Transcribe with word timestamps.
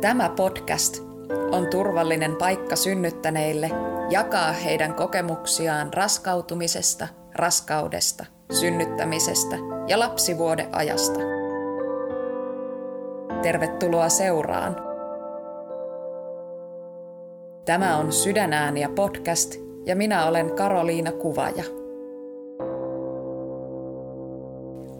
Tämä 0.00 0.28
podcast 0.28 1.02
on 1.52 1.66
turvallinen 1.70 2.36
paikka 2.36 2.76
synnyttäneille 2.76 3.70
jakaa 4.10 4.52
heidän 4.52 4.94
kokemuksiaan 4.94 5.92
raskautumisesta, 5.94 7.08
raskaudesta, 7.34 8.26
synnyttämisestä 8.52 9.56
ja 9.88 9.98
lapsivuodeajasta. 9.98 11.20
Tervetuloa 13.42 14.08
seuraan. 14.08 14.76
Tämä 17.64 17.96
on 17.96 18.12
Sydänääniä 18.12 18.88
podcast 18.88 19.54
ja 19.86 19.96
minä 19.96 20.26
olen 20.26 20.54
Karoliina 20.54 21.12
Kuvaja. 21.12 21.64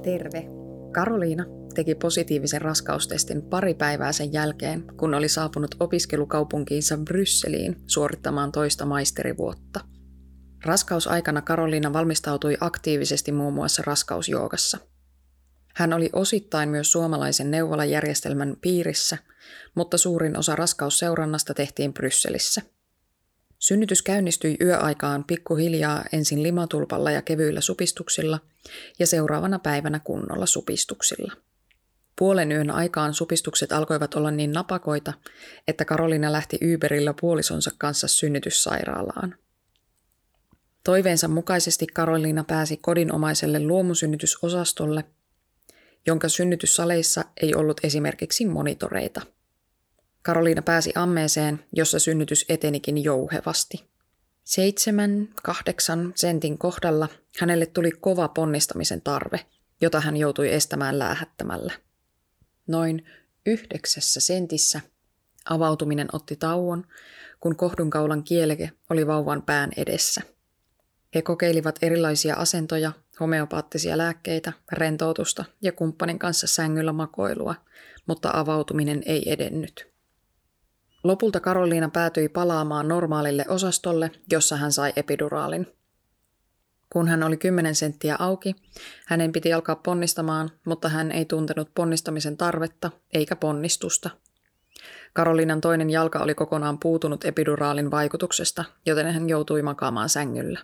Terve. 0.02 0.44
Karoliina 0.92 1.57
teki 1.78 1.94
positiivisen 1.94 2.62
raskaustestin 2.62 3.42
pari 3.42 3.74
päivää 3.74 4.12
sen 4.12 4.32
jälkeen, 4.32 4.84
kun 4.96 5.14
oli 5.14 5.28
saapunut 5.28 5.74
opiskelukaupunkiinsa 5.80 6.96
Brysseliin 6.96 7.76
suorittamaan 7.86 8.52
toista 8.52 8.86
maisterivuotta. 8.86 9.80
Raskausaikana 10.64 11.42
Karoliina 11.42 11.92
valmistautui 11.92 12.56
aktiivisesti 12.60 13.32
muun 13.32 13.54
muassa 13.54 13.82
raskausjoogassa. 13.86 14.78
Hän 15.74 15.92
oli 15.92 16.10
osittain 16.12 16.68
myös 16.68 16.92
suomalaisen 16.92 17.50
neuvolajärjestelmän 17.50 18.56
piirissä, 18.60 19.18
mutta 19.74 19.98
suurin 19.98 20.38
osa 20.38 20.56
raskausseurannasta 20.56 21.54
tehtiin 21.54 21.94
Brysselissä. 21.94 22.62
Synnytys 23.58 24.02
käynnistyi 24.02 24.56
yöaikaan 24.60 25.24
pikkuhiljaa 25.24 26.04
ensin 26.12 26.42
limatulpalla 26.42 27.10
ja 27.10 27.22
kevyillä 27.22 27.60
supistuksilla 27.60 28.40
ja 28.98 29.06
seuraavana 29.06 29.58
päivänä 29.58 29.98
kunnolla 29.98 30.46
supistuksilla. 30.46 31.47
Puolen 32.18 32.52
yön 32.52 32.70
aikaan 32.70 33.14
supistukset 33.14 33.72
alkoivat 33.72 34.14
olla 34.14 34.30
niin 34.30 34.52
napakoita, 34.52 35.12
että 35.68 35.84
Karolina 35.84 36.32
lähti 36.32 36.58
Uberillä 36.74 37.14
puolisonsa 37.20 37.70
kanssa 37.78 38.08
synnytyssairaalaan. 38.08 39.34
Toiveensa 40.84 41.28
mukaisesti 41.28 41.86
Karoliina 41.86 42.44
pääsi 42.44 42.76
kodinomaiselle 42.76 43.60
luomusynnytysosastolle, 43.60 45.04
jonka 46.06 46.28
synnytyssaleissa 46.28 47.24
ei 47.42 47.54
ollut 47.54 47.80
esimerkiksi 47.84 48.46
monitoreita. 48.46 49.20
Karoliina 50.22 50.62
pääsi 50.62 50.92
ammeeseen, 50.94 51.64
jossa 51.72 51.98
synnytys 51.98 52.44
etenikin 52.48 53.04
jouhevasti. 53.04 53.84
Seitsemän, 54.44 55.28
kahdeksan 55.42 56.12
sentin 56.14 56.58
kohdalla 56.58 57.08
hänelle 57.40 57.66
tuli 57.66 57.90
kova 57.90 58.28
ponnistamisen 58.28 59.00
tarve, 59.00 59.40
jota 59.80 60.00
hän 60.00 60.16
joutui 60.16 60.52
estämään 60.52 60.98
läähättämällä. 60.98 61.87
Noin 62.68 63.06
yhdeksässä 63.46 64.20
sentissä 64.20 64.80
avautuminen 65.50 66.08
otti 66.12 66.36
tauon, 66.36 66.84
kun 67.40 67.56
kohdunkaulan 67.56 68.24
kieleke 68.24 68.70
oli 68.90 69.06
vauvan 69.06 69.42
pään 69.42 69.70
edessä. 69.76 70.22
He 71.14 71.22
kokeilivat 71.22 71.78
erilaisia 71.82 72.34
asentoja, 72.34 72.92
homeopaattisia 73.20 73.98
lääkkeitä, 73.98 74.52
rentoutusta 74.72 75.44
ja 75.62 75.72
kumppanin 75.72 76.18
kanssa 76.18 76.46
sängyllä 76.46 76.92
makoilua, 76.92 77.54
mutta 78.06 78.30
avautuminen 78.32 79.02
ei 79.06 79.32
edennyt. 79.32 79.88
Lopulta 81.04 81.40
Karoliina 81.40 81.88
päätyi 81.88 82.28
palaamaan 82.28 82.88
normaalille 82.88 83.44
osastolle, 83.48 84.10
jossa 84.32 84.56
hän 84.56 84.72
sai 84.72 84.92
epiduraalin– 84.96 85.66
kun 86.92 87.08
hän 87.08 87.22
oli 87.22 87.36
10 87.36 87.74
senttiä 87.74 88.16
auki, 88.18 88.56
hänen 89.06 89.32
piti 89.32 89.52
alkaa 89.52 89.76
ponnistamaan, 89.76 90.50
mutta 90.64 90.88
hän 90.88 91.12
ei 91.12 91.24
tuntenut 91.24 91.70
ponnistamisen 91.74 92.36
tarvetta 92.36 92.90
eikä 93.14 93.36
ponnistusta. 93.36 94.10
Karolinan 95.12 95.60
toinen 95.60 95.90
jalka 95.90 96.18
oli 96.18 96.34
kokonaan 96.34 96.78
puutunut 96.78 97.24
epiduraalin 97.24 97.90
vaikutuksesta, 97.90 98.64
joten 98.86 99.12
hän 99.12 99.28
joutui 99.28 99.62
makaamaan 99.62 100.08
sängyllä. 100.08 100.60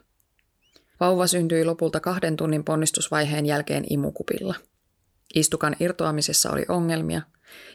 Vauva 1.00 1.26
syntyi 1.26 1.64
lopulta 1.64 2.00
kahden 2.00 2.36
tunnin 2.36 2.64
ponnistusvaiheen 2.64 3.46
jälkeen 3.46 3.84
imukupilla. 3.90 4.54
Istukan 5.34 5.76
irtoamisessa 5.80 6.50
oli 6.50 6.64
ongelmia, 6.68 7.22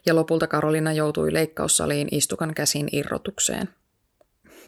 ja 0.05 0.15
lopulta 0.15 0.47
Karolina 0.47 0.93
joutui 0.93 1.33
leikkaussaliin 1.33 2.07
istukan 2.11 2.53
käsin 2.53 2.89
irrotukseen. 2.91 3.69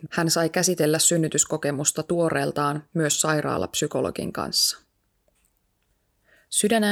Hän 0.10 0.30
sai 0.30 0.50
käsitellä 0.50 1.00
synnytyskokemusta 1.00 2.04
tuoreeltaan 2.04 2.84
myös 2.94 3.22
sairaalapsykologin 3.22 4.34
kanssa. 4.34 4.78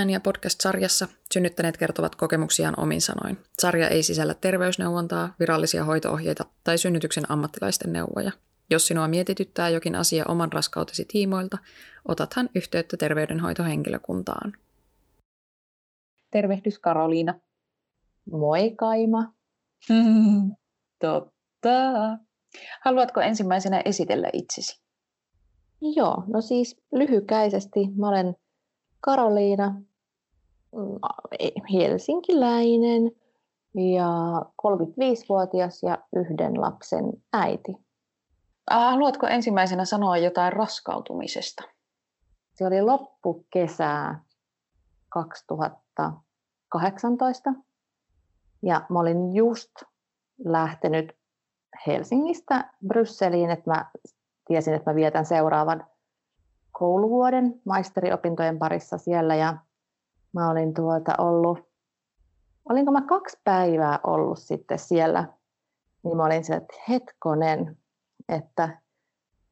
ja 0.09 0.19
podcast-sarjassa 0.19 1.07
synnyttäneet 1.33 1.77
kertovat 1.77 2.15
kokemuksiaan 2.15 2.79
omin 2.79 3.01
sanoin. 3.01 3.37
Sarja 3.59 3.89
ei 3.89 4.03
sisällä 4.03 4.33
terveysneuvontaa, 4.33 5.35
virallisia 5.39 5.83
hoitoohjeita 5.83 6.45
tai 6.63 6.77
synnytyksen 6.77 7.31
ammattilaisten 7.31 7.93
neuvoja. 7.93 8.31
Jos 8.69 8.87
sinua 8.87 9.07
mietityttää 9.07 9.69
jokin 9.69 9.95
asia 9.95 10.25
oman 10.27 10.53
raskautesi 10.53 11.05
tiimoilta, 11.05 11.57
otathan 12.05 12.49
yhteyttä 12.55 12.97
terveydenhoitohenkilökuntaan. 12.97 14.53
Tervehdys 16.31 16.79
Karoliina. 16.79 17.39
Moi 18.31 18.71
Kaima. 18.71 19.33
Totta. 21.01 22.28
Haluatko 22.81 23.21
ensimmäisenä 23.21 23.81
esitellä 23.85 24.29
itsesi? 24.33 24.81
Joo, 25.81 26.23
no 26.27 26.41
siis 26.41 26.81
lyhykäisesti 26.91 27.79
mä 27.95 28.09
olen 28.09 28.35
Karoliina, 29.01 29.81
mm, 30.75 30.99
helsinkiläinen 31.73 33.11
ja 33.75 34.41
35-vuotias 34.67 35.83
ja 35.83 35.97
yhden 36.15 36.61
lapsen 36.61 37.05
äiti. 37.33 37.75
Haluatko 38.69 39.27
ensimmäisenä 39.27 39.85
sanoa 39.85 40.17
jotain 40.17 40.53
raskautumisesta? 40.53 41.63
Se 42.53 42.67
oli 42.67 42.81
loppukesää 42.81 44.23
2018 45.09 47.53
ja 48.63 48.85
mä 48.89 48.99
olin 48.99 49.35
just 49.35 49.71
lähtenyt 50.45 51.18
Helsingistä 51.87 52.71
Brysseliin, 52.87 53.49
että 53.49 53.71
mä 53.71 53.91
tiesin, 54.47 54.73
että 54.73 54.91
mä 54.91 54.95
vietän 54.95 55.25
seuraavan 55.25 55.85
kouluvuoden 56.71 57.61
maisteriopintojen 57.65 58.59
parissa 58.59 58.97
siellä. 58.97 59.35
Ja 59.35 59.57
mä 60.33 60.49
olin 60.49 60.73
tuota 60.73 61.13
ollut, 61.17 61.59
olinko 62.69 62.91
mä 62.91 63.01
kaksi 63.01 63.37
päivää 63.43 63.99
ollut 64.03 64.39
sitten 64.39 64.79
siellä, 64.79 65.33
niin 66.03 66.17
mä 66.17 66.25
olin 66.25 66.43
siellä, 66.43 66.61
että 66.61 66.83
hetkonen, 66.89 67.77
että 68.29 68.81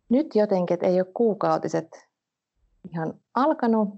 nyt 0.10 0.36
jotenkin, 0.36 0.74
että 0.74 0.86
ei 0.86 1.02
ole 1.02 1.12
kuukautiset 1.14 2.08
ihan 2.94 3.14
alkanut, 3.34 3.90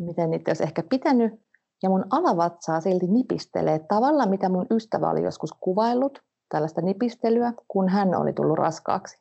miten 0.00 0.30
niitä 0.30 0.50
olisi 0.50 0.62
ehkä 0.62 0.82
pitänyt, 0.82 1.42
ja 1.82 1.90
mun 1.90 2.04
alavatsaa 2.10 2.80
silti 2.80 3.06
nipistelee 3.06 3.78
tavalla, 3.78 4.26
mitä 4.26 4.48
mun 4.48 4.66
ystävä 4.70 5.10
oli 5.10 5.22
joskus 5.22 5.52
kuvaillut, 5.60 6.22
tällaista 6.52 6.80
nipistelyä, 6.80 7.52
kun 7.68 7.88
hän 7.88 8.14
oli 8.14 8.32
tullut 8.32 8.58
raskaaksi. 8.58 9.18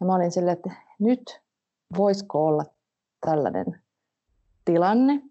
Ja 0.00 0.06
mä 0.06 0.14
olin 0.14 0.30
silleen, 0.30 0.56
että 0.56 0.70
nyt 0.98 1.40
voisiko 1.98 2.46
olla 2.46 2.64
tällainen 3.20 3.82
tilanne. 4.64 5.22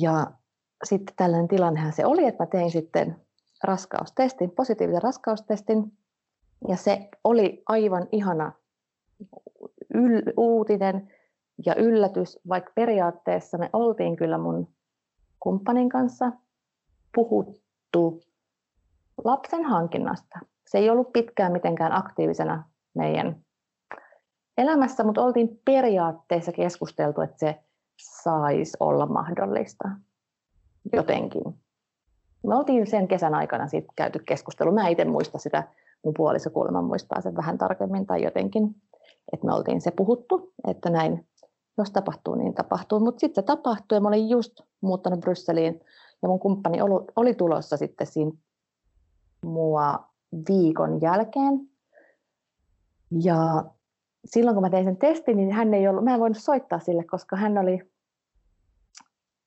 Ja 0.00 0.26
sitten 0.84 1.14
tällainen 1.16 1.48
tilannehan 1.48 1.92
se 1.92 2.06
oli, 2.06 2.24
että 2.24 2.42
mä 2.42 2.46
tein 2.46 2.70
sitten 2.70 3.16
raskaustestin, 3.64 4.50
positiivisen 4.50 5.02
raskaustestin. 5.02 5.92
Ja 6.68 6.76
se 6.76 7.08
oli 7.24 7.62
aivan 7.66 8.08
ihana 8.12 8.52
yl- 9.94 10.32
uutinen 10.36 11.12
ja 11.66 11.74
yllätys, 11.74 12.38
vaikka 12.48 12.72
periaatteessa 12.74 13.58
me 13.58 13.70
oltiin 13.72 14.16
kyllä 14.16 14.38
mun 14.38 14.68
kumppanin 15.40 15.88
kanssa 15.88 16.32
puhuttu 17.14 18.20
lapsen 19.24 19.64
hankinnasta. 19.64 20.38
Se 20.66 20.78
ei 20.78 20.90
ollut 20.90 21.12
pitkään 21.12 21.52
mitenkään 21.52 21.92
aktiivisena 21.92 22.64
meidän 22.94 23.36
elämässä, 24.58 25.04
mutta 25.04 25.24
oltiin 25.24 25.60
periaatteessa 25.64 26.52
keskusteltu, 26.52 27.20
että 27.20 27.36
se 27.38 27.60
saisi 28.00 28.76
olla 28.80 29.06
mahdollista 29.06 29.88
jotenkin. 30.92 31.42
Me 32.46 32.54
oltiin 32.54 32.86
sen 32.86 33.08
kesän 33.08 33.34
aikana 33.34 33.68
siitä 33.68 33.92
käyty 33.96 34.18
keskustelu. 34.28 34.72
Mä 34.72 34.88
itse 34.88 35.04
muista 35.04 35.38
sitä, 35.38 35.68
mun 36.04 36.14
puoliso 36.16 36.50
kuulemma 36.50 36.82
muistaa 36.82 37.20
sen 37.20 37.36
vähän 37.36 37.58
tarkemmin 37.58 38.06
tai 38.06 38.22
jotenkin, 38.22 38.74
että 39.32 39.46
me 39.46 39.54
oltiin 39.54 39.80
se 39.80 39.90
puhuttu, 39.90 40.52
että 40.68 40.90
näin, 40.90 41.28
jos 41.78 41.90
tapahtuu, 41.90 42.34
niin 42.34 42.54
tapahtuu. 42.54 43.00
Mutta 43.00 43.20
sitten 43.20 43.42
se 43.42 43.46
tapahtui 43.46 43.96
ja 43.96 44.00
mä 44.00 44.08
olin 44.08 44.28
just 44.28 44.60
muuttanut 44.80 45.20
Brysseliin 45.20 45.80
ja 46.22 46.28
mun 46.28 46.40
kumppani 46.40 46.78
oli 47.16 47.34
tulossa 47.34 47.76
sitten 47.76 48.06
siinä 48.06 48.32
mua 49.44 50.08
viikon 50.48 51.00
jälkeen. 51.00 51.70
Ja 53.22 53.64
silloin 54.24 54.54
kun 54.54 54.62
mä 54.62 54.70
tein 54.70 54.84
sen 54.84 54.96
testin, 54.96 55.36
niin 55.36 55.52
hän 55.52 55.74
ei 55.74 55.88
ollut, 55.88 56.04
mä 56.04 56.14
en 56.14 56.20
voinut 56.20 56.38
soittaa 56.38 56.78
sille, 56.78 57.04
koska 57.04 57.36
hän 57.36 57.58
oli 57.58 57.90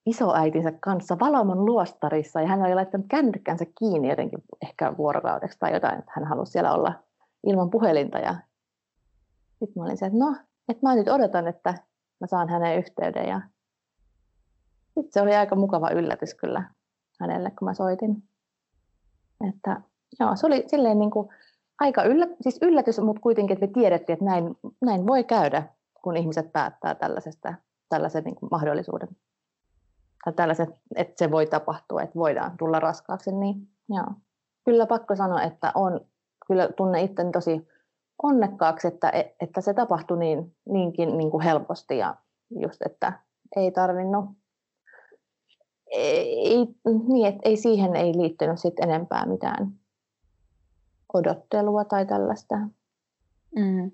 isoäitinsä 0.05 0.71
kanssa 0.71 1.19
Valomon 1.19 1.65
luostarissa 1.65 2.41
ja 2.41 2.47
hän 2.47 2.61
oli 2.61 2.75
laittanut 2.75 3.07
kännykkänsä 3.09 3.65
kiinni 3.79 4.09
jotenkin 4.09 4.43
ehkä 4.61 4.97
vuorokaudeksi 4.97 5.59
tai 5.59 5.73
jotain, 5.73 5.99
että 5.99 6.11
hän 6.15 6.27
halusi 6.27 6.51
siellä 6.51 6.73
olla 6.73 6.93
ilman 7.43 7.69
puhelinta. 7.69 8.17
Ja 8.17 8.35
sitten 9.49 9.73
mä 9.75 9.83
olin 9.83 9.97
se, 9.97 10.05
että 10.05 10.19
no, 10.19 10.35
että 10.69 10.87
mä 10.87 10.95
nyt 10.95 11.07
odotan, 11.07 11.47
että 11.47 11.73
mä 12.19 12.27
saan 12.27 12.49
hänen 12.49 12.77
yhteyden. 12.77 13.29
Ja 13.29 13.41
sitten 14.85 15.11
se 15.11 15.21
oli 15.21 15.35
aika 15.35 15.55
mukava 15.55 15.89
yllätys 15.89 16.33
kyllä 16.33 16.63
hänelle, 17.19 17.51
kun 17.51 17.65
mä 17.67 17.73
soitin. 17.73 18.23
Että 19.49 19.81
joo, 20.19 20.35
se 20.35 20.47
oli 20.47 20.63
silleen 20.67 20.99
niin 20.99 21.11
kuin 21.11 21.29
aika 21.79 22.03
yllä, 22.03 22.27
siis 22.41 22.59
yllätys, 22.61 22.99
mutta 22.99 23.21
kuitenkin, 23.21 23.53
että 23.53 23.65
me 23.67 23.73
tiedettiin, 23.73 24.13
että 24.13 24.25
näin, 24.25 24.57
näin 24.81 25.07
voi 25.07 25.23
käydä, 25.23 25.63
kun 26.01 26.17
ihmiset 26.17 26.53
päättää 26.53 26.95
tällaisesta, 26.95 27.53
tällaisen 27.89 28.23
niin 28.23 28.35
kuin 28.35 28.49
mahdollisuuden. 28.51 29.09
Tai 30.25 30.33
tällaiset, 30.33 30.69
että 30.95 31.13
se 31.17 31.31
voi 31.31 31.45
tapahtua, 31.45 32.01
että 32.01 32.19
voidaan 32.19 32.57
tulla 32.57 32.79
raskaaksi. 32.79 33.31
Niin, 33.31 33.67
joo. 33.89 34.07
Kyllä 34.65 34.85
pakko 34.85 35.15
sanoa, 35.15 35.41
että 35.41 35.71
on, 35.75 36.01
kyllä 36.47 36.69
tunne 36.77 37.01
itteni 37.01 37.31
tosi 37.31 37.67
onnekkaaksi, 38.23 38.87
että, 38.87 39.11
että 39.39 39.61
se 39.61 39.73
tapahtui 39.73 40.17
niin, 40.17 40.55
niinkin 40.69 41.17
niin 41.17 41.31
kuin 41.31 41.43
helposti 41.43 41.97
ja 41.97 42.15
just, 42.59 42.81
että 42.81 43.13
ei 43.55 43.71
tarvinnut, 43.71 44.25
ei, 45.93 46.67
niin, 47.07 47.27
että 47.27 47.41
ei 47.45 47.57
siihen 47.57 47.95
ei 47.95 48.17
liittynyt 48.17 48.59
sit 48.59 48.79
enempää 48.79 49.25
mitään 49.25 49.79
odottelua 51.13 51.85
tai 51.85 52.05
tällaista. 52.05 52.55
Mm. 53.55 53.91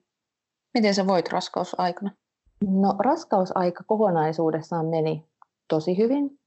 Miten 0.74 0.96
sä 0.96 1.08
voit 1.08 1.32
raskausaikana? 1.32 2.12
No 2.66 2.96
raskausaika 3.00 3.84
kokonaisuudessaan 3.88 4.86
meni 4.86 5.26
tosi 5.68 5.98
hyvin. 5.98 6.40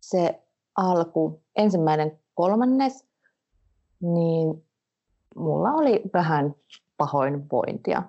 Se 0.00 0.42
alku, 0.76 1.42
ensimmäinen 1.56 2.18
kolmannes, 2.34 3.06
niin 4.00 4.64
mulla 5.36 5.70
oli 5.70 6.02
vähän 6.14 6.54
pahoinvointia. 6.96 8.02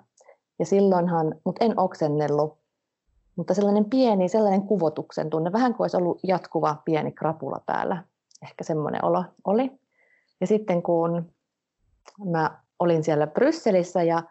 Ja 0.60 0.66
silloinhan, 0.66 1.36
mutta 1.46 1.66
en 1.66 1.80
oksennellut, 1.80 2.59
mutta 3.36 3.54
sellainen 3.54 3.86
pieni, 3.86 4.30
sellainen 4.30 4.62
kuvotuksen 4.62 5.30
tunne, 5.30 5.52
vähän 5.52 5.74
kuin 5.74 5.84
olisi 5.84 5.98
ollut 5.98 6.20
jatkuva 6.24 6.82
pieni 6.86 7.12
krapula 7.12 7.62
päällä. 7.66 8.04
Ehkä 8.44 8.64
semmoinen 8.64 9.06
olo 9.06 9.24
oli. 9.46 9.72
Ja 10.42 10.48
sitten 10.48 10.84
kun 10.84 11.32
mä 12.26 12.60
olin 12.80 13.04
siellä 13.04 13.28
Brysselissä 13.28 14.04
ja 14.04 14.24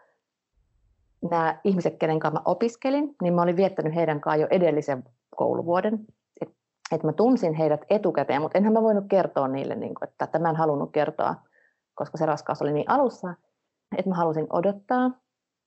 nämä 1.31 1.59
ihmiset, 1.63 1.97
kenen 1.97 2.19
kanssa 2.19 2.39
mä 2.39 2.43
opiskelin, 2.45 3.15
niin 3.21 3.33
mä 3.33 3.41
olin 3.41 3.55
viettänyt 3.55 3.95
heidän 3.95 4.21
kanssaan 4.21 4.41
jo 4.41 4.47
edellisen 4.51 5.03
kouluvuoden. 5.35 5.99
Että 6.41 6.55
et 6.91 7.03
mä 7.03 7.13
tunsin 7.13 7.53
heidät 7.53 7.81
etukäteen, 7.89 8.41
mutta 8.41 8.57
enhän 8.57 8.73
mä 8.73 8.81
voinut 8.81 9.05
kertoa 9.09 9.47
niille, 9.47 9.75
niin 9.75 9.95
kuin, 9.95 10.09
että 10.09 10.27
tämän 10.27 10.55
halunnut 10.55 10.91
kertoa, 10.91 11.35
koska 11.95 12.17
se 12.17 12.25
raskaus 12.25 12.61
oli 12.61 12.73
niin 12.73 12.89
alussa, 12.89 13.33
että 13.97 14.09
mä 14.09 14.15
halusin 14.15 14.47
odottaa. 14.49 15.11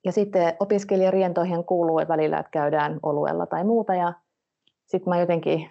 Ja 0.05 0.13
sitten 0.13 0.55
opiskelijarientoihin 0.61 1.65
kuuluu 1.65 2.01
välillä, 2.09 2.39
että 2.39 2.51
käydään 2.51 2.99
oluella 3.03 3.47
tai 3.47 3.65
muuta. 3.65 3.95
Ja 3.95 4.13
sitten 4.87 5.11
mä 5.11 5.21
jotenkin 5.21 5.71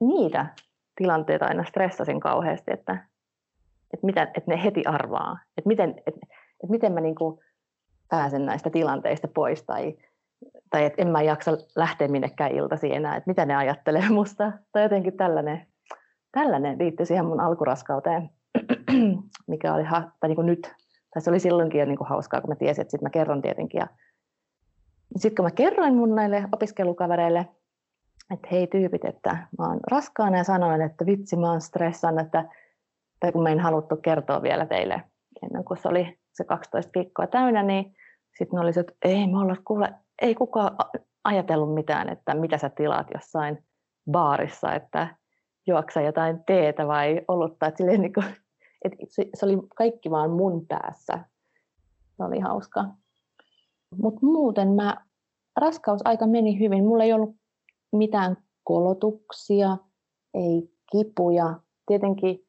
niitä 0.00 0.46
tilanteita 0.96 1.46
aina 1.46 1.64
stressasin 1.64 2.20
kauheasti, 2.20 2.72
että 2.72 3.06
että, 3.94 4.06
mitä, 4.06 4.22
että 4.22 4.42
ne 4.46 4.64
heti 4.64 4.84
arvaa, 4.86 5.38
että 5.56 5.68
miten, 5.68 5.90
että, 5.90 6.20
että 6.62 6.70
miten 6.70 6.92
mä 6.92 7.00
niin 7.00 7.14
kuin 7.14 7.40
pääsen 8.08 8.46
näistä 8.46 8.70
tilanteista 8.70 9.28
pois 9.28 9.62
tai, 9.62 9.96
tai 10.70 10.84
että 10.84 11.02
en 11.02 11.08
mä 11.08 11.22
jaksa 11.22 11.52
lähteä 11.76 12.08
minnekään 12.08 12.52
iltaisin 12.52 12.92
enää, 12.92 13.16
että 13.16 13.30
mitä 13.30 13.46
ne 13.46 13.56
ajattelee 13.56 14.08
musta. 14.10 14.52
Tai 14.72 14.82
jotenkin 14.82 15.16
tällainen, 15.16 15.66
tällainen 16.32 16.78
liittyy 16.78 17.06
siihen 17.06 17.26
mun 17.26 17.40
alkuraskauteen, 17.40 18.30
mikä 19.46 19.74
oli 19.74 19.84
tai 20.20 20.28
niin 20.28 20.36
kuin 20.36 20.46
nyt, 20.46 20.74
tai 21.16 21.20
se 21.22 21.30
oli 21.30 21.40
silloinkin 21.40 21.78
jo 21.78 21.86
niin 21.86 21.98
kuin 21.98 22.08
hauskaa, 22.08 22.40
kun 22.40 22.50
mä 22.50 22.56
tiesin, 22.56 22.82
että 22.82 22.90
sitten 22.90 23.06
mä 23.06 23.10
kerron 23.10 23.42
tietenkin. 23.42 23.78
Ja 23.78 23.86
sitten 25.16 25.36
kun 25.36 25.44
mä 25.44 25.50
kerroin 25.50 25.94
mun 25.94 26.14
näille 26.14 26.48
opiskelukavereille, 26.52 27.48
että 28.30 28.48
hei 28.52 28.66
tyypit, 28.66 29.04
että 29.04 29.30
mä 29.58 29.68
oon 29.68 29.80
raskaana 29.90 30.36
ja 30.36 30.44
sanoin, 30.44 30.82
että 30.82 31.06
vitsi 31.06 31.36
mä 31.36 31.50
oon 31.50 31.60
stressannut, 31.60 32.26
että 32.26 32.48
tai 33.20 33.32
kun 33.32 33.42
me 33.42 33.52
en 33.52 33.60
haluttu 33.60 33.96
kertoa 33.96 34.42
vielä 34.42 34.66
teille 34.66 35.02
ennen 35.42 35.64
kuin 35.64 35.78
se 35.78 35.88
oli 35.88 36.18
se 36.32 36.44
12 36.44 36.90
viikkoa 36.94 37.26
täynnä, 37.26 37.62
niin 37.62 37.94
sitten 38.38 38.56
ne 38.56 38.60
oli 38.60 38.70
että 38.80 38.92
ei 39.02 39.26
me 39.26 39.38
olla 39.38 39.56
kuule, 39.64 39.94
ei 40.22 40.34
kukaan 40.34 40.76
ajatellut 41.24 41.74
mitään, 41.74 42.08
että 42.08 42.34
mitä 42.34 42.58
sä 42.58 42.68
tilaat 42.70 43.06
jossain 43.14 43.64
baarissa, 44.10 44.74
että 44.74 45.16
juoksa 45.66 46.00
jotain 46.00 46.44
teetä 46.46 46.86
vai 46.86 47.20
olutta. 47.28 47.66
Että 47.66 47.84
niin 47.84 48.12
kuin, 48.12 48.26
että 48.84 49.06
se 49.34 49.46
oli 49.46 49.58
kaikki 49.76 50.10
vaan 50.10 50.30
mun 50.30 50.66
päässä. 50.66 51.24
Se 52.16 52.24
oli 52.24 52.40
hauska. 52.40 52.84
Mutta 53.96 54.26
muuten 54.26 54.68
mä, 54.68 54.96
raskausaika 55.56 56.26
meni 56.26 56.58
hyvin. 56.58 56.84
Mulla 56.84 57.04
ei 57.04 57.12
ollut 57.12 57.36
mitään 57.92 58.36
kolotuksia, 58.64 59.76
ei 60.34 60.70
kipuja. 60.92 61.60
Tietenkin 61.86 62.46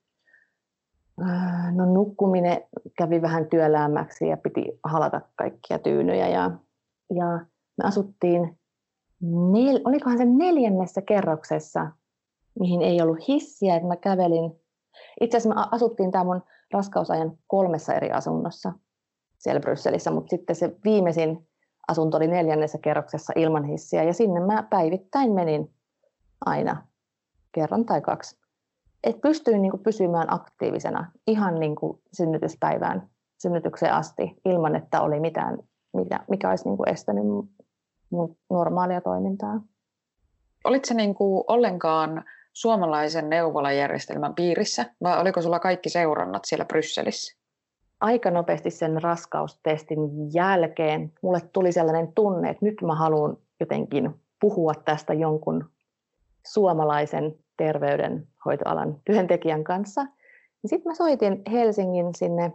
Äh, 1.22 1.76
no 1.76 1.86
nukkuminen 1.86 2.64
kävi 2.98 3.22
vähän 3.22 3.50
työläämmäksi 3.50 4.28
ja 4.28 4.38
piti 4.38 4.80
halata 4.84 5.22
kaikkia 5.36 5.80
tyynyjä. 5.80 6.28
Ja, 6.28 6.52
ja 7.16 7.26
me 7.78 7.84
asuttiin, 7.84 8.60
nel, 9.52 9.82
olikohan 9.86 10.18
se 10.18 10.26
neljännessä 10.26 11.02
kerroksessa, 11.02 11.92
mihin 12.60 12.82
ei 12.82 13.02
ollut 13.02 13.28
hissiä, 13.28 13.76
että 13.76 13.88
mä 13.88 13.96
kävelin. 13.96 14.52
Itse 15.22 15.38
asiassa 15.38 15.56
me 15.56 15.68
asuttiin 15.72 16.12
tämä 16.12 16.24
mun 16.24 16.44
raskausajan 16.74 17.38
kolmessa 17.48 17.94
eri 17.94 18.12
asunnossa 18.12 18.74
siellä 19.38 19.60
Brysselissä, 19.60 20.12
mutta 20.12 20.30
sitten 20.30 20.56
se 20.56 20.76
viimeisin 20.84 21.48
asunto 21.88 22.18
oli 22.18 22.28
neljännessä 22.28 22.78
kerroksessa 22.78 23.34
ilman 23.36 23.64
hissiä 23.64 24.04
ja 24.04 24.14
sinne 24.14 24.40
mä 24.40 24.64
päivittäin 24.64 25.32
menin 25.32 25.74
aina 26.46 26.88
kerran 27.52 27.86
tai 27.86 28.02
kaksi 28.02 28.38
että 29.04 29.22
pystyin 29.22 29.62
niin 29.62 29.72
kuin 29.72 29.84
pysymään 29.84 30.34
aktiivisena 30.34 31.12
ihan 31.28 31.60
niin 31.60 31.76
kuin 31.76 32.02
synnytyspäivään, 32.14 33.10
synnytykseen 33.42 33.94
asti, 33.94 34.42
ilman 34.46 34.76
että 34.76 35.02
oli 35.02 35.20
mitään, 35.20 35.58
mikä 36.30 36.50
olisi 36.50 36.66
niin 36.66 36.78
kuin 36.78 36.90
estänyt 36.90 37.24
mun 38.10 38.38
normaalia 38.50 39.02
toimintaa. 39.02 39.62
Olitko 40.64 40.94
niin 40.94 41.16
kuin 41.16 41.44
ollenkaan 41.48 42.24
suomalaisen 42.58 43.30
neuvolajärjestelmän 43.30 44.36
piirissä, 44.36 44.86
vai 45.04 45.22
oliko 45.22 45.42
sulla 45.42 45.60
kaikki 45.60 45.90
seurannat 45.90 46.46
siellä 46.46 46.66
Brysselissä? 46.66 47.38
Aika 48.00 48.32
nopeasti 48.32 48.72
sen 48.72 49.04
raskaustestin 49.04 50.00
jälkeen 50.34 51.14
mulle 51.22 51.42
tuli 51.54 51.72
sellainen 51.72 52.14
tunne, 52.14 52.50
että 52.50 52.66
nyt 52.66 52.82
mä 52.82 52.96
haluan 52.96 53.38
jotenkin 53.60 54.16
puhua 54.42 54.74
tästä 54.86 55.14
jonkun 55.14 55.70
suomalaisen 56.48 57.36
terveydenhoitoalan 57.58 59.00
työntekijän 59.06 59.64
kanssa. 59.64 60.06
Sitten 60.66 60.90
mä 60.92 60.96
soitin 60.96 61.42
Helsingin 61.52 62.16
sinne 62.16 62.52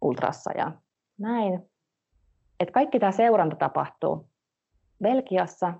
ultrassa 0.00 0.50
ja 0.58 0.72
näin. 1.18 1.70
Et 2.60 2.70
kaikki 2.70 3.00
tämä 3.00 3.12
seuranta 3.12 3.56
tapahtuu 3.56 4.28
Belgiassa, 5.02 5.74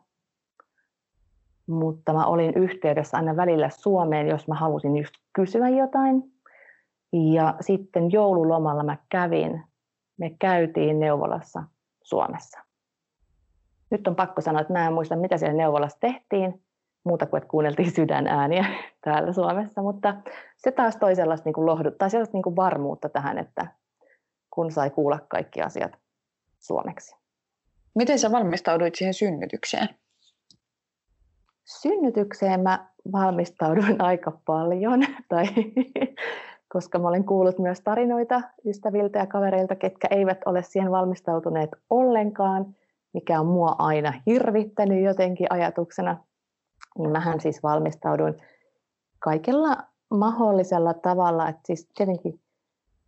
mutta 1.67 2.13
mä 2.13 2.27
olin 2.27 2.55
yhteydessä 2.55 3.17
aina 3.17 3.37
välillä 3.37 3.71
Suomeen, 3.71 4.29
jos 4.29 4.49
mä 4.49 4.55
halusin 4.55 4.97
just 4.97 5.15
kysyä 5.33 5.69
jotain. 5.69 6.30
Ja 7.13 7.55
sitten 7.61 8.13
joululomalla 8.13 8.83
mä 8.83 8.97
kävin, 9.09 9.63
me 10.19 10.31
käytiin 10.39 11.01
neuvolassa 11.01 11.63
Suomessa. 12.03 12.61
Nyt 13.91 14.07
on 14.07 14.17
pakko 14.17 14.41
sanoa, 14.41 14.61
että 14.61 14.73
mä 14.73 14.87
en 14.87 14.93
muista, 14.93 15.17
mitä 15.17 15.39
siellä 15.39 15.57
neuvolassa 15.57 15.99
tehtiin, 16.01 16.65
muuta 17.05 17.27
kuin, 17.27 17.39
että 17.39 17.51
kuunneltiin 17.51 17.95
sydänääniä 17.95 18.65
täällä 19.05 19.33
Suomessa, 19.33 19.83
mutta 19.83 20.15
se 20.57 20.73
taas 20.73 20.97
toi 20.97 21.17
sellaista 21.17 21.45
niin 21.49 21.55
kuin 21.55 21.67
lohdut, 21.67 21.99
tai 21.99 22.11
sellaista 22.11 22.37
niin 22.37 22.43
kuin 22.43 22.57
varmuutta 22.57 23.09
tähän, 23.09 23.39
että 23.39 23.67
kun 24.51 24.73
sai 24.73 24.91
kuulla 24.91 25.19
kaikki 25.29 25.63
asiat 25.63 25.93
suomeksi. 26.59 27.17
Miten 27.95 28.19
sä 28.19 28.33
valmistauduit 28.33 28.95
siihen 28.95 29.15
synnytykseen? 29.15 29.89
Synnytykseen 31.65 32.61
mä 32.61 32.89
valmistauduin 33.13 34.03
aika 34.11 34.33
paljon, 34.47 35.01
tai, 35.29 35.45
koska 36.73 36.99
mä 36.99 37.09
olen 37.09 37.25
kuullut 37.25 37.59
myös 37.59 37.81
tarinoita 37.81 38.41
ystäviltä 38.67 39.19
ja 39.19 39.27
kavereilta, 39.27 39.77
ketkä 39.77 40.09
eivät 40.11 40.39
ole 40.47 40.63
siihen 40.63 40.91
valmistautuneet 40.91 41.71
ollenkaan, 41.91 42.67
mikä 43.13 43.41
on 43.41 43.47
mua 43.47 43.75
aina 43.79 44.13
hirvittänyt 44.27 45.05
jotenkin 45.05 45.47
ajatuksena. 45.51 46.17
Niin 46.99 47.11
mähän 47.11 47.41
siis 47.41 47.63
valmistauduin 47.63 48.35
kaikella 49.19 49.77
mahdollisella 50.11 50.95
tavalla, 50.95 51.49
että 51.49 51.61
siis 51.65 51.89
tietenkin 51.97 52.41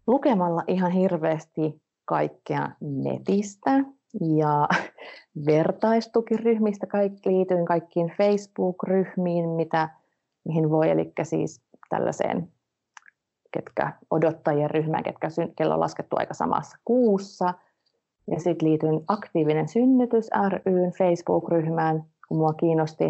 lukemalla 0.06 0.62
ihan 0.66 0.92
hirveästi 0.92 1.82
kaikkea 2.04 2.70
netistä 2.80 3.84
ja 4.36 4.68
vertaistukiryhmistä. 5.46 6.86
Kaikki, 6.86 7.30
liityin 7.30 7.64
kaikkiin 7.64 8.12
Facebook-ryhmiin, 8.18 9.48
mitä, 9.48 9.88
mihin 10.44 10.70
voi, 10.70 10.90
eli 10.90 11.12
siis 11.22 11.62
tällaiseen 11.88 12.48
ketkä 13.52 13.92
odottajien 14.10 14.70
ryhmään, 14.70 15.02
ketkä 15.02 15.28
kello 15.56 15.74
on 15.74 15.80
laskettu 15.80 16.16
aika 16.18 16.34
samassa 16.34 16.78
kuussa. 16.84 17.54
Ja 18.30 18.40
sitten 18.40 18.68
liityin 18.68 19.04
Aktiivinen 19.08 19.68
synnytys 19.68 20.30
ryn 20.66 20.92
Facebook-ryhmään, 20.98 22.04
kun 22.28 22.38
mua 22.38 22.52
kiinnosti 22.52 23.04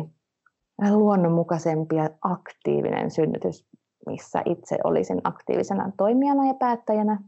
luonnonmukaisempi 0.90 1.96
ja 1.96 2.10
aktiivinen 2.22 3.10
synnytys, 3.10 3.66
missä 4.06 4.42
itse 4.44 4.78
olisin 4.84 5.20
aktiivisena 5.24 5.92
toimijana 5.96 6.46
ja 6.46 6.54
päättäjänä. 6.54 7.18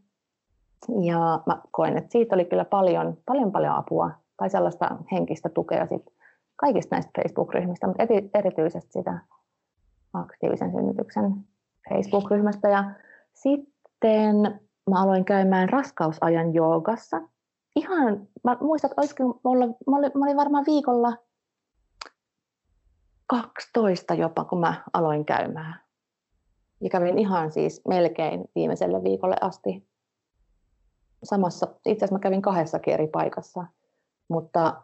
Ja 1.03 1.41
mä 1.47 1.61
koen, 1.71 1.97
että 1.97 2.13
siitä 2.13 2.35
oli 2.35 2.45
kyllä 2.45 2.65
paljon, 2.65 3.17
paljon, 3.27 3.53
paljon 3.53 3.75
apua 3.75 4.11
tai 4.37 4.51
sellaista 4.51 4.97
henkistä 5.13 5.49
tukea 5.49 5.87
sit 5.87 6.03
kaikista 6.57 6.97
näistä 6.97 7.11
Facebook-ryhmistä, 7.23 7.87
mutta 7.87 8.03
erityisesti 8.35 8.93
sitä 8.93 9.19
aktiivisen 10.13 10.71
synnytyksen 10.71 11.35
Facebook-ryhmästä. 11.89 12.69
Ja 12.69 12.91
sitten 13.33 14.61
mä 14.91 15.03
aloin 15.03 15.25
käymään 15.25 15.69
raskausajan 15.69 16.55
joogassa. 16.55 17.21
Ihan, 17.77 18.29
mä 18.45 18.57
muistan, 18.61 18.91
että 18.91 19.01
olisiko 19.01 19.41
mulla, 19.45 19.67
mä 19.67 19.97
olin, 19.97 20.11
mä 20.15 20.25
olin 20.25 20.37
varmaan 20.37 20.65
viikolla 20.67 21.17
12 23.27 24.15
jopa, 24.15 24.45
kun 24.45 24.61
mä 24.61 24.85
aloin 24.93 25.25
käymään. 25.25 25.81
Ja 26.81 26.91
kävin 26.91 27.19
ihan 27.19 27.53
siis 27.53 27.83
melkein 27.89 28.45
viimeiselle 28.55 29.03
viikolle 29.03 29.37
asti 29.41 29.89
samassa, 31.25 31.67
itse 31.67 32.05
asiassa 32.05 32.15
mä 32.15 32.19
kävin 32.19 32.43
kahdessakin 32.43 32.95
eri 32.95 33.07
paikassa, 33.07 33.67
mutta 34.29 34.83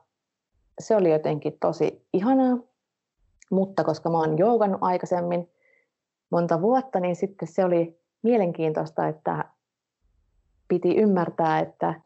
se 0.80 0.96
oli 0.96 1.10
jotenkin 1.10 1.56
tosi 1.60 2.06
ihanaa, 2.12 2.58
mutta 3.50 3.84
koska 3.84 4.10
mä 4.10 4.18
oon 4.18 4.38
joogannut 4.38 4.82
aikaisemmin 4.82 5.50
monta 6.30 6.60
vuotta, 6.60 7.00
niin 7.00 7.16
sitten 7.16 7.48
se 7.48 7.64
oli 7.64 8.00
mielenkiintoista, 8.22 9.08
että 9.08 9.44
piti 10.68 10.96
ymmärtää, 10.96 11.58
että 11.58 12.00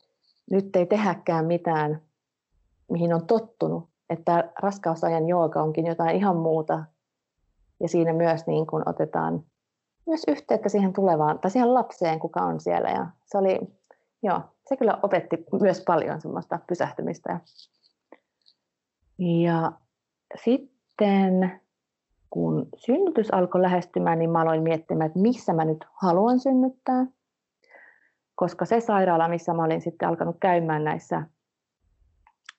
nyt 0.50 0.76
ei 0.76 0.86
tehäkään 0.86 1.46
mitään, 1.46 2.02
mihin 2.90 3.14
on 3.14 3.26
tottunut, 3.26 3.88
että 4.10 4.52
raskausajan 4.58 5.28
jooga 5.28 5.62
onkin 5.62 5.86
jotain 5.86 6.16
ihan 6.16 6.36
muuta. 6.36 6.84
Ja 7.80 7.88
siinä 7.88 8.12
myös 8.12 8.46
niin 8.46 8.66
kuin 8.66 8.88
otetaan 8.88 9.44
myös 10.06 10.22
yhteyttä 10.28 10.68
siihen 10.68 10.92
tulevaan, 10.92 11.38
tai 11.38 11.50
siihen 11.50 11.74
lapseen, 11.74 12.20
kuka 12.20 12.40
on 12.40 12.60
siellä. 12.60 12.90
Ja 12.90 13.06
se 13.26 13.38
oli 13.38 13.58
joo, 14.22 14.40
se 14.68 14.76
kyllä 14.76 14.98
opetti 15.02 15.44
myös 15.60 15.82
paljon 15.86 16.20
semmoista 16.20 16.58
pysähtymistä. 16.66 17.40
Ja 19.18 19.72
sitten 20.44 21.60
kun 22.34 22.68
synnytys 22.76 23.30
alkoi 23.34 23.62
lähestymään, 23.62 24.18
niin 24.18 24.30
mä 24.30 24.40
aloin 24.40 24.62
miettimään, 24.62 25.06
että 25.06 25.18
missä 25.18 25.52
mä 25.52 25.64
nyt 25.64 25.84
haluan 25.92 26.40
synnyttää. 26.40 27.06
Koska 28.34 28.64
se 28.64 28.80
sairaala, 28.80 29.28
missä 29.28 29.54
mä 29.54 29.64
olin 29.64 29.80
sitten 29.80 30.08
alkanut 30.08 30.36
käymään 30.40 30.84
näissä, 30.84 31.22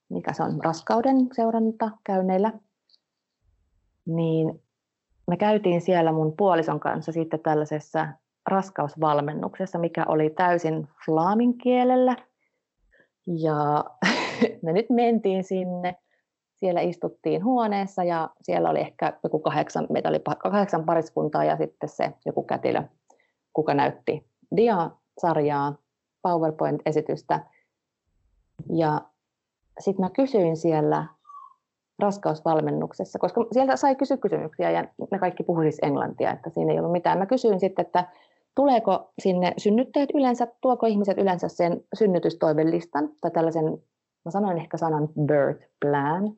mikä 0.10 0.34
se 0.34 0.44
on, 0.44 0.60
raskauden 0.63 1.27
seuranta 1.32 1.91
käynneillä, 2.03 2.53
niin 4.05 4.62
me 5.27 5.38
käytiin 5.38 5.82
siellä 5.82 6.12
mun 6.12 6.34
puolison 6.38 6.79
kanssa 6.79 7.12
sitten 7.12 7.39
tällaisessa 7.39 8.08
raskausvalmennuksessa, 8.50 9.79
mikä 9.79 10.05
oli 10.08 10.29
täysin 10.29 10.88
flaamin 11.05 11.58
kielellä. 11.58 12.15
Ja 13.27 13.86
me 14.63 14.74
nyt 14.74 14.89
mentiin 14.89 15.44
sinne, 15.44 15.96
siellä 16.55 16.81
istuttiin 16.81 17.43
huoneessa 17.43 18.03
ja 18.03 18.29
siellä 18.41 18.69
oli 18.69 18.79
ehkä 18.79 19.13
joku 19.24 19.39
kahdeksan, 19.39 19.88
meitä 19.89 20.09
oli 20.09 20.21
kahdeksan 20.38 20.85
pariskuntaa 20.85 21.43
ja 21.43 21.57
sitten 21.57 21.89
se 21.89 22.12
joku 22.25 22.43
kätilö, 22.43 22.83
kuka 23.53 23.74
näytti 23.74 24.25
dia-sarjaa, 24.55 25.75
PowerPoint-esitystä. 26.21 27.39
Ja 28.74 29.01
sitten 29.79 30.05
mä 30.05 30.09
kysyin 30.09 30.57
siellä 30.57 31.05
raskausvalmennuksessa, 32.00 33.19
koska 33.19 33.45
sieltä 33.51 33.75
sai 33.75 33.95
kysyä 33.95 34.17
kysymyksiä 34.17 34.71
ja 34.71 34.88
ne 35.12 35.19
kaikki 35.19 35.43
puhuivat 35.43 35.74
siis 35.74 35.79
englantia, 35.83 36.31
että 36.31 36.50
siinä 36.50 36.71
ei 36.71 36.79
ollut 36.79 36.91
mitään. 36.91 37.17
Mä 37.17 37.25
kysyin 37.25 37.59
sitten, 37.59 37.85
että 37.85 38.07
Tuleeko 38.55 39.12
sinne 39.19 39.53
synnyttäjät 39.57 40.09
yleensä, 40.13 40.47
tuoko 40.62 40.85
ihmiset 40.85 41.17
yleensä 41.17 41.47
sen 41.47 41.83
synnytystoivelistan 41.93 43.09
tai 43.21 43.31
tällaisen, 43.31 43.65
mä 44.25 44.31
sanoin 44.31 44.57
ehkä 44.57 44.77
sanan 44.77 45.09
birth 45.25 45.67
plan, 45.81 46.33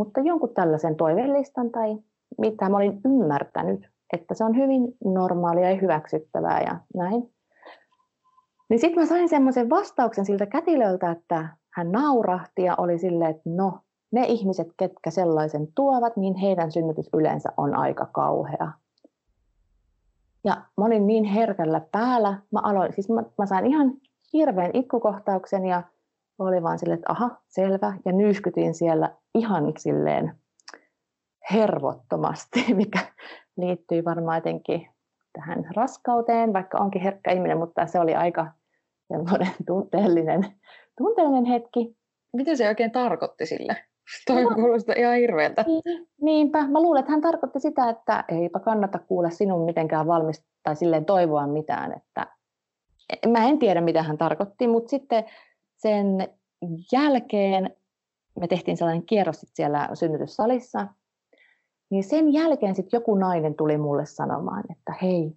mutta 0.00 0.20
jonkun 0.20 0.54
tällaisen 0.54 0.96
toivelistan 0.96 1.70
tai 1.70 1.96
mitä 2.38 2.68
mä 2.68 2.76
olin 2.76 3.00
ymmärtänyt, 3.04 3.90
että 4.12 4.34
se 4.34 4.44
on 4.44 4.56
hyvin 4.56 4.96
normaalia 5.04 5.70
ja 5.70 5.80
hyväksyttävää 5.80 6.60
ja 6.60 6.76
näin. 6.94 7.32
Niin 8.68 8.80
sitten 8.80 9.02
mä 9.02 9.06
sain 9.06 9.28
semmoisen 9.28 9.70
vastauksen 9.70 10.24
siltä 10.24 10.46
kätilöltä, 10.46 11.10
että 11.10 11.48
hän 11.70 11.92
naurahti 11.92 12.62
ja 12.62 12.74
oli 12.78 12.98
silleen, 12.98 13.30
että 13.30 13.50
no, 13.50 13.78
ne 14.12 14.24
ihmiset, 14.26 14.68
ketkä 14.76 15.10
sellaisen 15.10 15.68
tuovat, 15.74 16.16
niin 16.16 16.34
heidän 16.34 16.72
synnytys 16.72 17.08
yleensä 17.14 17.52
on 17.56 17.74
aika 17.74 18.06
kauhea. 18.06 18.72
Ja 20.44 20.56
mä 20.76 20.84
olin 20.84 21.06
niin 21.06 21.24
herkällä 21.24 21.80
päällä. 21.92 22.38
Mä, 22.50 22.60
aloin, 22.62 22.92
siis 22.92 23.08
mä, 23.08 23.22
mä 23.38 23.46
sain 23.46 23.66
ihan 23.66 23.92
hirveän 24.32 24.70
itkukohtauksen 24.74 25.66
ja 25.66 25.82
oli 26.46 26.62
vaan 26.62 26.78
silleen, 26.78 26.98
että 26.98 27.12
aha, 27.12 27.30
selvä. 27.48 27.94
Ja 28.04 28.12
nyskytin 28.12 28.74
siellä 28.74 29.16
ihan 29.34 29.72
silleen 29.78 30.34
hervottomasti, 31.52 32.64
mikä 32.74 32.98
liittyy 33.56 34.04
varmaan 34.04 34.36
jotenkin 34.36 34.88
tähän 35.32 35.66
raskauteen, 35.76 36.52
vaikka 36.52 36.78
onkin 36.78 37.02
herkkä 37.02 37.32
ihminen, 37.32 37.58
mutta 37.58 37.86
se 37.86 38.00
oli 38.00 38.14
aika 38.14 38.46
semmoinen 39.08 39.52
tunteellinen, 39.66 40.46
tunteellinen 40.98 41.44
hetki. 41.44 41.96
Mitä 42.36 42.56
se 42.56 42.68
oikein 42.68 42.90
tarkoitti 42.90 43.46
sille? 43.46 43.76
Toi 44.26 44.42
no, 44.42 44.50
kuulostaa 44.54 44.94
ihan 44.98 45.16
hirveältä. 45.16 45.64
Niin, 45.66 46.08
niinpä. 46.22 46.68
Mä 46.68 46.82
luulen, 46.82 47.00
että 47.00 47.12
hän 47.12 47.20
tarkoitti 47.20 47.60
sitä, 47.60 47.88
että 47.88 48.24
eipä 48.28 48.58
kannata 48.58 48.98
kuulla 48.98 49.30
sinun 49.30 49.64
mitenkään 49.64 50.06
valmis 50.06 50.44
tai 50.62 50.76
silleen 50.76 51.04
toivoa 51.04 51.46
mitään. 51.46 51.92
Että... 51.92 52.26
Mä 53.26 53.48
en 53.48 53.58
tiedä, 53.58 53.80
mitä 53.80 54.02
hän 54.02 54.18
tarkoitti, 54.18 54.68
mutta 54.68 54.90
sitten 54.90 55.24
sen 55.82 56.28
jälkeen 56.92 57.76
me 58.40 58.48
tehtiin 58.48 58.76
sellainen 58.76 59.06
kierros 59.06 59.40
sit 59.40 59.50
siellä 59.52 59.88
synnytyssalissa, 59.94 60.86
niin 61.90 62.04
sen 62.04 62.32
jälkeen 62.32 62.74
sitten 62.74 62.98
joku 62.98 63.14
nainen 63.14 63.54
tuli 63.54 63.78
mulle 63.78 64.06
sanomaan, 64.06 64.64
että 64.70 64.94
hei, 65.02 65.36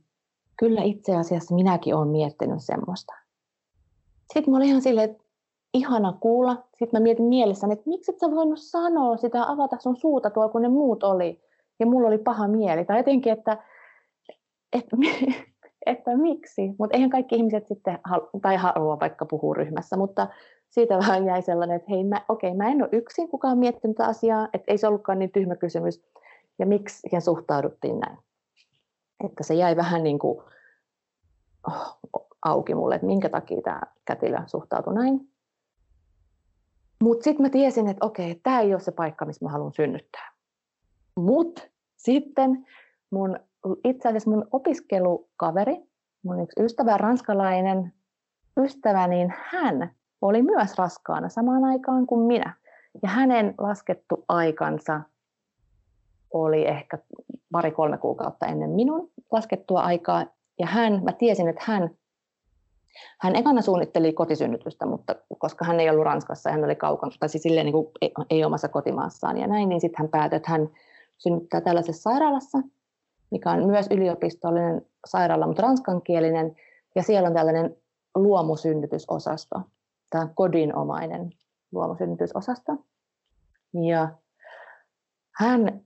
kyllä 0.60 0.82
itse 0.84 1.16
asiassa 1.16 1.56
minäkin 1.56 1.96
olen 1.96 2.08
miettinyt 2.08 2.64
semmoista. 2.64 3.14
sitten 4.34 4.52
mä 4.52 4.58
olin 4.58 4.68
ihan 4.68 4.82
silleen, 4.82 5.10
että 5.12 5.24
ihana 5.74 6.18
kuulla. 6.20 6.64
Sitten 6.76 7.02
mä 7.02 7.04
mietin 7.04 7.26
mielessäni, 7.26 7.74
että 7.74 7.90
miksi 7.90 8.12
et 8.12 8.20
sä 8.20 8.32
voinut 8.32 8.60
sanoa 8.60 9.18
sitä, 9.18 9.52
avata 9.52 9.78
sun 9.80 9.96
suuta 9.96 10.30
tuolla, 10.30 10.52
kun 10.52 10.62
ne 10.62 10.70
muut 10.70 11.04
oli. 11.04 11.42
Ja 11.80 11.86
mulla 11.86 12.08
oli 12.08 12.18
paha 12.18 12.48
mieli. 12.48 12.86
Tai 12.86 12.98
jotenkin, 12.98 13.34
että, 13.34 13.64
että, 14.74 14.98
että 15.86 16.18
miksi. 16.18 16.76
Mutta 16.80 16.96
eihän 16.96 17.10
kaikki 17.10 17.36
ihmiset 17.36 17.68
sitten, 17.68 18.00
tai 18.42 18.56
halua 18.56 19.00
vaikka 19.00 19.26
puhua 19.26 19.56
ryhmässä, 19.56 19.98
mutta 19.98 20.28
siitä 20.70 20.98
vähän 21.08 21.26
jäi 21.26 21.42
sellainen, 21.42 21.76
että 21.76 21.92
hei, 21.92 22.04
mä, 22.04 22.22
okei, 22.30 22.54
mä 22.54 22.70
en 22.70 22.82
ole 22.82 22.90
yksin, 22.92 23.30
kuka 23.30 23.48
on 23.48 23.58
miettinyt 23.58 24.00
asiaa, 24.00 24.48
että 24.54 24.72
ei 24.72 24.78
se 24.78 24.88
ollutkaan 24.88 25.20
niin 25.20 25.32
tyhmä 25.32 25.56
kysymys. 25.56 26.04
Ja 26.60 26.66
miksi 26.66 27.00
siihen 27.00 27.22
suhtauduttiin 27.22 28.00
näin. 28.00 28.18
Että 29.24 29.44
se 29.44 29.54
jäi 29.54 29.76
vähän 29.76 30.04
niin 30.04 30.20
kuin 30.20 30.44
oh, 31.68 31.98
auki 32.46 32.76
mulle, 32.76 32.96
että 32.96 33.08
minkä 33.08 33.30
takia 33.30 33.62
tämä 33.62 33.82
kätilö 34.06 34.38
suhtautui 34.48 34.96
näin. 34.96 35.30
Mutta 37.04 37.24
sitten 37.24 37.46
mä 37.46 37.50
tiesin, 37.50 37.88
että 37.88 38.06
okei, 38.06 38.40
tämä 38.44 38.60
ei 38.60 38.74
ole 38.74 38.80
se 38.80 38.92
paikka, 38.92 39.26
missä 39.26 39.46
mä 39.46 39.52
haluan 39.52 39.74
synnyttää. 39.74 40.32
Mutta 41.16 41.62
sitten 41.98 42.68
mun, 43.12 43.40
itse 43.84 44.10
asiassa 44.10 44.30
mun 44.30 44.48
opiskelukaveri, 44.52 45.76
mun 46.24 46.40
yksi 46.40 46.64
ystävä, 46.64 46.98
ranskalainen 46.98 47.94
ystävä, 48.58 49.08
niin 49.08 49.34
hän 49.52 49.92
oli 50.22 50.42
myös 50.42 50.78
raskaana 50.78 51.30
samaan 51.30 51.64
aikaan 51.64 52.08
kuin 52.08 52.22
minä. 52.22 52.54
Ja 53.04 53.10
hänen 53.10 53.54
laskettu 53.58 54.26
aikansa 54.28 55.02
oli 56.34 56.68
ehkä 56.68 56.98
pari-kolme 57.52 57.98
kuukautta 57.98 58.46
ennen 58.46 58.70
minun 58.70 59.12
laskettua 59.32 59.82
aikaa. 59.82 60.26
Ja 60.60 60.68
hän, 60.68 61.04
mä 61.04 61.12
tiesin, 61.12 61.48
että 61.48 61.64
hän 61.66 61.90
hän 63.22 63.36
ekana 63.36 63.62
suunnitteli 63.62 64.14
kotisynnytystä, 64.14 64.86
mutta 64.86 65.16
koska 65.38 65.66
hän 65.66 65.80
ei 65.80 65.90
ollut 65.90 66.06
Ranskassa 66.06 66.50
ja 66.50 66.54
hän 66.54 66.64
oli 66.64 66.76
kaukana, 66.76 67.12
tai 67.20 67.30
siis 67.30 67.44
silleen 67.44 67.66
niin 67.66 67.74
kuin 67.74 67.88
ei, 68.02 68.12
ei 68.30 68.46
omassa 68.46 68.68
kotimaassaan 68.68 69.38
ja 69.38 69.48
näin, 69.48 69.70
niin 69.70 69.82
sitten 69.82 69.98
hän 69.98 70.10
päätyi, 70.10 70.38
että 70.38 70.52
hän 70.52 70.70
synnyttää 71.18 71.62
tällaisessa 71.62 72.02
sairaalassa, 72.02 72.58
mikä 73.34 73.52
on 73.52 73.70
myös 73.70 73.88
yliopistollinen 73.92 74.86
sairaala, 75.08 75.48
mutta 75.48 75.62
ranskankielinen, 75.62 76.56
ja 76.96 77.04
siellä 77.04 77.28
on 77.28 77.34
tällainen 77.34 77.76
luomusynnytysosasto, 78.16 79.62
tämä 80.10 80.28
kodinomainen 80.36 81.32
luomusynnytysosasto. 81.72 82.72
Ja 83.90 84.10
hän 85.36 85.82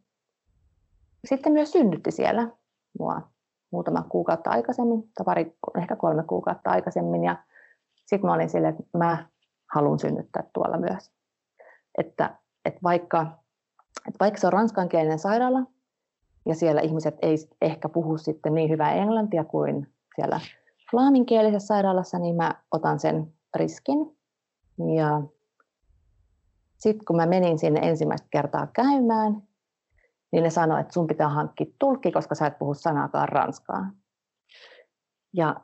sitten 1.26 1.54
myös 1.54 1.72
synnytti 1.72 2.12
siellä 2.12 2.50
mua 3.00 3.22
muutama 3.72 4.06
kuukautta 4.10 4.50
aikaisemmin, 4.50 5.02
tai 5.02 5.26
pari, 5.26 5.58
ehkä 5.82 5.96
kolme 5.96 6.24
kuukautta 6.24 6.70
aikaisemmin, 6.70 7.24
ja 7.24 7.44
sitten 7.96 8.26
mä 8.26 8.34
olin 8.34 8.50
silleen, 8.50 8.74
että 8.74 8.98
mä 8.98 9.28
haluan 9.74 10.00
synnyttää 10.00 10.44
tuolla 10.54 10.78
myös. 10.78 11.12
Että, 11.98 12.36
että 12.66 12.80
vaikka, 12.84 13.22
että 14.08 14.20
vaikka 14.20 14.40
se 14.40 14.48
on 14.48 14.54
ranskankielinen 14.54 15.20
sairaala, 15.20 15.60
ja 16.48 16.56
siellä 16.56 16.82
ihmiset 16.82 17.16
ei 17.22 17.36
ehkä 17.62 17.90
puhu 17.90 18.18
sitten 18.18 18.56
niin 18.56 18.70
hyvää 18.70 18.94
englantia 18.94 19.44
kuin 19.44 19.88
siellä 20.16 20.40
flaaminkielisessä 20.92 21.68
sairaalassa, 21.68 22.20
niin 22.20 22.36
mä 22.36 22.56
otan 22.72 23.00
sen 23.00 23.34
riskin. 23.56 24.18
Ja 24.96 25.22
sitten 26.78 27.06
kun 27.06 27.16
mä 27.16 27.26
menin 27.26 27.60
sinne 27.60 27.80
ensimmäistä 27.84 28.28
kertaa 28.32 28.68
käymään, 28.68 29.42
niin 30.32 30.44
ne 30.44 30.50
sanoi, 30.50 30.82
että 30.82 30.94
sun 30.94 31.08
pitää 31.08 31.30
hankkia 31.30 31.66
tulkki, 31.80 32.12
koska 32.12 32.36
sä 32.36 32.48
et 32.48 32.60
puhu 32.60 32.74
sanaakaan 32.74 33.30
ranskaa. 33.30 33.92
Ja 35.34 35.56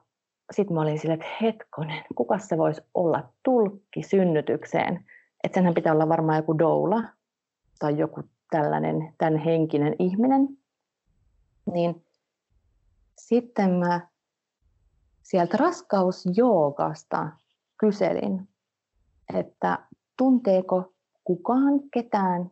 sitten 0.51 0.75
mä 0.75 0.81
olin 0.81 0.99
silleen, 0.99 1.21
että 1.21 1.35
hetkonen, 1.41 2.03
kuka 2.15 2.37
se 2.37 2.57
voisi 2.57 2.81
olla 2.93 3.29
tulkki 3.43 4.03
synnytykseen? 4.03 5.05
Että 5.43 5.55
senhän 5.55 5.73
pitää 5.73 5.93
olla 5.93 6.09
varmaan 6.09 6.37
joku 6.37 6.57
doula 6.57 7.03
tai 7.79 7.97
joku 7.97 8.23
tällainen, 8.49 9.13
tämän 9.17 9.37
henkinen 9.37 9.95
ihminen. 9.99 10.47
Niin 11.71 12.05
sitten 13.17 13.71
mä 13.71 14.07
sieltä 15.21 15.57
raskausjoogasta 15.57 17.29
kyselin, 17.77 18.47
että 19.33 19.79
tunteeko 20.17 20.93
kukaan 21.23 21.79
ketään 21.93 22.51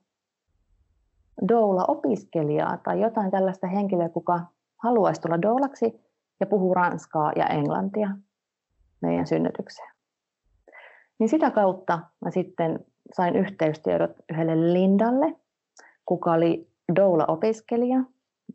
doula-opiskelijaa 1.48 2.78
tai 2.78 3.02
jotain 3.02 3.32
tällaista 3.32 3.68
henkilöä, 3.68 4.10
kuka 4.10 4.40
haluaisi 4.78 5.22
tulla 5.22 5.42
doulaksi 5.42 6.02
ja 6.40 6.46
puhuu 6.46 6.74
ranskaa 6.74 7.32
ja 7.36 7.46
englantia 7.46 8.10
meidän 9.02 9.28
synnytykseen. 9.28 9.92
Niin 11.20 11.30
sitä 11.30 11.52
kautta 11.52 12.00
mä 12.26 12.32
sitten 12.32 12.86
sain 13.14 13.36
yhteystiedot 13.36 14.12
yhdelle 14.32 14.74
Lindalle, 14.74 15.36
kuka 16.06 16.32
oli 16.32 16.72
doula-opiskelija, 16.96 18.04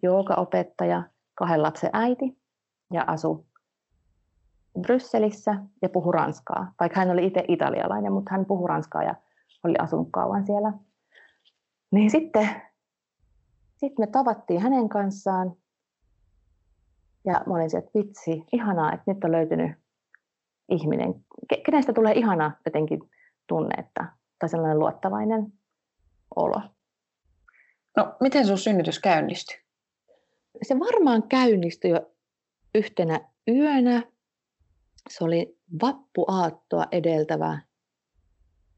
jooga-opettaja, 0.02 1.02
kahden 1.34 1.62
lapsen 1.62 1.90
äiti 1.92 2.38
ja 2.92 3.04
asui 3.06 3.44
Brysselissä 4.80 5.54
ja 5.82 5.88
puhui 5.88 6.12
ranskaa, 6.12 6.72
vaikka 6.80 7.00
hän 7.00 7.10
oli 7.10 7.26
itse 7.26 7.44
italialainen, 7.48 8.12
mutta 8.12 8.30
hän 8.30 8.46
puhui 8.46 8.68
ranskaa 8.68 9.02
ja 9.02 9.14
oli 9.64 9.74
asunut 9.78 10.08
kauan 10.12 10.46
siellä. 10.46 10.72
Niin 11.90 12.10
sitten 12.10 12.48
sitten 13.76 14.02
me 14.02 14.06
tavattiin 14.06 14.60
hänen 14.60 14.88
kanssaan 14.88 15.56
ja 17.24 17.42
mä 17.46 17.54
olin 17.54 17.76
että 17.76 17.90
vitsi, 17.98 18.44
ihanaa, 18.52 18.92
että 18.92 19.12
nyt 19.12 19.24
on 19.24 19.32
löytynyt 19.32 19.72
ihminen. 20.68 21.14
Kenestä 21.64 21.92
tulee 21.92 22.12
ihana 22.12 22.52
jotenkin 22.64 23.00
tunne, 23.46 23.74
että, 23.78 24.12
tai 24.38 24.48
sellainen 24.48 24.78
luottavainen 24.78 25.52
olo. 26.36 26.62
No, 27.96 28.16
miten 28.20 28.46
sun 28.46 28.58
synnytys 28.58 28.98
käynnistyi? 28.98 29.65
Se 30.62 30.78
varmaan 30.78 31.22
käynnistyi 31.22 31.90
jo 31.90 32.10
yhtenä 32.74 33.20
yönä. 33.48 34.02
Se 35.10 35.24
oli 35.24 35.58
vappuaattoa 35.82 36.86
edeltävä 36.92 37.58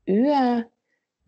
yö. 0.08 0.70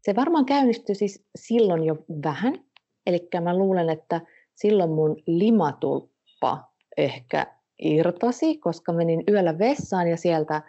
Se 0.02 0.16
varmaan 0.16 0.46
käynnistyi 0.46 0.94
siis 0.94 1.24
silloin 1.36 1.84
jo 1.84 1.96
vähän, 2.24 2.64
Eli 3.06 3.28
mä 3.40 3.58
luulen, 3.58 3.90
että 3.90 4.20
silloin 4.54 4.90
mun 4.90 5.16
limatulppa 5.26 6.70
ehkä 6.96 7.46
irtosi, 7.78 8.58
koska 8.58 8.92
menin 8.92 9.24
yöllä 9.28 9.58
vessaan 9.58 10.08
ja 10.08 10.16
sieltä 10.16 10.62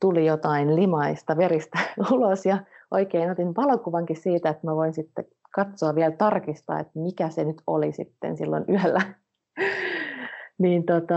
tuli 0.00 0.26
jotain 0.26 0.76
limaista 0.76 1.36
veristä 1.36 1.78
ulos 2.12 2.46
ja 2.46 2.58
oikein 2.90 3.30
otin 3.30 3.56
valokuvankin 3.56 4.16
siitä, 4.16 4.50
että 4.50 4.66
mä 4.66 4.76
voin 4.76 4.94
sitten 4.94 5.24
katsoa 5.56 5.94
vielä 5.94 6.16
tarkistaa, 6.16 6.80
että 6.80 6.98
mikä 6.98 7.28
se 7.28 7.44
nyt 7.44 7.62
oli 7.66 7.92
sitten 7.92 8.36
silloin 8.36 8.64
yöllä. 8.68 9.00
niin 10.62 10.86
tota, 10.86 11.14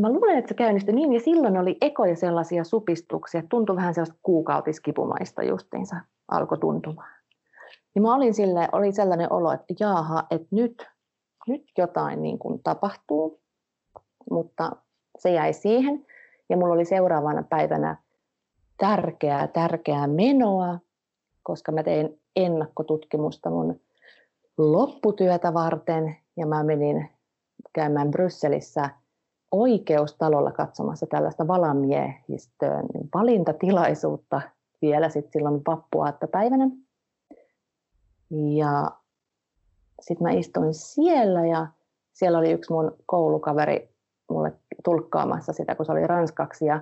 mä 0.00 0.12
luulen, 0.12 0.38
että 0.38 0.48
se 0.48 0.54
käynnistyi 0.54 0.94
niin, 0.94 1.12
ja 1.12 1.20
silloin 1.20 1.56
oli 1.56 1.76
ekoja 1.80 2.16
sellaisia 2.16 2.64
supistuksia, 2.64 3.42
tuntui 3.48 3.76
vähän 3.76 3.94
sellaista 3.94 4.18
kuukautiskipumaista 4.22 5.42
justiinsa, 5.42 5.96
alkoi 6.28 6.58
tuntumaan. 6.58 7.14
Niin 7.94 8.02
mä 8.02 8.14
olin 8.14 8.34
sille, 8.34 8.68
oli 8.72 8.92
sellainen 8.92 9.32
olo, 9.32 9.52
että 9.52 9.74
jaaha, 9.80 10.26
että 10.30 10.48
nyt, 10.50 10.86
nyt 11.48 11.62
jotain 11.78 12.22
niin 12.22 12.38
kuin 12.38 12.62
tapahtuu, 12.62 13.40
mutta 14.30 14.72
se 15.18 15.30
jäi 15.30 15.52
siihen. 15.52 16.06
Ja 16.48 16.56
mulla 16.56 16.74
oli 16.74 16.84
seuraavana 16.84 17.42
päivänä 17.42 17.96
tärkeää, 18.76 19.46
tärkeää 19.46 20.06
menoa, 20.06 20.78
koska 21.44 21.72
mä 21.72 21.82
tein 21.82 22.20
ennakkotutkimusta 22.36 23.50
mun 23.50 23.80
lopputyötä 24.58 25.54
varten 25.54 26.16
ja 26.36 26.46
mä 26.46 26.62
menin 26.62 27.10
käymään 27.72 28.10
Brysselissä 28.10 28.90
oikeustalolla 29.52 30.52
katsomassa 30.52 31.06
tällaista 31.06 31.46
valamiehistöön 31.46 32.86
valintatilaisuutta 33.14 34.40
vielä 34.82 35.08
sitten 35.08 35.32
silloin 35.32 35.62
vappuaattopäivänä. 35.66 36.70
Ja 38.30 38.90
sitten 40.00 40.26
mä 40.26 40.32
istuin 40.32 40.74
siellä 40.74 41.46
ja 41.46 41.66
siellä 42.12 42.38
oli 42.38 42.52
yksi 42.52 42.72
mun 42.72 42.96
koulukaveri 43.06 43.94
mulle 44.30 44.52
tulkkaamassa 44.84 45.52
sitä, 45.52 45.74
kun 45.74 45.86
se 45.86 45.92
oli 45.92 46.06
ranskaksi. 46.06 46.66
Ja 46.66 46.80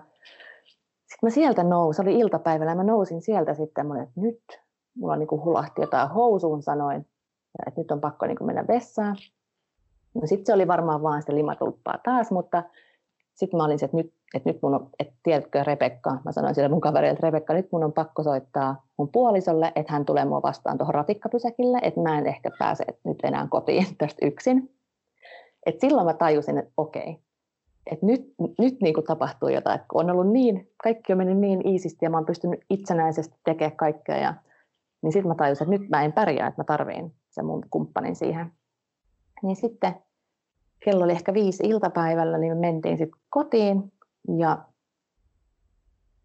sitten 1.12 1.26
mä 1.26 1.30
sieltä 1.30 1.62
nousin, 1.62 1.96
se 1.96 2.02
oli 2.02 2.18
iltapäivällä, 2.18 2.74
mä 2.74 2.84
nousin 2.84 3.22
sieltä 3.22 3.54
sitten, 3.54 3.90
olin, 3.90 4.02
että 4.02 4.20
nyt 4.20 4.42
mulla 4.96 5.16
niin 5.16 5.28
hulahti 5.30 5.80
jotain 5.80 6.10
housuun 6.10 6.62
sanoin, 6.62 7.06
että 7.66 7.80
nyt 7.80 7.90
on 7.90 8.00
pakko 8.00 8.26
niin 8.26 8.36
mennä 8.40 8.64
vessaan. 8.68 9.16
No 10.14 10.26
sitten 10.26 10.46
se 10.46 10.52
oli 10.52 10.68
varmaan 10.68 11.02
vaan 11.02 11.22
sitä 11.22 11.34
limatulppaa 11.34 11.98
taas, 12.04 12.30
mutta 12.30 12.62
sitten 13.34 13.58
mä 13.58 13.64
olin 13.64 13.78
se, 13.78 13.84
että 13.84 13.96
nyt, 13.96 14.14
että 14.34 14.48
nyt 14.48 14.62
mun 14.62 14.74
on, 14.74 14.90
että 14.98 15.14
tiedätkö 15.22 15.64
Rebekka, 15.64 16.18
mä 16.24 16.32
sanoin 16.32 16.54
sille 16.54 16.68
mun 16.68 16.80
kaverille, 16.80 17.12
että 17.12 17.26
Rebekka, 17.26 17.54
nyt 17.54 17.68
mun 17.72 17.84
on 17.84 17.92
pakko 17.92 18.22
soittaa 18.22 18.86
mun 18.96 19.08
puolisolle, 19.08 19.72
että 19.76 19.92
hän 19.92 20.04
tulee 20.04 20.24
mua 20.24 20.42
vastaan 20.42 20.78
tuohon 20.78 20.94
ratikkapysäkille, 20.94 21.78
että 21.82 22.00
mä 22.00 22.18
en 22.18 22.26
ehkä 22.26 22.50
pääse 22.58 22.84
nyt 23.04 23.18
enää 23.22 23.46
kotiin 23.50 23.86
tästä 23.98 24.26
yksin. 24.26 24.74
Et 25.66 25.80
silloin 25.80 26.06
mä 26.06 26.14
tajusin, 26.14 26.58
että 26.58 26.72
okei, 26.76 27.18
että 27.86 28.06
nyt, 28.06 28.34
nyt 28.58 28.80
niin 28.80 28.94
kuin 28.94 29.06
tapahtuu 29.06 29.48
jotain, 29.48 29.74
että 29.74 29.86
on 29.94 30.10
ollut 30.10 30.32
niin, 30.32 30.70
kaikki 30.82 31.12
on 31.12 31.18
mennyt 31.18 31.38
niin 31.38 31.68
iisisti 31.68 32.04
ja 32.04 32.10
mä 32.10 32.16
oon 32.16 32.26
pystynyt 32.26 32.60
itsenäisesti 32.70 33.36
tekemään 33.44 33.76
kaikkea 33.76 34.16
ja 34.16 34.34
niin 35.02 35.12
sitten 35.12 35.28
mä 35.28 35.34
tajusin, 35.34 35.64
että 35.64 35.78
nyt 35.78 35.90
mä 35.90 36.02
en 36.02 36.12
pärjää, 36.12 36.48
että 36.48 36.60
mä 36.60 36.64
tarviin 36.64 37.14
sen 37.30 37.46
mun 37.46 37.62
kumppanin 37.70 38.16
siihen. 38.16 38.52
Niin 39.42 39.56
sitten 39.56 39.94
kello 40.84 41.04
oli 41.04 41.12
ehkä 41.12 41.34
viisi 41.34 41.62
iltapäivällä, 41.66 42.38
niin 42.38 42.52
me 42.52 42.60
mentiin 42.60 42.98
sitten 42.98 43.20
kotiin 43.30 43.92
ja 44.38 44.64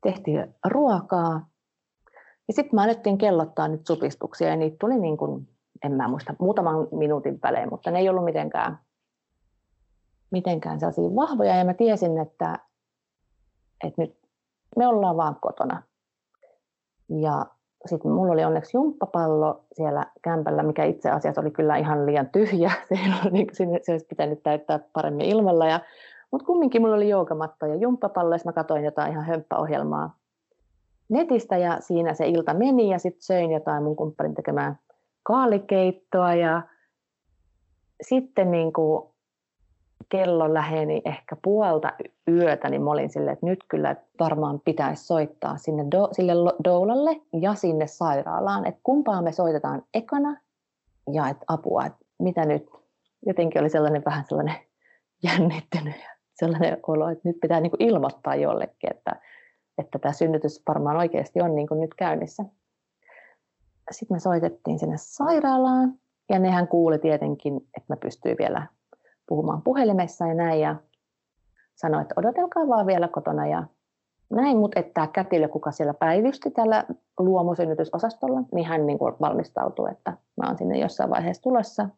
tehtiin 0.03 0.55
ruokaa. 0.65 1.47
Ja 2.47 2.53
sitten 2.53 2.75
mä 2.75 2.83
alettiin 2.83 3.17
kellottaa 3.17 3.67
nyt 3.67 3.87
supistuksia 3.87 4.47
ja 4.47 4.55
niitä 4.55 4.77
tuli 4.79 4.99
niin 4.99 5.17
kuin, 5.17 5.47
en 5.85 5.91
mä 5.91 6.07
muista, 6.07 6.35
muutaman 6.39 6.87
minuutin 6.91 7.39
välein, 7.43 7.69
mutta 7.69 7.91
ne 7.91 7.99
ei 7.99 8.09
ollut 8.09 8.25
mitenkään, 8.25 8.79
mitenkään 10.31 10.79
sellaisia 10.79 11.15
vahvoja. 11.15 11.55
Ja 11.55 11.65
mä 11.65 11.73
tiesin, 11.73 12.17
että, 12.17 12.59
että 13.83 14.01
nyt 14.01 14.17
me 14.75 14.87
ollaan 14.87 15.17
vaan 15.17 15.35
kotona. 15.41 15.83
Ja 17.09 17.45
sitten 17.85 18.11
mulla 18.11 18.33
oli 18.33 18.45
onneksi 18.45 18.77
jumppapallo 18.77 19.63
siellä 19.73 20.05
kämpällä, 20.21 20.63
mikä 20.63 20.83
itse 20.83 21.09
asiassa 21.09 21.41
oli 21.41 21.51
kyllä 21.51 21.77
ihan 21.77 22.05
liian 22.05 22.29
tyhjä. 22.29 22.71
Se, 22.89 22.95
oli, 23.23 23.31
niin, 23.31 23.47
se 23.81 23.91
olisi 23.91 24.05
pitänyt 24.05 24.43
täyttää 24.43 24.79
paremmin 24.93 25.25
ilmalla. 25.25 25.67
Ja, 25.67 25.79
mutta 26.31 26.45
kumminkin 26.45 26.81
mulla 26.81 26.95
oli 26.95 27.09
joogamatta 27.09 27.67
ja 27.67 27.75
jumppapallo, 27.75 28.35
ja 28.35 28.41
mä 28.45 28.53
katsoin 28.53 28.85
jotain 28.85 29.11
ihan 29.11 29.25
hömppäohjelmaa 29.25 30.17
netistä, 31.09 31.57
ja 31.57 31.77
siinä 31.79 32.13
se 32.13 32.27
ilta 32.27 32.53
meni, 32.53 32.89
ja 32.89 32.99
sitten 32.99 33.21
söin 33.21 33.51
jotain 33.51 33.83
mun 33.83 33.95
kumppanin 33.95 34.35
tekemää 34.35 34.75
kaalikeittoa, 35.23 36.33
ja 36.33 36.61
sitten 38.01 38.51
niin 38.51 38.73
kuin 38.73 39.09
kello 40.09 40.53
läheni 40.53 41.01
ehkä 41.05 41.37
puolta 41.43 41.93
yötä, 42.27 42.69
niin 42.69 42.81
mä 42.81 42.91
olin 42.91 43.09
silleen, 43.09 43.33
että 43.33 43.45
nyt 43.45 43.59
kyllä 43.67 43.95
varmaan 44.19 44.59
pitäisi 44.65 45.05
soittaa 45.05 45.57
sinne 45.57 45.85
do, 45.91 46.09
sille 46.11 46.33
doulalle 46.63 47.21
ja 47.41 47.53
sinne 47.53 47.87
sairaalaan, 47.87 48.65
että 48.65 48.81
kumpaa 48.83 49.21
me 49.21 49.31
soitetaan 49.31 49.83
ekana 49.93 50.37
ja 51.13 51.29
että 51.29 51.45
apua, 51.47 51.85
että 51.85 52.05
mitä 52.19 52.45
nyt. 52.45 52.69
Jotenkin 53.25 53.61
oli 53.61 53.69
sellainen 53.69 54.03
vähän 54.05 54.25
sellainen 54.27 54.55
jännittynyt 55.27 55.95
ja 55.95 56.09
sellainen 56.33 56.77
olo, 56.87 57.09
että 57.09 57.29
nyt 57.29 57.37
pitää 57.41 57.59
niin 57.59 57.71
kuin 57.71 57.83
ilmoittaa 57.83 58.35
jollekin, 58.35 58.95
että, 58.95 59.11
että 59.77 59.99
tämä 59.99 60.13
synnytys 60.13 60.63
varmaan 60.67 60.97
oikeasti 60.97 61.41
on 61.41 61.55
niin 61.55 61.67
kuin 61.67 61.79
nyt 61.79 61.93
käynnissä. 61.93 62.43
Sitten 63.91 64.15
me 64.15 64.19
soitettiin 64.19 64.79
sinne 64.79 64.95
sairaalaan 64.97 65.93
ja 66.29 66.39
nehän 66.39 66.67
kuuli 66.67 66.99
tietenkin, 66.99 67.55
että 67.55 67.93
mä 67.93 67.97
pystyin 67.97 68.37
vielä 68.39 68.67
puhumaan 69.27 69.61
puhelimessa 69.61 70.27
ja 70.27 70.33
näin 70.33 70.59
ja 70.59 70.75
sanoi, 71.75 72.01
että 72.01 72.13
odotelkaa 72.17 72.67
vaan 72.67 72.87
vielä 72.87 73.07
kotona 73.07 73.47
ja 73.47 73.63
näin, 74.29 74.57
mutta 74.57 74.79
että 74.79 74.93
tämä 74.93 75.07
kätilö, 75.07 75.47
kuka 75.47 75.71
siellä 75.71 75.93
päivysti 75.93 76.51
tällä 76.51 76.85
luomusynnytysosastolla, 77.19 78.43
niin 78.51 78.65
hän 78.65 78.85
niin 78.85 78.99
valmistautui, 78.99 79.91
että 79.91 80.11
mä 80.11 80.47
oon 80.47 80.57
sinne 80.57 80.79
jossain 80.79 81.09
vaiheessa 81.09 81.43
tulossa. 81.43 81.89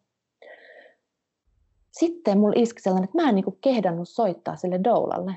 Sitten 1.91 2.39
mulla 2.39 2.53
iski 2.55 2.81
sellainen, 2.81 3.09
että 3.09 3.21
mä 3.21 3.29
en 3.29 3.35
niin 3.35 3.57
kehdannut 3.61 4.09
soittaa 4.09 4.55
sille 4.55 4.79
doulalle. 4.83 5.35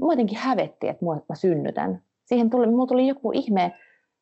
Mua 0.00 0.12
jotenkin 0.12 0.38
hävetti, 0.38 0.88
että 0.88 1.04
mä 1.28 1.34
synnytän. 1.34 2.02
Siihen 2.24 2.50
tuli, 2.50 2.66
mulla 2.66 2.86
tuli 2.86 3.08
joku 3.08 3.32
ihme 3.32 3.74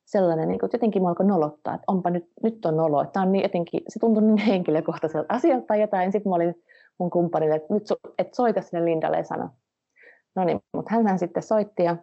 sellainen, 0.04 0.48
niin 0.48 0.58
kuin, 0.58 0.66
että 0.66 0.74
jotenkin 0.74 1.02
mua 1.02 1.08
alkoi 1.08 1.26
nolottaa, 1.26 1.74
että 1.74 1.84
onpa 1.86 2.10
nyt, 2.10 2.30
nyt 2.42 2.66
on 2.66 2.76
nolo. 2.76 3.02
Että 3.02 3.20
on 3.20 3.32
niin 3.32 3.42
jotenkin, 3.42 3.80
se 3.88 3.98
tuntui 3.98 4.22
niin 4.22 4.46
henkilökohtaiselta 4.48 5.34
asialta 5.34 5.66
tai 5.66 5.80
jotain. 5.80 6.12
Sitten 6.12 6.30
mä 6.30 6.36
olin 6.36 6.62
mun 6.98 7.10
kumppanille, 7.10 7.54
että 7.54 7.74
nyt 7.74 7.82
et 8.18 8.34
soita 8.34 8.62
sinne 8.62 8.84
Lindalle 8.84 9.16
ja 9.16 9.24
sano. 9.24 9.48
No 10.34 10.44
niin, 10.44 10.60
mutta 10.72 10.94
hän 10.94 11.18
sitten 11.18 11.42
soitti 11.42 11.82
ja, 11.82 11.96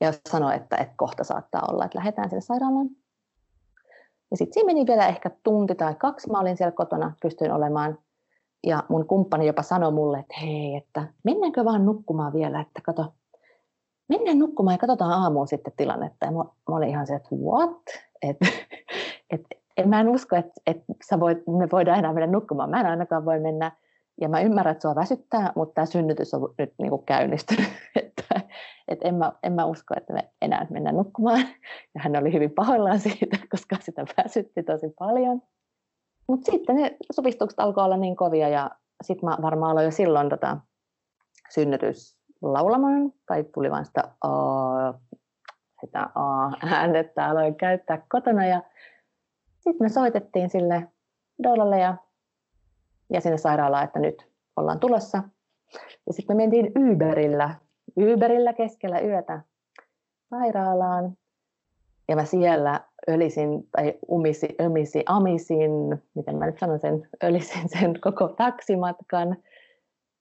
ja 0.00 0.12
sanoi, 0.28 0.56
että, 0.56 0.76
että 0.76 0.94
kohta 0.96 1.24
saattaa 1.24 1.68
olla, 1.70 1.84
että 1.84 1.98
lähdetään 1.98 2.30
sinne 2.30 2.40
sairaalaan. 2.40 2.90
Ja 4.30 4.36
sitten 4.36 4.54
siinä 4.54 4.66
meni 4.66 4.86
vielä 4.86 5.08
ehkä 5.08 5.30
tunti 5.42 5.74
tai 5.74 5.94
kaksi. 5.94 6.30
Mä 6.30 6.40
olin 6.40 6.56
siellä 6.56 6.72
kotona, 6.72 7.12
pystyin 7.22 7.52
olemaan. 7.52 7.98
Ja 8.66 8.82
mun 8.88 9.06
kumppani 9.06 9.46
jopa 9.46 9.62
sanoi 9.62 9.92
mulle, 9.92 10.18
että 10.18 10.34
hei, 10.40 10.76
että 10.76 11.08
mennäänkö 11.24 11.64
vaan 11.64 11.84
nukkumaan 11.84 12.32
vielä, 12.32 12.60
että 12.60 12.80
kato, 12.84 13.14
mennään 14.08 14.38
nukkumaan 14.38 14.74
ja 14.74 14.78
katsotaan 14.78 15.22
aamuun 15.22 15.48
sitten 15.48 15.72
tilannetta. 15.76 16.26
Ja 16.26 16.32
mä, 16.32 16.38
mä 16.38 16.76
olin 16.76 16.88
ihan 16.88 17.06
se, 17.06 17.14
että 17.14 17.28
what? 17.36 17.82
Et, 18.22 18.36
et, 19.32 19.40
en, 19.76 19.88
mä 19.88 20.00
en 20.00 20.08
usko, 20.08 20.36
että, 20.36 20.52
että 20.66 20.84
sä 21.08 21.20
voit, 21.20 21.38
me 21.46 21.68
voidaan 21.72 21.98
enää 21.98 22.12
mennä 22.12 22.26
nukkumaan. 22.26 22.70
Mä 22.70 22.80
en 22.80 22.86
ainakaan 22.86 23.24
voi 23.24 23.40
mennä. 23.40 23.72
Ja 24.20 24.28
mä 24.28 24.40
ymmärrän, 24.40 24.72
että 24.72 24.82
sua 24.82 24.94
väsyttää, 24.94 25.52
mutta 25.56 25.74
tämä 25.74 25.86
synnytys 25.86 26.34
on 26.34 26.54
nyt 26.58 26.72
niin 26.78 26.90
kuin 26.90 27.04
käynnistynyt. 27.04 27.68
että, 28.02 28.40
että 28.88 29.08
en, 29.08 29.14
mä, 29.14 29.32
en 29.42 29.52
mä 29.52 29.64
usko, 29.64 29.94
että 29.96 30.12
me 30.12 30.30
enää 30.42 30.66
mennä 30.70 30.92
nukkumaan. 30.92 31.40
Ja 31.94 32.00
hän 32.00 32.16
oli 32.16 32.32
hyvin 32.32 32.50
pahoillaan 32.50 33.00
siitä, 33.00 33.38
koska 33.52 33.76
sitä 33.80 34.04
väsytti 34.16 34.62
tosi 34.62 34.94
paljon. 34.98 35.42
Mutta 36.28 36.52
sitten 36.52 36.76
ne 36.76 36.96
supistukset 37.12 37.60
alkoi 37.60 37.84
olla 37.84 37.96
niin 37.96 38.16
kovia 38.16 38.48
ja 38.48 38.70
sitten 39.02 39.28
mä 39.28 39.36
varmaan 39.42 39.70
aloin 39.70 39.84
jo 39.84 39.90
silloin 39.90 40.28
tota 40.28 40.58
synnytys 41.50 42.16
laulamaan, 42.52 43.12
tai 43.26 43.44
tuli 43.44 43.70
vain 43.70 43.84
sitä 43.84 44.02
A, 44.20 44.30
sitä 45.80 46.10
A-äänettä 46.14 47.26
aloin 47.26 47.54
käyttää 47.54 48.02
kotona, 48.08 48.46
ja 48.46 48.62
sitten 49.58 49.84
me 49.84 49.88
soitettiin 49.88 50.50
sille 50.50 50.88
Doulalle 51.42 51.78
ja, 51.78 51.96
ja 53.12 53.20
sinne 53.20 53.38
sairaalaan, 53.38 53.84
että 53.84 53.98
nyt 53.98 54.28
ollaan 54.56 54.80
tulossa. 54.80 55.22
Ja 56.06 56.12
sitten 56.12 56.36
me 56.36 56.42
mentiin 56.42 56.72
Uberillä, 56.78 57.54
Uberillä 57.98 58.52
keskellä 58.52 59.00
yötä 59.00 59.40
sairaalaan. 60.30 61.16
Ja 62.08 62.16
mä 62.16 62.24
siellä 62.24 62.80
ölisin 63.08 63.68
tai 63.70 63.94
umisi, 64.08 64.48
ömisi, 64.60 65.02
amisin, 65.06 65.70
miten 66.14 66.36
mä 66.36 66.46
nyt 66.46 66.58
sanon 66.58 66.80
sen, 66.80 67.08
ölisin 67.22 67.68
sen 67.68 68.00
koko 68.00 68.28
taksimatkan 68.28 69.36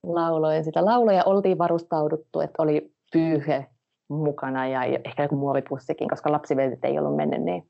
lauloin 0.04 0.64
sitä 0.64 0.86
lauloja. 0.86 1.24
Oltiin 1.26 1.58
varustauduttu, 1.58 2.40
että 2.40 2.64
oli 2.64 2.94
pyyhe 3.14 3.66
mukana 4.10 4.68
ja 4.68 4.84
ehkä 4.84 5.24
joku 5.24 5.36
muovipussikin, 5.36 6.10
koska 6.10 6.32
lapsiveltit 6.32 6.86
ei 6.86 7.00
ollut 7.00 7.16
mennyt, 7.16 7.42
niin 7.42 7.70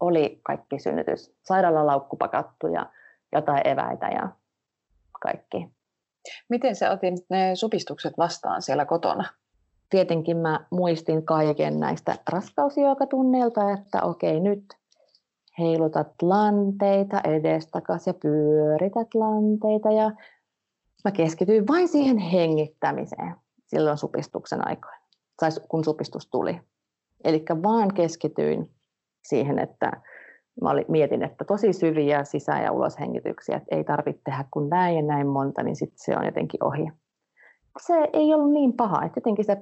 oli 0.00 0.40
kaikki 0.42 0.78
synnytys. 0.78 1.34
Sairaalalaukku 1.42 2.16
pakattu 2.16 2.66
ja 2.66 2.86
jotain 3.32 3.68
eväitä 3.68 4.08
ja 4.08 4.28
kaikki. 5.22 5.68
Miten 6.48 6.76
sä 6.76 6.90
otit 6.90 7.14
ne 7.30 7.54
supistukset 7.54 8.18
vastaan 8.18 8.62
siellä 8.62 8.84
kotona? 8.84 9.24
Tietenkin 9.90 10.36
mä 10.36 10.66
muistin 10.70 11.24
kaiken 11.24 11.80
näistä 11.80 12.14
raskausjuokatunneilta, 12.30 13.70
että 13.72 14.02
okei 14.02 14.40
nyt 14.40 14.64
heilutat 15.58 16.22
lanteita 16.22 17.20
edestakas 17.24 18.06
ja 18.06 18.14
pyörität 18.14 19.14
lanteita 19.14 19.90
ja 19.90 20.10
mä 21.04 21.12
keskityin 21.12 21.68
vain 21.68 21.88
siihen 21.88 22.18
hengittämiseen 22.18 23.34
silloin 23.66 23.98
supistuksen 23.98 24.68
aikoina, 24.68 24.98
tai 25.40 25.50
kun 25.68 25.84
supistus 25.84 26.30
tuli. 26.30 26.60
Eli 27.24 27.44
vaan 27.62 27.94
keskityin 27.94 28.70
siihen, 29.22 29.58
että 29.58 29.92
mä 30.60 30.70
olin, 30.70 30.84
mietin, 30.88 31.22
että 31.22 31.44
tosi 31.44 31.72
syviä 31.72 32.24
sisä- 32.24 32.58
ja 32.58 32.72
uloshengityksiä, 32.72 33.56
että 33.56 33.76
ei 33.76 33.84
tarvitse 33.84 34.22
tehdä 34.24 34.44
kuin 34.50 34.70
näin 34.70 34.96
ja 34.96 35.02
näin 35.02 35.26
monta, 35.26 35.62
niin 35.62 35.76
sitten 35.76 35.98
se 35.98 36.16
on 36.16 36.24
jotenkin 36.24 36.64
ohi. 36.64 36.92
Se 37.86 37.94
ei 38.12 38.34
ollut 38.34 38.52
niin 38.52 38.72
paha, 38.72 39.04
että 39.04 39.18
jotenkin 39.18 39.44
se, 39.44 39.56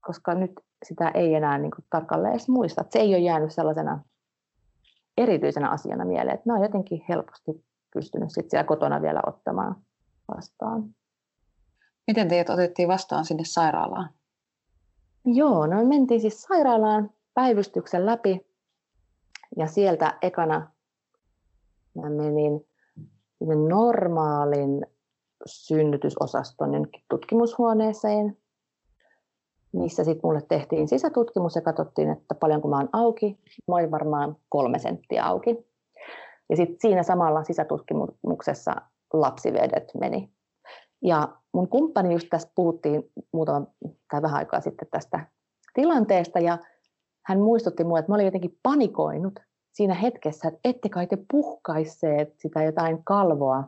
koska 0.00 0.34
nyt 0.34 0.52
sitä 0.84 1.10
ei 1.14 1.34
enää 1.34 1.58
niin 1.58 1.70
kuin 1.70 1.84
tarkalleen 1.90 2.32
edes 2.32 2.48
muista, 2.48 2.80
että 2.80 2.92
se 2.92 2.98
ei 2.98 3.14
ole 3.14 3.18
jäänyt 3.18 3.52
sellaisena 3.52 4.00
erityisenä 5.16 5.68
asiana 5.68 6.04
mieleen, 6.04 6.34
että 6.34 6.50
mä 6.50 6.54
oon 6.54 6.62
jotenkin 6.62 7.04
helposti 7.08 7.64
pystynyt 7.94 8.30
sitten 8.30 8.50
siellä 8.50 8.66
kotona 8.66 9.02
vielä 9.02 9.20
ottamaan 9.26 9.76
vastaan. 10.28 10.94
Miten 12.06 12.28
teidät 12.28 12.50
otettiin 12.50 12.88
vastaan 12.88 13.24
sinne 13.24 13.44
sairaalaan? 13.44 14.10
Joo, 15.24 15.66
no 15.66 15.76
me 15.76 15.84
mentiin 15.84 16.20
siis 16.20 16.42
sairaalaan 16.42 17.10
päivystyksen 17.34 18.06
läpi 18.06 18.46
ja 19.56 19.66
sieltä 19.66 20.18
ekana 20.22 20.70
mä 21.94 22.10
menin 22.10 22.66
normaalin 23.68 24.86
synnytysosaston 25.46 26.70
tutkimushuoneeseen, 27.10 28.36
missä 29.72 30.04
sitten 30.04 30.20
mulle 30.24 30.42
tehtiin 30.48 30.88
sisätutkimus 30.88 31.54
ja 31.54 31.62
katsottiin, 31.62 32.10
että 32.10 32.34
paljonko 32.34 32.68
mä 32.68 32.76
oon 32.76 32.88
auki. 32.92 33.38
Mä 33.68 33.74
olin 33.74 33.90
varmaan 33.90 34.36
kolme 34.48 34.78
senttiä 34.78 35.24
auki. 35.24 35.66
Ja 36.50 36.56
sitten 36.56 36.76
siinä 36.80 37.02
samalla 37.02 37.44
sisätutkimuksessa 37.44 38.74
lapsivedet 39.20 39.84
meni. 40.00 40.30
Ja 41.02 41.28
mun 41.52 41.68
kumppani 41.68 42.12
just 42.12 42.26
tästä 42.30 42.52
puhuttiin 42.54 43.02
muutama 43.32 43.66
tai 44.10 44.22
vähän 44.22 44.38
aikaa 44.38 44.60
sitten 44.60 44.88
tästä 44.90 45.26
tilanteesta 45.74 46.38
ja 46.38 46.58
hän 47.26 47.40
muistutti 47.40 47.84
mua, 47.84 47.98
että 47.98 48.12
mä 48.12 48.14
olin 48.14 48.24
jotenkin 48.24 48.58
panikoinut 48.62 49.40
siinä 49.72 49.94
hetkessä, 49.94 50.48
että 50.48 50.60
ette 50.64 50.88
kai 50.88 51.06
te 51.06 51.18
puhkaisseet 51.32 52.34
sitä 52.38 52.62
jotain 52.62 53.04
kalvoa 53.04 53.64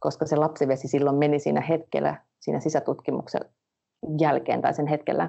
koska 0.00 0.26
se 0.26 0.36
lapsivesi 0.36 0.88
silloin 0.88 1.16
meni 1.16 1.38
siinä 1.38 1.60
hetkellä, 1.60 2.16
siinä 2.40 2.60
sisätutkimuksen 2.60 3.40
jälkeen 4.20 4.62
tai 4.62 4.74
sen 4.74 4.86
hetkellä. 4.86 5.28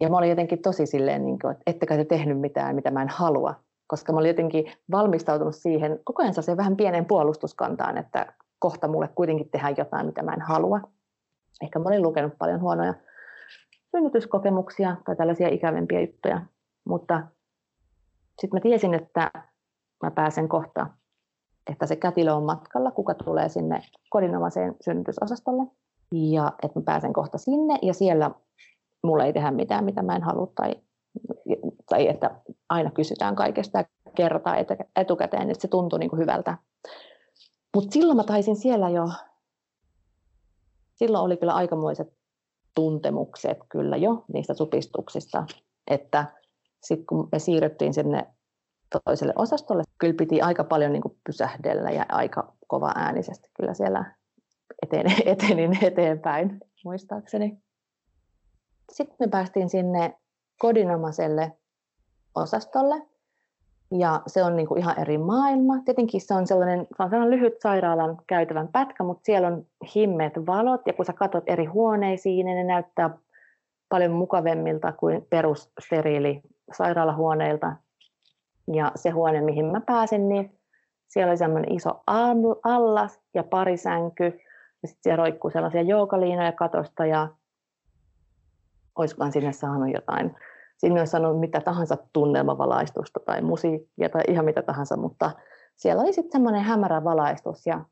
Ja 0.00 0.08
mä 0.08 0.16
olin 0.16 0.30
jotenkin 0.30 0.62
tosi 0.62 0.86
silleen, 0.86 1.24
niin 1.24 1.38
kuin, 1.38 1.52
että 1.52 1.62
ettekä 1.66 1.96
te 1.96 2.04
tehnyt 2.04 2.40
mitään, 2.40 2.74
mitä 2.74 2.90
mä 2.90 3.02
en 3.02 3.08
halua. 3.08 3.54
Koska 3.86 4.12
mä 4.12 4.18
olin 4.18 4.28
jotenkin 4.28 4.72
valmistautunut 4.90 5.54
siihen 5.54 6.00
koko 6.04 6.22
ajan 6.22 6.34
se 6.34 6.56
vähän 6.56 6.76
pienen 6.76 7.04
puolustuskantaan, 7.04 7.98
että 7.98 8.34
kohta 8.58 8.88
mulle 8.88 9.08
kuitenkin 9.08 9.50
tehdään 9.50 9.74
jotain, 9.78 10.06
mitä 10.06 10.22
mä 10.22 10.32
en 10.32 10.40
halua. 10.40 10.80
Ehkä 11.62 11.78
mä 11.78 11.88
olin 11.88 12.02
lukenut 12.02 12.38
paljon 12.38 12.60
huonoja 12.60 12.94
synnytyskokemuksia 13.90 14.96
tai 15.04 15.16
tällaisia 15.16 15.48
ikävempiä 15.48 16.00
juttuja. 16.00 16.40
Mutta 16.84 17.22
sitten 18.40 18.56
mä 18.56 18.60
tiesin, 18.60 18.94
että 18.94 19.30
mä 20.02 20.10
pääsen 20.10 20.48
kohta, 20.48 20.86
että 21.70 21.86
se 21.86 21.96
kätilö 21.96 22.32
on 22.32 22.42
matkalla, 22.42 22.90
kuka 22.90 23.14
tulee 23.14 23.48
sinne 23.48 23.82
kodinomaiseen 24.10 24.76
synnytysosastolle. 24.80 25.62
Ja 26.12 26.52
että 26.62 26.78
mä 26.80 26.84
pääsen 26.84 27.12
kohta 27.12 27.38
sinne 27.38 27.78
ja 27.82 27.94
siellä 27.94 28.30
mulle 29.04 29.24
ei 29.24 29.32
tehdä 29.32 29.50
mitään, 29.50 29.84
mitä 29.84 30.02
mä 30.02 30.16
en 30.16 30.22
halua 30.22 30.52
tai, 30.54 30.74
tai 31.94 32.08
että 32.08 32.40
aina 32.68 32.90
kysytään 32.90 33.36
kaikesta 33.36 33.78
ja 33.78 33.84
kerrotaan 34.16 34.56
etukäteen, 34.96 35.50
että 35.50 35.62
se 35.62 35.68
tuntui 35.68 35.98
niin 35.98 36.10
kuin 36.10 36.20
hyvältä. 36.20 36.58
Mutta 37.74 37.92
silloin 37.92 38.16
mä 38.16 38.24
taisin 38.24 38.56
siellä 38.56 38.88
jo, 38.88 39.08
silloin 40.94 41.24
oli 41.24 41.36
kyllä 41.36 41.54
aikamoiset 41.54 42.08
tuntemukset 42.74 43.58
kyllä 43.68 43.96
jo 43.96 44.24
niistä 44.32 44.54
supistuksista, 44.54 45.46
että 45.90 46.24
sitten 46.82 47.06
kun 47.06 47.28
me 47.32 47.38
siirryttiin 47.38 47.94
sinne 47.94 48.26
toiselle 49.04 49.32
osastolle, 49.36 49.82
kyllä 49.98 50.14
piti 50.18 50.40
aika 50.40 50.64
paljon 50.64 50.92
niin 50.92 51.02
kuin 51.02 51.18
pysähdellä 51.26 51.90
ja 51.90 52.06
aika 52.08 52.52
kova 52.66 52.92
äänisesti 52.96 53.48
kyllä 53.56 53.74
siellä 53.74 54.14
eteen, 54.82 55.06
etenin 55.32 55.84
eteenpäin, 55.84 56.60
muistaakseni. 56.84 57.58
Sitten 58.92 59.16
me 59.20 59.28
päästiin 59.28 59.68
sinne 59.68 60.18
kodinomaiselle 60.58 61.52
osastolle, 62.34 63.02
ja 63.98 64.22
se 64.26 64.44
on 64.44 64.56
niin 64.56 64.66
kuin 64.66 64.78
ihan 64.78 64.98
eri 65.00 65.18
maailma. 65.18 65.74
Tietenkin 65.84 66.20
se 66.20 66.34
on 66.34 66.46
sellainen, 66.46 66.86
se 66.96 67.02
on 67.02 67.10
sellainen 67.10 67.38
lyhyt 67.38 67.54
sairaalan 67.62 68.18
käytävän 68.26 68.68
pätkä, 68.68 69.04
mutta 69.04 69.24
siellä 69.24 69.48
on 69.48 69.66
himmeet 69.94 70.32
valot, 70.46 70.80
ja 70.86 70.92
kun 70.92 71.04
sä 71.04 71.12
katsot 71.12 71.44
eri 71.46 71.64
huoneisiin, 71.64 72.46
niin 72.46 72.56
ne 72.56 72.64
näyttää 72.64 73.10
paljon 73.88 74.12
mukavemmilta 74.12 74.92
kuin 74.92 75.26
perussteriili 75.30 76.42
sairaalahuoneilta. 76.72 77.72
Ja 78.72 78.92
se 78.96 79.10
huone, 79.10 79.40
mihin 79.40 79.66
mä 79.66 79.80
pääsin, 79.80 80.28
niin 80.28 80.58
siellä 81.08 81.30
oli 81.30 81.38
semmoinen 81.38 81.72
iso 81.72 82.02
allas 82.64 83.20
ja 83.34 83.44
pari 83.44 83.76
sänky, 83.76 84.24
ja 84.82 84.88
sitten 84.88 85.02
siellä 85.02 85.22
roikkuu 85.22 85.50
sellaisia 85.50 85.82
joukaliinoja 85.82 86.52
katosta, 86.52 87.06
ja 87.06 87.28
olisikohan 88.96 89.32
sinne 89.32 89.52
saanut 89.52 89.92
jotain 89.92 90.36
Siinä 90.78 91.00
olisi 91.00 91.10
sanonut 91.10 91.40
mitä 91.40 91.60
tahansa 91.60 91.96
tunnelmavalaistusta 92.12 93.20
tai 93.20 93.42
musiikkia 93.42 94.08
tai 94.08 94.22
ihan 94.28 94.44
mitä 94.44 94.62
tahansa, 94.62 94.96
mutta 94.96 95.30
siellä 95.76 96.02
oli 96.02 96.12
sitten 96.12 96.32
semmoinen 96.32 96.62
hämärä 96.62 97.04
valaistus. 97.04 97.66
Ja, 97.66 97.84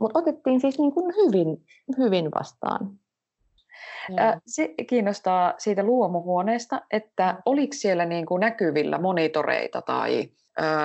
mutta 0.00 0.18
otettiin 0.18 0.60
siis 0.60 0.78
niin 0.78 0.92
kuin 0.92 1.14
hyvin, 1.16 1.64
hyvin 1.98 2.30
vastaan. 2.40 2.90
Se 4.46 4.74
kiinnostaa 4.88 5.54
siitä 5.58 5.82
luomuhuoneesta, 5.82 6.82
että 6.90 7.42
oliko 7.46 7.72
siellä 7.72 8.04
niin 8.04 8.26
kuin 8.26 8.40
näkyvillä 8.40 8.98
monitoreita 8.98 9.82
tai 9.82 10.30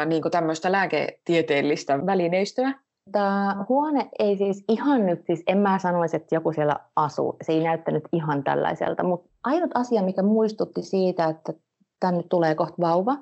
niin 0.05 0.21
kuin 0.21 0.31
tämmöistä 0.31 0.71
lääketieteellistä 0.71 2.05
välineistöä? 2.05 2.73
Tämä 3.11 3.65
huone 3.69 4.09
ei 4.19 4.37
siis 4.37 4.63
ihan 4.69 5.05
nyt, 5.05 5.25
siis 5.25 5.43
en 5.47 5.57
mä 5.57 5.79
sanoisi, 5.79 6.15
että 6.15 6.35
joku 6.35 6.53
siellä 6.53 6.75
asuu. 6.95 7.35
Se 7.41 7.53
ei 7.53 7.63
näyttänyt 7.63 8.03
ihan 8.11 8.43
tällaiselta, 8.43 9.03
mutta 9.03 9.32
ainut 9.43 9.71
asia, 9.73 10.03
mikä 10.03 10.21
muistutti 10.21 10.81
siitä, 10.81 11.25
että 11.25 11.53
tänne 11.99 12.23
tulee 12.29 12.55
kohta 12.55 12.75
vauva, 12.79 13.17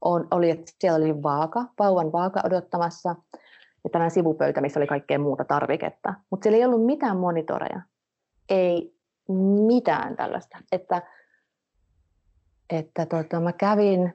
on, 0.00 0.28
oli, 0.30 0.50
että 0.50 0.72
siellä 0.78 0.96
oli 0.96 1.22
vaaka, 1.22 1.64
vauvan 1.78 2.12
vaaka 2.12 2.40
odottamassa 2.44 3.14
ja 3.84 3.90
tällainen 3.90 4.14
sivupöytä, 4.14 4.60
missä 4.60 4.80
oli 4.80 4.86
kaikkea 4.86 5.18
muuta 5.18 5.44
tarviketta. 5.44 6.14
Mutta 6.30 6.44
siellä 6.44 6.56
ei 6.56 6.64
ollut 6.64 6.86
mitään 6.86 7.16
monitoreja. 7.16 7.82
Ei 8.48 8.94
mitään 9.66 10.16
tällaista. 10.16 10.58
Että, 10.72 11.02
että 12.70 13.06
tota, 13.06 13.40
mä 13.40 13.52
kävin 13.52 14.12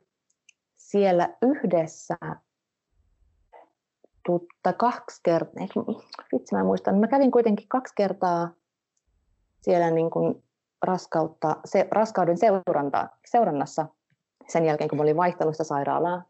siellä 0.76 1.38
yhdessä 1.42 2.18
tutta 4.26 4.74
kaksi 4.74 5.22
kertaa, 5.24 5.68
vitsi 6.34 6.56
mä 6.56 6.64
muistan, 6.64 7.00
mä 7.00 7.08
kävin 7.08 7.32
kuitenkin 7.32 7.68
kaksi 7.68 7.94
kertaa 7.98 8.50
siellä 9.62 9.92
niin 9.92 10.10
kuin 10.10 10.44
raskautta, 10.82 11.56
se, 11.66 11.88
raskauden 11.92 12.38
seuranta, 12.38 13.10
seurannassa 13.26 13.86
sen 14.48 14.66
jälkeen, 14.66 14.90
kun 14.90 15.02
olin 15.02 15.18
vaihtanut 15.18 15.54
sitä 15.54 15.64
sairaalaa, 15.64 16.24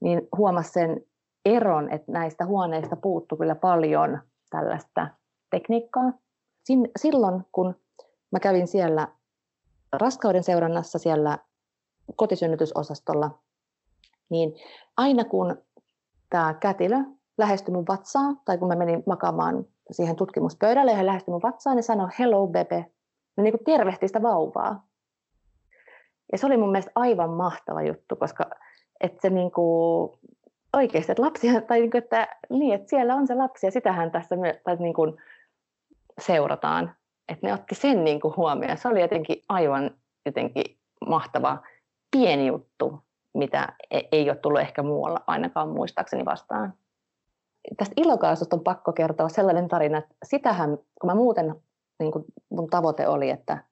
niin 0.00 0.28
huomasin 0.36 0.72
sen 0.72 1.04
eron, 1.44 1.92
että 1.92 2.12
näistä 2.12 2.46
huoneista 2.46 2.96
puuttu 2.96 3.36
kyllä 3.36 3.54
paljon 3.54 4.18
tällaista 4.50 5.08
tekniikkaa. 5.50 6.12
Sin, 6.64 6.88
silloin, 6.98 7.44
kun 7.52 7.74
mä 8.32 8.40
kävin 8.40 8.68
siellä 8.68 9.08
raskauden 9.92 10.44
seurannassa 10.44 10.98
siellä 10.98 11.38
kotisynnytysosastolla, 12.16 13.38
niin 14.30 14.54
aina 14.96 15.24
kun 15.24 15.62
tämä 16.30 16.54
kätilö 16.54 16.96
lähestyi 17.38 17.74
mun 17.74 17.84
vatsaa, 17.88 18.34
tai 18.44 18.58
kun 18.58 18.68
mä 18.68 18.76
menin 18.76 19.02
makaamaan 19.06 19.66
siihen 19.90 20.16
tutkimuspöydälle 20.16 20.90
ja 20.90 20.96
hän 20.96 21.06
lähestyi 21.06 21.32
mun 21.32 21.42
vatsaan, 21.42 21.76
niin 21.76 21.84
sanoi 21.84 22.08
hello 22.18 22.46
bebe. 22.46 22.86
Ne 23.38 23.44
niin 23.44 23.64
tervehti 23.64 24.08
sitä 24.08 24.22
vauvaa. 24.22 24.86
Ja 26.32 26.38
se 26.38 26.46
oli 26.46 26.56
mun 26.56 26.70
mielestä 26.70 26.92
aivan 26.94 27.30
mahtava 27.30 27.82
juttu, 27.82 28.16
koska 28.16 28.50
että 29.00 29.18
se 29.22 29.30
niin 29.30 29.50
kuin, 29.50 30.18
oikeasti, 30.76 31.12
että 31.12 31.22
lapsia, 31.22 31.60
tai 31.60 31.80
niin 31.80 31.90
kuin, 31.90 32.02
että, 32.02 32.28
niin, 32.50 32.74
että 32.74 32.90
siellä 32.90 33.14
on 33.14 33.26
se 33.26 33.34
lapsi 33.34 33.66
ja 33.66 33.70
sitähän 33.70 34.10
tässä 34.10 34.36
me, 34.36 34.60
tai 34.64 34.76
niin 34.76 34.94
kuin 34.94 35.16
seurataan. 36.20 36.96
Että 37.28 37.46
ne 37.46 37.54
otti 37.54 37.74
sen 37.74 38.04
niin 38.04 38.20
kuin 38.20 38.36
huomioon. 38.36 38.78
Se 38.78 38.88
oli 38.88 39.00
jotenkin 39.00 39.44
aivan 39.48 39.90
jotenkin 40.26 40.78
mahtava 41.06 41.58
pieni 42.10 42.46
juttu, 42.46 43.02
mitä 43.34 43.68
e-, 43.90 44.08
ei 44.12 44.30
ole 44.30 44.38
tullut 44.38 44.60
ehkä 44.60 44.82
muualla 44.82 45.24
ainakaan 45.26 45.68
muistaakseni 45.68 46.24
vastaan 46.24 46.74
tästä 47.76 47.94
ilokaasusta 47.96 48.56
on 48.56 48.64
pakko 48.64 48.92
kertoa 48.92 49.28
sellainen 49.28 49.68
tarina, 49.68 49.98
että 49.98 50.14
sitähän, 50.22 50.78
kun 51.00 51.10
mä 51.10 51.14
muuten, 51.14 51.54
niin 51.98 52.12
kuin 52.12 52.24
mun 52.50 52.70
tavoite 52.70 53.08
oli, 53.08 53.30
että 53.30 53.64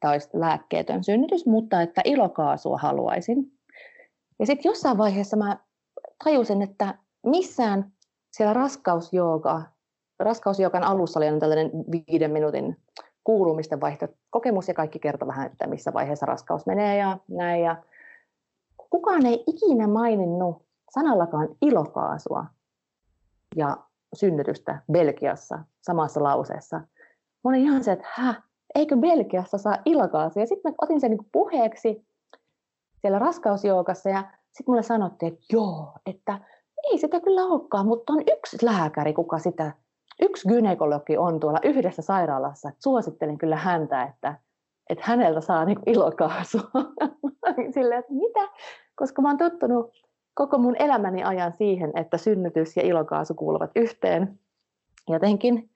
tämä 0.00 0.12
olisi 0.12 0.28
lääkkeetön 0.32 1.04
synnytys, 1.04 1.46
mutta 1.46 1.82
että 1.82 2.02
ilokaasua 2.04 2.78
haluaisin. 2.78 3.52
Ja 4.38 4.46
sitten 4.46 4.70
jossain 4.70 4.98
vaiheessa 4.98 5.36
mä 5.36 5.58
tajusin, 6.24 6.62
että 6.62 6.94
missään 7.26 7.92
siellä 8.36 8.52
raskausjooga, 8.52 9.62
raskausjoogan 10.18 10.84
alussa 10.84 11.20
oli 11.20 11.40
tällainen 11.40 11.70
viiden 11.90 12.30
minuutin 12.30 12.76
kuulumisten 13.24 13.80
vaihto 13.80 14.08
kokemus 14.30 14.68
ja 14.68 14.74
kaikki 14.74 14.98
kertoi 14.98 15.28
vähän, 15.28 15.46
että 15.46 15.66
missä 15.66 15.92
vaiheessa 15.92 16.26
raskaus 16.26 16.66
menee 16.66 16.96
ja 16.96 17.18
näin. 17.28 17.62
Ja 17.62 17.82
kukaan 18.90 19.26
ei 19.26 19.44
ikinä 19.46 19.86
maininnut 19.86 20.62
sanallakaan 20.90 21.48
ilokaasua 21.62 22.46
ja 23.56 23.76
synnytystä 24.14 24.82
Belgiassa 24.92 25.58
samassa 25.80 26.22
lauseessa. 26.22 26.80
Mä 27.44 27.48
olin 27.50 27.60
ihan 27.60 27.84
se, 27.84 27.92
että 27.92 28.08
hä, 28.10 28.42
eikö 28.74 28.96
Belgiassa 28.96 29.58
saa 29.58 29.76
ilokaasia? 29.84 30.46
Sitten 30.46 30.72
mä 30.72 30.74
otin 30.82 31.00
sen 31.00 31.10
niin 31.10 31.28
puheeksi 31.32 32.06
siellä 33.00 33.18
raskausjoukassa 33.18 34.08
ja 34.08 34.20
sitten 34.20 34.64
mulle 34.66 34.82
sanottiin, 34.82 35.32
että 35.32 35.44
joo, 35.52 35.92
että 36.06 36.38
ei 36.84 36.98
sitä 36.98 37.20
kyllä 37.20 37.42
olekaan, 37.42 37.86
mutta 37.86 38.12
on 38.12 38.22
yksi 38.38 38.56
lääkäri, 38.62 39.12
kuka 39.12 39.38
sitä, 39.38 39.72
yksi 40.22 40.48
gynekologi 40.48 41.16
on 41.16 41.40
tuolla 41.40 41.58
yhdessä 41.62 42.02
sairaalassa, 42.02 42.68
että 42.68 42.82
suosittelen 42.82 43.38
kyllä 43.38 43.56
häntä, 43.56 44.02
että, 44.02 44.34
että 44.90 45.04
häneltä 45.06 45.40
saa 45.40 45.64
niin 45.64 45.78
ilokaasua. 45.86 46.70
Silleen, 47.74 48.00
että 48.00 48.12
mitä? 48.12 48.48
Koska 48.96 49.22
mä 49.22 49.28
oon 49.28 49.38
tottunut 49.38 49.92
koko 50.34 50.58
mun 50.58 50.76
elämäni 50.78 51.24
ajan 51.24 51.52
siihen, 51.52 51.92
että 51.94 52.18
synnytys 52.18 52.76
ja 52.76 52.82
ilokaasu 52.82 53.34
kuuluvat 53.34 53.70
yhteen 53.76 54.38
jotenkin. 55.08 55.70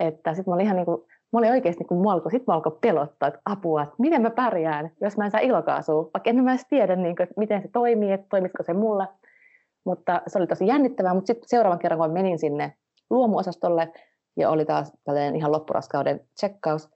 Että 0.00 0.34
sitten 0.34 0.52
mä 0.52 0.54
olin 0.54 0.64
ihan 0.64 0.76
niin 0.76 0.86
kuin, 0.86 1.02
mä 1.32 1.38
olin 1.38 1.50
oikeasti, 1.50 1.84
kun 1.84 2.02
mä 2.02 2.12
alkoi, 2.12 2.30
sit 2.30 2.42
alkoi 2.46 2.78
pelottaa, 2.80 3.28
että 3.28 3.40
apua, 3.44 3.82
että 3.82 3.94
miten 3.98 4.22
mä 4.22 4.30
pärjään, 4.30 4.90
jos 5.00 5.16
mä 5.16 5.24
en 5.24 5.30
saa 5.30 5.40
ilokaasua, 5.40 6.10
vaikka 6.14 6.30
en 6.30 6.44
mä 6.44 6.50
edes 6.50 6.66
tiedä, 6.68 6.96
niin 6.96 7.16
kuin, 7.16 7.24
että 7.24 7.34
miten 7.36 7.62
se 7.62 7.68
toimii, 7.68 8.12
että 8.12 8.26
toimisiko 8.30 8.62
se 8.62 8.74
mulle. 8.74 9.08
Mutta 9.84 10.22
se 10.26 10.38
oli 10.38 10.46
tosi 10.46 10.66
jännittävää, 10.66 11.14
mutta 11.14 11.26
sitten 11.26 11.48
seuraavan 11.48 11.78
kerran, 11.78 12.00
kun 12.00 12.10
menin 12.10 12.38
sinne 12.38 12.74
luomuosastolle 13.10 13.92
ja 14.36 14.50
oli 14.50 14.64
taas 14.64 14.92
tällainen 15.04 15.36
ihan 15.36 15.52
loppuraskauden 15.52 16.20
tsekkaus, 16.34 16.90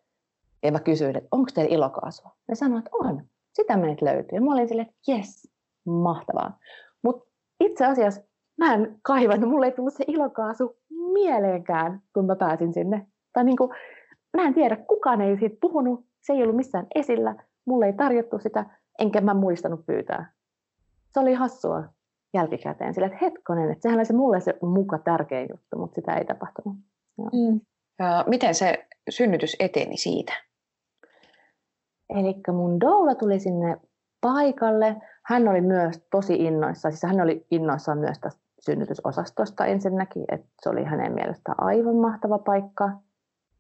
ja 0.63 0.73
mä 0.73 0.81
kysyin, 0.81 1.17
että 1.17 1.29
onko 1.31 1.51
teillä 1.55 1.75
ilokaasua? 1.75 2.31
Ne 2.49 2.55
sanoivat, 2.55 2.87
että 2.87 2.97
on. 2.97 3.25
Sitä 3.53 3.77
meitä 3.77 4.05
löytyy. 4.05 4.37
Ja 4.37 4.41
mä 4.41 4.53
olin 4.53 4.69
silleen, 4.69 4.89
että 4.89 5.13
jes, 5.13 5.51
mahtavaa. 5.87 6.59
Mutta 7.03 7.31
itse 7.61 7.87
asiassa 7.87 8.21
mä 8.59 8.75
en 8.75 8.99
kaivannut, 9.03 9.51
mulle 9.51 9.67
ei 9.67 9.73
tullut 9.73 9.95
se 9.95 10.05
ilokaasu 10.07 10.78
mieleenkään, 11.23 12.03
kun 12.15 12.27
mä 12.27 12.37
pääsin 12.37 12.73
sinne. 12.73 13.07
Tai 13.33 13.45
niin 13.45 13.57
kuin, 13.57 13.71
mä 14.37 14.43
en 14.47 14.55
tiedä, 14.55 14.77
kukaan 14.77 15.21
ei 15.21 15.39
siitä 15.39 15.57
puhunut, 15.61 16.07
se 16.23 16.33
ei 16.33 16.43
ollut 16.43 16.57
missään 16.57 16.87
esillä, 16.95 17.35
mulle 17.67 17.87
ei 17.87 17.93
tarjottu 17.93 18.39
sitä, 18.39 18.67
enkä 18.99 19.21
mä 19.21 19.35
muistanut 19.35 19.87
pyytää. 19.87 20.33
Se 21.11 21.21
oli 21.21 21.35
hassua 21.35 21.85
jälkikäteen, 22.35 22.95
sillä 22.95 23.07
että 23.07 23.19
hetkonen, 23.23 23.71
että 23.71 23.83
sehän 23.83 23.99
oli 23.99 24.05
se 24.05 24.13
mulle 24.13 24.41
se 24.41 24.59
muka 24.63 24.99
tärkein 24.99 25.49
juttu, 25.51 25.79
mutta 25.79 25.95
sitä 25.95 26.17
ei 26.17 26.25
tapahtunut. 26.25 26.79
Mm. 27.19 27.61
Ja 27.99 28.25
miten 28.29 28.55
se 28.55 28.87
synnytys 29.11 29.57
eteni 29.61 29.97
siitä? 29.97 30.33
Eli 32.11 32.35
mun 32.53 32.81
doula 32.81 33.15
tuli 33.15 33.41
sinne 33.41 33.77
paikalle. 34.21 34.97
Hän 35.25 35.49
oli 35.49 35.61
myös 35.61 36.07
tosi 36.11 36.35
innoissaan, 36.35 36.93
siis 36.93 37.03
hän 37.03 37.21
oli 37.21 37.47
innoissaan 37.51 37.99
myös 37.99 38.19
tästä 38.19 38.48
synnytysosastosta 38.69 39.67
ensinnäkin, 39.67 40.25
että 40.29 40.49
se 40.63 40.69
oli 40.69 40.85
hänen 40.85 41.13
mielestään 41.13 41.63
aivan 41.63 41.97
mahtava 41.97 42.39
paikka. 42.39 42.91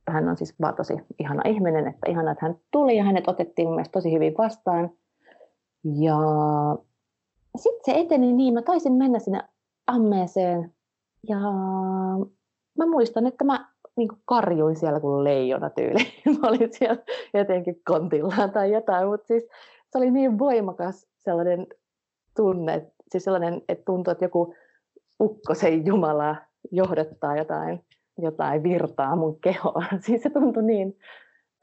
Hän 0.08 0.28
on 0.28 0.36
siis 0.36 0.54
vaan 0.60 0.74
tosi 0.74 0.94
ihana 1.18 1.42
ihminen, 1.46 1.86
että 1.86 2.10
ihana, 2.10 2.30
että 2.30 2.46
hän 2.46 2.56
tuli 2.70 2.96
ja 2.96 3.04
hänet 3.04 3.28
otettiin 3.28 3.68
mun 3.68 3.84
tosi 3.92 4.12
hyvin 4.12 4.34
vastaan. 4.38 4.90
Ja 5.84 6.18
sitten 7.56 7.94
se 7.94 8.00
eteni 8.00 8.32
niin, 8.32 8.54
mä 8.54 8.62
taisin 8.62 8.92
mennä 8.92 9.18
sinne 9.18 9.42
ammeeseen 9.86 10.72
ja 11.28 11.38
mä 12.78 12.86
muistan, 12.86 13.26
että 13.26 13.44
mä 13.44 13.68
niin 13.96 14.08
karjuin 14.24 14.76
siellä 14.76 15.00
kuin 15.00 15.24
leijona 15.24 15.70
tyyli. 15.70 16.00
Mä 16.40 16.48
olin 16.48 16.68
siellä 16.72 17.02
jotenkin 17.34 17.80
kontillaan 17.84 18.50
tai 18.50 18.72
jotain, 18.72 19.08
mutta 19.08 19.26
siis 19.26 19.42
se 19.90 19.98
oli 19.98 20.10
niin 20.10 20.38
voimakas 20.38 21.06
sellainen 21.18 21.66
tunne, 22.36 22.86
siis 23.10 23.24
sellainen, 23.24 23.62
että 23.68 23.84
tuntui, 23.84 24.12
että 24.12 24.24
joku 24.24 24.54
ukkosen 25.20 25.86
Jumala 25.86 26.36
johdattaa 26.70 27.36
jotain, 27.36 27.84
jotain 28.18 28.62
virtaa 28.62 29.16
mun 29.16 29.40
kehoon. 29.40 29.84
Siis 30.06 30.22
se 30.22 30.30
tuntui 30.30 30.62
niin 30.62 30.98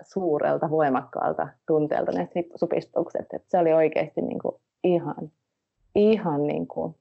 suurelta, 0.03 0.69
voimakkaalta 0.69 1.47
tunteelta 1.67 2.11
ne 2.11 2.29
supistukset, 2.55 3.25
että 3.33 3.47
se 3.47 3.57
oli 3.57 3.73
oikeasti 3.73 4.21
niin 4.21 4.39
kuin 4.39 4.55
ihan, 4.83 5.31
ihan 5.95 6.47
niin 6.47 6.67
kuin, 6.67 6.95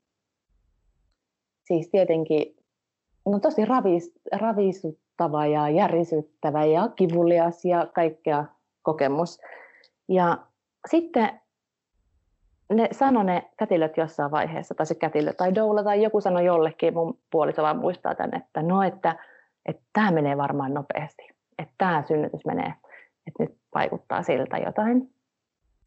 siis 1.65 1.89
tietenkin 1.89 2.57
no 3.27 3.41
tosi 3.41 3.65
ravis, 3.65 4.13
ravisuttava 4.33 5.47
ja 5.47 5.69
järisyttävä 5.69 6.65
ja 6.65 6.89
kivulias 6.89 7.65
ja 7.65 7.87
kaikkea 7.95 8.45
kokemus. 8.83 9.41
Ja 10.09 10.39
sitten 10.91 11.41
ne 12.73 12.89
sanoi 12.93 13.25
ne 13.25 13.51
kätilöt 13.57 13.97
jossain 13.97 14.31
vaiheessa, 14.31 14.75
tai 14.75 14.87
se 14.87 14.95
kätilö 14.95 15.33
tai 15.33 15.55
doula 15.55 15.83
tai 15.85 16.03
joku 16.03 16.21
sanoi 16.21 16.45
jollekin, 16.45 16.95
mun 16.95 17.19
puoliso 17.31 17.63
vaan 17.63 17.79
muistaa 17.79 18.15
tämän, 18.15 18.37
että 18.37 18.63
no, 18.63 18.83
että, 18.83 19.17
että 19.67 19.83
tämä 19.93 20.11
menee 20.11 20.37
varmaan 20.37 20.75
nopeasti, 20.75 21.23
että 21.59 21.75
tämä 21.79 22.03
synnytys 22.03 22.45
menee, 22.47 22.75
että 23.27 23.43
nyt 23.43 23.57
vaikuttaa 23.75 24.23
siltä 24.23 24.59
jotain. 24.59 25.11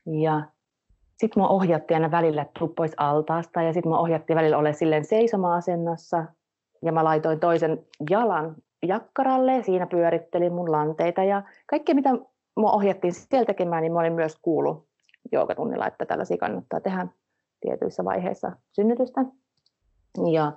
Ja 0.06 0.42
sitten 1.18 1.42
mua 1.42 1.50
ohjattiin 1.50 1.96
aina 1.96 2.12
välillä, 2.12 2.42
että 2.42 2.60
pois 2.76 2.94
altaasta, 2.98 3.62
ja 3.62 3.74
sitten 3.74 3.90
mua 3.90 4.00
ohjattiin 4.00 4.38
välillä 4.38 4.58
ole 4.58 4.74
silleen 4.74 5.06
seisoma-asennossa, 5.06 6.26
ja 6.86 6.92
mä 6.92 7.04
laitoin 7.04 7.40
toisen 7.40 7.86
jalan 8.10 8.56
jakkaralle, 8.84 9.56
ja 9.56 9.63
siinä 9.63 9.88
pyörittelin 9.88 10.54
mun 10.54 10.72
lanteita, 10.72 11.24
ja 11.24 11.44
kaikkea 11.66 11.96
mitä 11.96 12.10
mua 12.56 12.72
ohjattiin 12.72 13.13
siellä 13.13 13.46
tekemään, 13.46 13.82
niin 13.82 13.94
mä 13.94 14.00
olin 14.00 14.13
myös 14.13 14.40
kuullut 14.42 14.87
joogatunnilla, 15.32 15.88
että 15.88 16.06
tällaisia 16.06 16.38
kannattaa 16.38 16.80
tehdä 16.82 17.08
tietyissä 17.62 18.06
vaiheissa 18.06 18.52
synnytystä. 18.72 19.26
Ja 20.32 20.52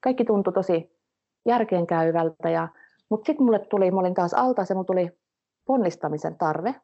kaikki 0.00 0.24
tuntui 0.24 0.52
tosi 0.52 1.00
järkeenkäyvältä, 1.48 2.50
ja, 2.50 2.68
mutta 3.08 3.26
sitten 3.26 3.44
mulle 3.44 3.58
tuli, 3.58 3.90
mä 3.90 4.00
olin 4.00 4.14
taas 4.14 4.34
alta, 4.34 4.64
se 4.64 4.74
mulle 4.74 4.86
tuli 4.86 5.18
ponnistamisen 5.64 6.38
tarve, 6.38 6.74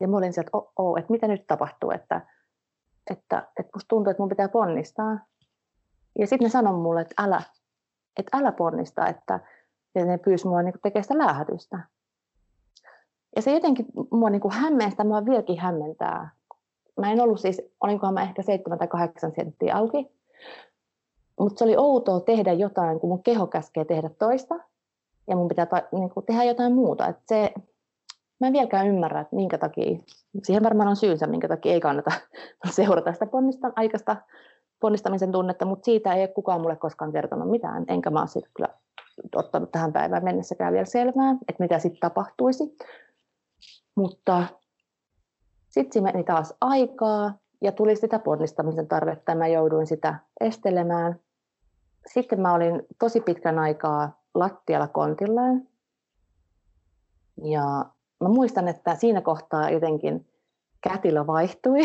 ja 0.00 0.08
mä 0.08 0.16
olin 0.16 0.32
sieltä, 0.32 0.50
oh, 0.52 0.72
oh, 0.76 0.98
että 0.98 1.12
mitä 1.12 1.28
nyt 1.28 1.46
tapahtuu, 1.46 1.90
että, 1.90 2.20
että, 3.10 3.48
että 3.60 3.70
musta 3.74 3.88
tuntuu, 3.88 4.10
että 4.10 4.22
mun 4.22 4.28
pitää 4.28 4.48
ponnistaa. 4.48 5.18
Ja 6.18 6.26
sitten 6.26 6.46
ne 6.46 6.50
sanoi 6.50 6.72
mulle, 6.72 7.00
että 7.00 7.22
älä, 7.22 7.42
että 8.18 8.36
älä 8.36 8.52
ponnista, 8.52 9.06
että 9.06 9.40
ja 9.94 10.04
ne 10.04 10.18
pyysi 10.18 10.46
mua 10.48 10.62
niin 10.62 10.74
tekemään 10.82 11.04
sitä 11.04 11.18
läähätystä. 11.18 11.80
Ja 13.36 13.42
se 13.42 13.52
jotenkin 13.52 13.86
mua 14.10 14.30
niin 14.30 14.42
hämmentää, 14.50 15.06
mua 15.06 15.24
vieläkin 15.24 15.60
hämmentää. 15.60 16.30
Mä 17.00 17.12
en 17.12 17.20
ollut 17.20 17.40
siis, 17.40 17.62
olinkohan 17.80 18.14
mä 18.14 18.22
ehkä 18.22 18.42
7 18.42 18.78
tai 18.78 18.88
8 18.88 19.32
senttiä 19.36 19.76
auki, 19.76 20.10
mutta 21.40 21.58
se 21.58 21.64
oli 21.64 21.76
outoa 21.76 22.20
tehdä 22.20 22.52
jotain, 22.52 23.00
kun 23.00 23.10
mun 23.10 23.22
keho 23.22 23.46
käskee 23.46 23.84
tehdä 23.84 24.10
toista, 24.18 24.54
ja 25.26 25.36
mun 25.36 25.48
pitää 25.48 25.66
niin 25.92 26.10
kuin, 26.10 26.26
tehdä 26.26 26.44
jotain 26.44 26.74
muuta. 26.74 27.08
Et 27.08 27.16
se, 27.26 27.54
mä 28.40 28.46
en 28.46 28.52
vieläkään 28.52 28.88
ymmärrä, 28.88 29.20
että 29.20 29.36
minkä 29.36 29.58
takia, 29.58 29.98
siihen 30.42 30.62
varmaan 30.62 30.88
on 30.88 30.96
syynsä, 30.96 31.26
minkä 31.26 31.48
takia 31.48 31.72
ei 31.72 31.80
kannata 31.80 32.10
seurata 32.70 33.12
sitä 33.12 33.26
ponnista, 33.26 33.72
aikaista 33.76 34.16
ponnistamisen 34.80 35.32
tunnetta, 35.32 35.64
mutta 35.64 35.84
siitä 35.84 36.14
ei 36.14 36.20
ole 36.20 36.28
kukaan 36.28 36.60
mulle 36.60 36.76
koskaan 36.76 37.12
kertonut 37.12 37.50
mitään, 37.50 37.84
enkä 37.88 38.10
mä 38.10 38.20
ole 38.20 38.28
siitä 38.28 38.48
kyllä 38.56 38.68
ottanut 39.34 39.72
tähän 39.72 39.92
päivään 39.92 40.24
mennessäkään 40.24 40.72
vielä 40.72 40.84
selvää, 40.84 41.30
että 41.48 41.62
mitä 41.62 41.78
sitten 41.78 42.00
tapahtuisi. 42.00 42.76
Mutta 43.94 44.44
sitten 45.74 46.02
meni 46.02 46.24
taas 46.24 46.54
aikaa 46.60 47.38
ja 47.62 47.72
tuli 47.72 47.96
sitä 47.96 48.18
ponnistamisen 48.18 48.88
tarvetta 48.88 49.32
ja 49.32 49.36
mä 49.36 49.46
jouduin 49.46 49.86
sitä 49.86 50.14
estelemään. 50.40 51.20
Sitten 52.06 52.40
mä 52.40 52.54
olin 52.54 52.82
tosi 52.98 53.20
pitkän 53.20 53.58
aikaa 53.58 54.22
lattialla 54.34 54.88
kontillaan. 54.88 55.62
Ja 57.44 57.84
mä 58.20 58.28
muistan, 58.28 58.68
että 58.68 58.94
siinä 58.94 59.20
kohtaa 59.20 59.70
jotenkin 59.70 60.26
kätilö 60.80 61.26
vaihtui. 61.26 61.80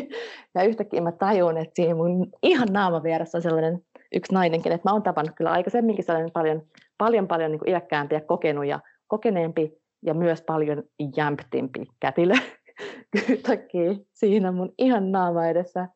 ja 0.54 0.62
yhtäkkiä 0.62 1.00
mä 1.00 1.12
tajun, 1.12 1.56
että 1.56 1.74
siinä 1.74 1.94
mun 1.94 2.30
ihan 2.42 2.68
naama 2.70 3.02
vieressä 3.02 3.38
on 3.38 3.42
sellainen 3.42 3.84
yksi 4.12 4.34
nainenkin, 4.34 4.72
että 4.72 4.88
mä 4.88 4.92
oon 4.92 5.02
tavannut 5.02 5.36
kyllä 5.36 5.50
aikaisemminkin 5.50 6.04
sellainen 6.04 6.32
paljon, 6.32 6.62
paljon, 6.98 7.28
paljon 7.28 7.50
niin 7.50 7.68
iäkkäämpi 7.68 8.14
ja 8.14 8.20
kokenut 8.20 8.66
ja 8.66 8.80
kokeneempi 9.06 9.78
ja 10.02 10.14
myös 10.14 10.42
paljon 10.42 10.82
jämptimpi 11.16 11.86
kätilö 12.00 12.34
yhtäkkiä 13.28 13.94
siinä 14.14 14.52
mun 14.52 14.74
ihan 14.78 15.12
naama 15.12 15.46
edessä. 15.46 15.88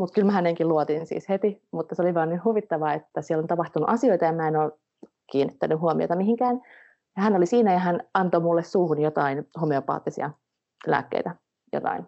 Mutta 0.00 0.14
kyllä 0.14 0.26
mä 0.26 0.32
hänenkin 0.32 0.68
luotin 0.68 1.06
siis 1.06 1.28
heti, 1.28 1.62
mutta 1.72 1.94
se 1.94 2.02
oli 2.02 2.14
vaan 2.14 2.28
niin 2.28 2.44
huvittavaa, 2.44 2.94
että 2.94 3.22
siellä 3.22 3.42
on 3.42 3.48
tapahtunut 3.48 3.90
asioita 3.90 4.24
ja 4.24 4.32
mä 4.32 4.48
en 4.48 4.56
ole 4.56 4.72
kiinnittänyt 5.32 5.80
huomiota 5.80 6.16
mihinkään. 6.16 6.60
Ja 7.16 7.22
hän 7.22 7.36
oli 7.36 7.46
siinä 7.46 7.72
ja 7.72 7.78
hän 7.78 8.00
antoi 8.14 8.40
mulle 8.40 8.62
suuhun 8.62 9.00
jotain 9.00 9.48
homeopaattisia 9.60 10.30
lääkkeitä, 10.86 11.34
jotain. 11.72 12.06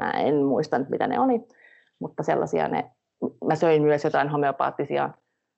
Mä 0.00 0.10
en 0.10 0.44
muista 0.44 0.78
nyt 0.78 0.88
mitä 0.88 1.06
ne 1.06 1.20
oli, 1.20 1.40
mutta 1.98 2.22
sellaisia 2.22 2.68
ne, 2.68 2.90
mä 3.44 3.54
söin 3.54 3.82
myös 3.82 4.04
jotain 4.04 4.28
homeopaattisia 4.28 5.10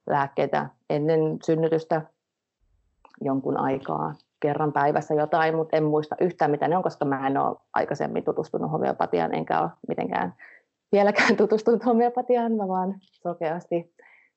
lääkkeitä 0.07 0.69
ennen 0.91 1.21
synnytystä 1.45 2.03
jonkun 3.21 3.61
aikaa 3.61 4.15
kerran 4.41 4.73
päivässä 4.73 5.15
jotain, 5.15 5.55
mutta 5.55 5.77
en 5.77 5.85
muista 5.85 6.17
yhtään 6.21 6.51
mitä 6.51 6.69
ne 6.69 6.77
on, 6.77 6.83
koska 6.83 7.05
mä 7.05 7.27
en 7.27 7.39
ole 7.39 7.57
aikaisemmin 7.75 8.25
tutustunut 8.25 8.73
homeopatiaan, 8.73 9.35
enkä 9.35 9.61
ole 9.61 9.71
mitenkään 9.89 10.35
vieläkään 10.93 11.37
tutustunut 11.43 11.87
homeopatiaan, 11.87 12.53
mä 12.53 12.69
vaan 12.69 12.95
sokeasti 13.13 13.95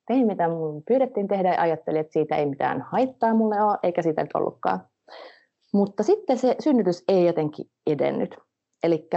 tein 0.09 0.27
mitä 0.27 0.47
mun 0.47 0.83
pyydettiin 0.87 1.27
tehdä 1.27 1.53
ja 1.53 1.61
ajattelin, 1.61 2.01
että 2.01 2.13
siitä 2.13 2.35
ei 2.35 2.45
mitään 2.45 2.81
haittaa 2.81 3.33
mulle 3.33 3.61
ole, 3.61 3.77
eikä 3.83 4.01
siitä 4.01 4.21
nyt 4.21 4.35
ollutkaan. 4.35 4.79
Mutta 5.73 6.03
sitten 6.03 6.37
se 6.37 6.55
synnytys 6.59 7.03
ei 7.07 7.25
jotenkin 7.25 7.69
edennyt. 7.87 8.35
Eli 8.83 9.09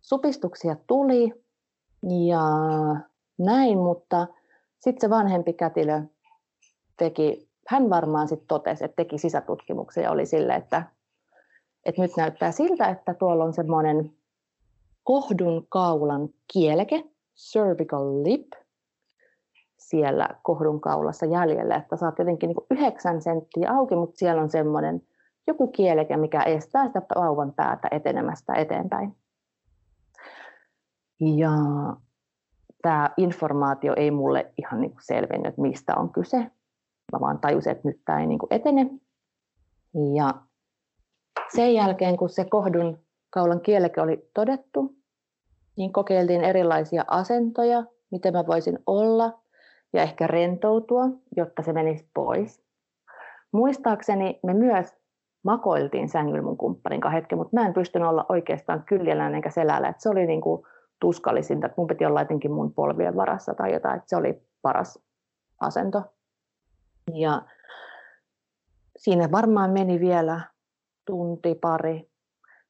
supistuksia 0.00 0.76
tuli 0.86 1.32
ja 2.26 2.42
näin, 3.38 3.78
mutta 3.78 4.26
sitten 4.78 5.00
se 5.00 5.10
vanhempi 5.10 5.52
kätilö 5.52 6.02
teki 6.96 7.48
hän 7.68 7.90
varmaan 7.90 8.28
sitten 8.28 8.48
totesi, 8.48 8.84
että 8.84 8.96
teki 8.96 9.18
sisätutkimuksen 9.18 10.04
ja 10.04 10.10
oli 10.10 10.26
sille, 10.26 10.54
että, 10.54 10.82
että 11.84 12.02
nyt 12.02 12.16
näyttää 12.16 12.52
siltä, 12.52 12.88
että 12.88 13.14
tuolla 13.14 13.44
on 13.44 13.52
semmoinen 13.52 14.12
kohdun 15.02 15.66
kaulan 15.68 16.28
kieleke, 16.52 17.04
cervical 17.52 18.22
lip, 18.24 18.52
siellä 19.78 20.28
kohdun 20.42 20.80
kaulassa 20.80 21.26
jäljellä, 21.26 21.76
että 21.76 21.96
saat 21.96 22.18
jotenkin 22.18 22.48
niin 22.48 22.66
yhdeksän 22.70 23.22
senttiä 23.22 23.70
auki, 23.70 23.96
mutta 23.96 24.18
siellä 24.18 24.42
on 24.42 24.50
semmoinen 24.50 25.02
joku 25.46 25.66
kieleke, 25.66 26.16
mikä 26.16 26.42
estää 26.42 26.86
sitä 26.86 27.02
vauvan 27.14 27.52
päätä 27.52 27.88
etenemästä 27.90 28.54
eteenpäin. 28.54 29.16
Ja 31.20 31.50
tämä 32.82 33.10
informaatio 33.16 33.92
ei 33.96 34.10
mulle 34.10 34.52
ihan 34.58 34.80
niin 34.80 34.96
selvinnyt, 35.00 35.58
mistä 35.58 35.94
on 35.96 36.12
kyse 36.12 36.50
mä 37.14 37.20
vaan 37.20 37.38
tajusin, 37.38 37.72
että 37.72 37.88
nyt 37.88 38.00
tämä 38.04 38.20
ei 38.20 38.26
niin 38.26 38.38
etene. 38.50 38.90
Ja 40.16 40.34
sen 41.56 41.74
jälkeen, 41.74 42.16
kun 42.16 42.28
se 42.28 42.44
kohdun 42.44 42.98
kaulan 43.30 43.60
kieleke 43.60 44.00
oli 44.00 44.30
todettu, 44.34 44.94
niin 45.76 45.92
kokeiltiin 45.92 46.44
erilaisia 46.44 47.04
asentoja, 47.06 47.84
miten 48.10 48.32
mä 48.32 48.46
voisin 48.46 48.78
olla. 48.86 49.44
ja 49.92 50.02
ehkä 50.02 50.26
rentoutua, 50.26 51.04
jotta 51.36 51.62
se 51.62 51.72
menisi 51.72 52.08
pois. 52.14 52.64
Muistaakseni 53.52 54.40
me 54.42 54.54
myös 54.54 54.94
makoiltiin 55.44 56.08
sängyllä 56.08 56.42
mun 56.42 56.56
kumppanin 56.56 57.00
kanssa 57.00 57.14
hetken, 57.14 57.38
mutta 57.38 57.56
mä 57.56 57.66
en 57.66 57.74
pystynyt 57.74 58.08
olla 58.08 58.26
oikeastaan 58.28 58.82
kyljellään 58.82 59.34
enkä 59.34 59.50
selällä. 59.50 59.88
Et 59.88 60.00
se 60.00 60.08
oli 60.08 60.26
niin 60.26 60.40
kuin 60.40 60.62
tuskallisinta, 61.00 61.66
että 61.66 61.80
mun 61.80 61.86
piti 61.86 62.06
olla 62.06 62.20
jotenkin 62.20 62.52
mun 62.52 62.74
polvien 62.74 63.16
varassa 63.16 63.54
tai 63.54 63.72
jotain, 63.72 63.96
että 63.96 64.08
se 64.08 64.16
oli 64.16 64.42
paras 64.62 64.98
asento. 65.60 66.02
Ja 67.12 67.42
siinä 68.96 69.30
varmaan 69.32 69.70
meni 69.70 70.00
vielä 70.00 70.40
tunti, 71.04 71.54
pari, 71.54 72.10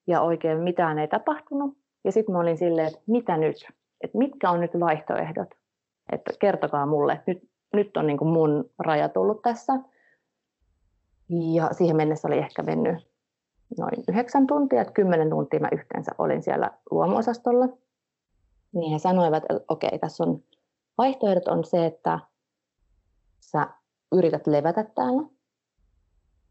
ja 0.07 0.21
oikein 0.21 0.59
mitään 0.59 0.99
ei 0.99 1.09
tapahtunut. 1.09 1.79
Ja 2.05 2.13
sitten 2.13 2.33
mä 2.33 2.41
olin 2.41 2.59
silleen, 2.59 2.87
että 2.87 3.01
mitä 3.07 3.37
nyt? 3.37 3.57
Että 4.01 4.19
mitkä 4.19 4.51
on 4.51 4.61
nyt 4.61 4.81
vaihtoehdot? 4.81 5.49
Että 6.13 6.33
kertokaa 6.39 6.87
mulle, 6.87 7.23
nyt, 7.27 7.49
nyt 7.73 7.97
on 7.97 8.07
niin 8.07 8.19
kuin 8.19 8.29
mun 8.29 8.71
raja 8.79 9.09
tullut 9.09 9.43
tässä. 9.43 9.73
Ja 11.29 11.69
siihen 11.73 11.97
mennessä 11.97 12.29
oli 12.29 12.39
ehkä 12.39 12.63
mennyt 12.63 13.09
noin 13.79 14.05
yhdeksän 14.09 14.47
tuntia, 14.47 14.81
että 14.81 14.93
kymmenen 14.93 15.31
tuntia 15.31 15.61
mä 15.61 15.69
yhteensä 15.73 16.13
olin 16.19 16.43
siellä 16.43 16.71
luomuosastolla. 16.91 17.69
Niin 18.73 18.93
he 18.93 18.99
sanoivat, 18.99 19.45
että 19.45 19.65
okei, 19.69 19.99
tässä 19.99 20.25
on 20.25 20.43
vaihtoehdot 20.99 21.49
on 21.49 21.65
se, 21.65 21.87
että 21.87 22.19
sä 23.41 23.67
yrität 24.13 24.47
levätä 24.47 24.85
täällä. 24.95 25.23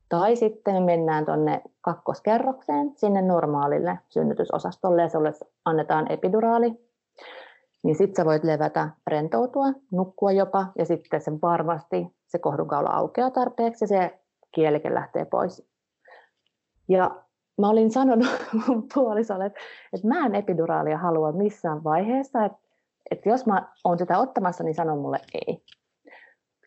Tai 0.09 0.35
sitten 0.35 0.83
mennään 0.83 1.25
tuonne 1.25 1.61
kakkoskerrokseen, 1.81 2.91
sinne 2.95 3.21
normaalille 3.21 3.99
synnytysosastolle 4.09 5.01
ja 5.01 5.09
sulle 5.09 5.31
annetaan 5.65 6.11
epiduraali. 6.11 6.89
Niin 7.83 7.95
sitten 7.95 8.15
sä 8.15 8.25
voit 8.25 8.43
levätä, 8.43 8.89
rentoutua, 9.07 9.65
nukkua 9.91 10.31
jopa 10.31 10.67
ja 10.77 10.85
sitten 10.85 11.21
se 11.21 11.31
varmasti 11.41 12.07
se 12.27 12.39
kohdunkaula 12.39 12.89
aukeaa 12.89 13.31
tarpeeksi 13.31 13.83
ja 13.83 13.87
se 13.87 14.19
kielike 14.51 14.93
lähtee 14.93 15.25
pois. 15.25 15.67
Ja 16.87 17.23
mä 17.61 17.69
olin 17.69 17.91
sanonut 17.91 18.27
mun 18.67 18.87
puolisolle, 18.93 19.45
että, 19.45 19.59
että 19.93 20.07
mä 20.07 20.25
en 20.25 20.35
epiduraalia 20.35 20.97
halua 20.97 21.31
missään 21.31 21.83
vaiheessa, 21.83 22.45
että, 22.45 22.57
että 23.11 23.29
jos 23.29 23.45
mä 23.45 23.71
oon 23.83 23.99
sitä 23.99 24.19
ottamassa, 24.19 24.63
niin 24.63 24.75
sanon 24.75 24.99
mulle 24.99 25.19
ei. 25.47 25.63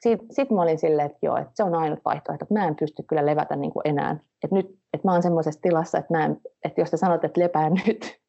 Sitten 0.06 0.26
sit 0.30 0.50
mä 0.50 0.62
olin 0.62 0.78
silleen, 0.78 1.06
että 1.06 1.18
joo, 1.22 1.36
että 1.36 1.52
se 1.54 1.62
on 1.62 1.74
ainut 1.74 2.00
vaihtoehto, 2.04 2.44
että 2.44 2.54
mä 2.54 2.66
en 2.66 2.76
pysty 2.76 3.02
kyllä 3.02 3.26
levätä 3.26 3.56
niin 3.56 3.72
kuin 3.72 3.82
enää. 3.84 4.16
Että 4.44 4.56
nyt, 4.56 4.66
että 4.66 5.08
mä 5.08 5.12
oon 5.12 5.22
semmoisessa 5.22 5.60
tilassa, 5.60 5.98
että, 5.98 6.14
mä 6.14 6.24
en, 6.24 6.40
että 6.64 6.80
jos 6.80 6.90
te 6.90 6.96
sanot, 6.96 7.24
että 7.24 7.40
lepää 7.40 7.70
nyt, 7.86 8.20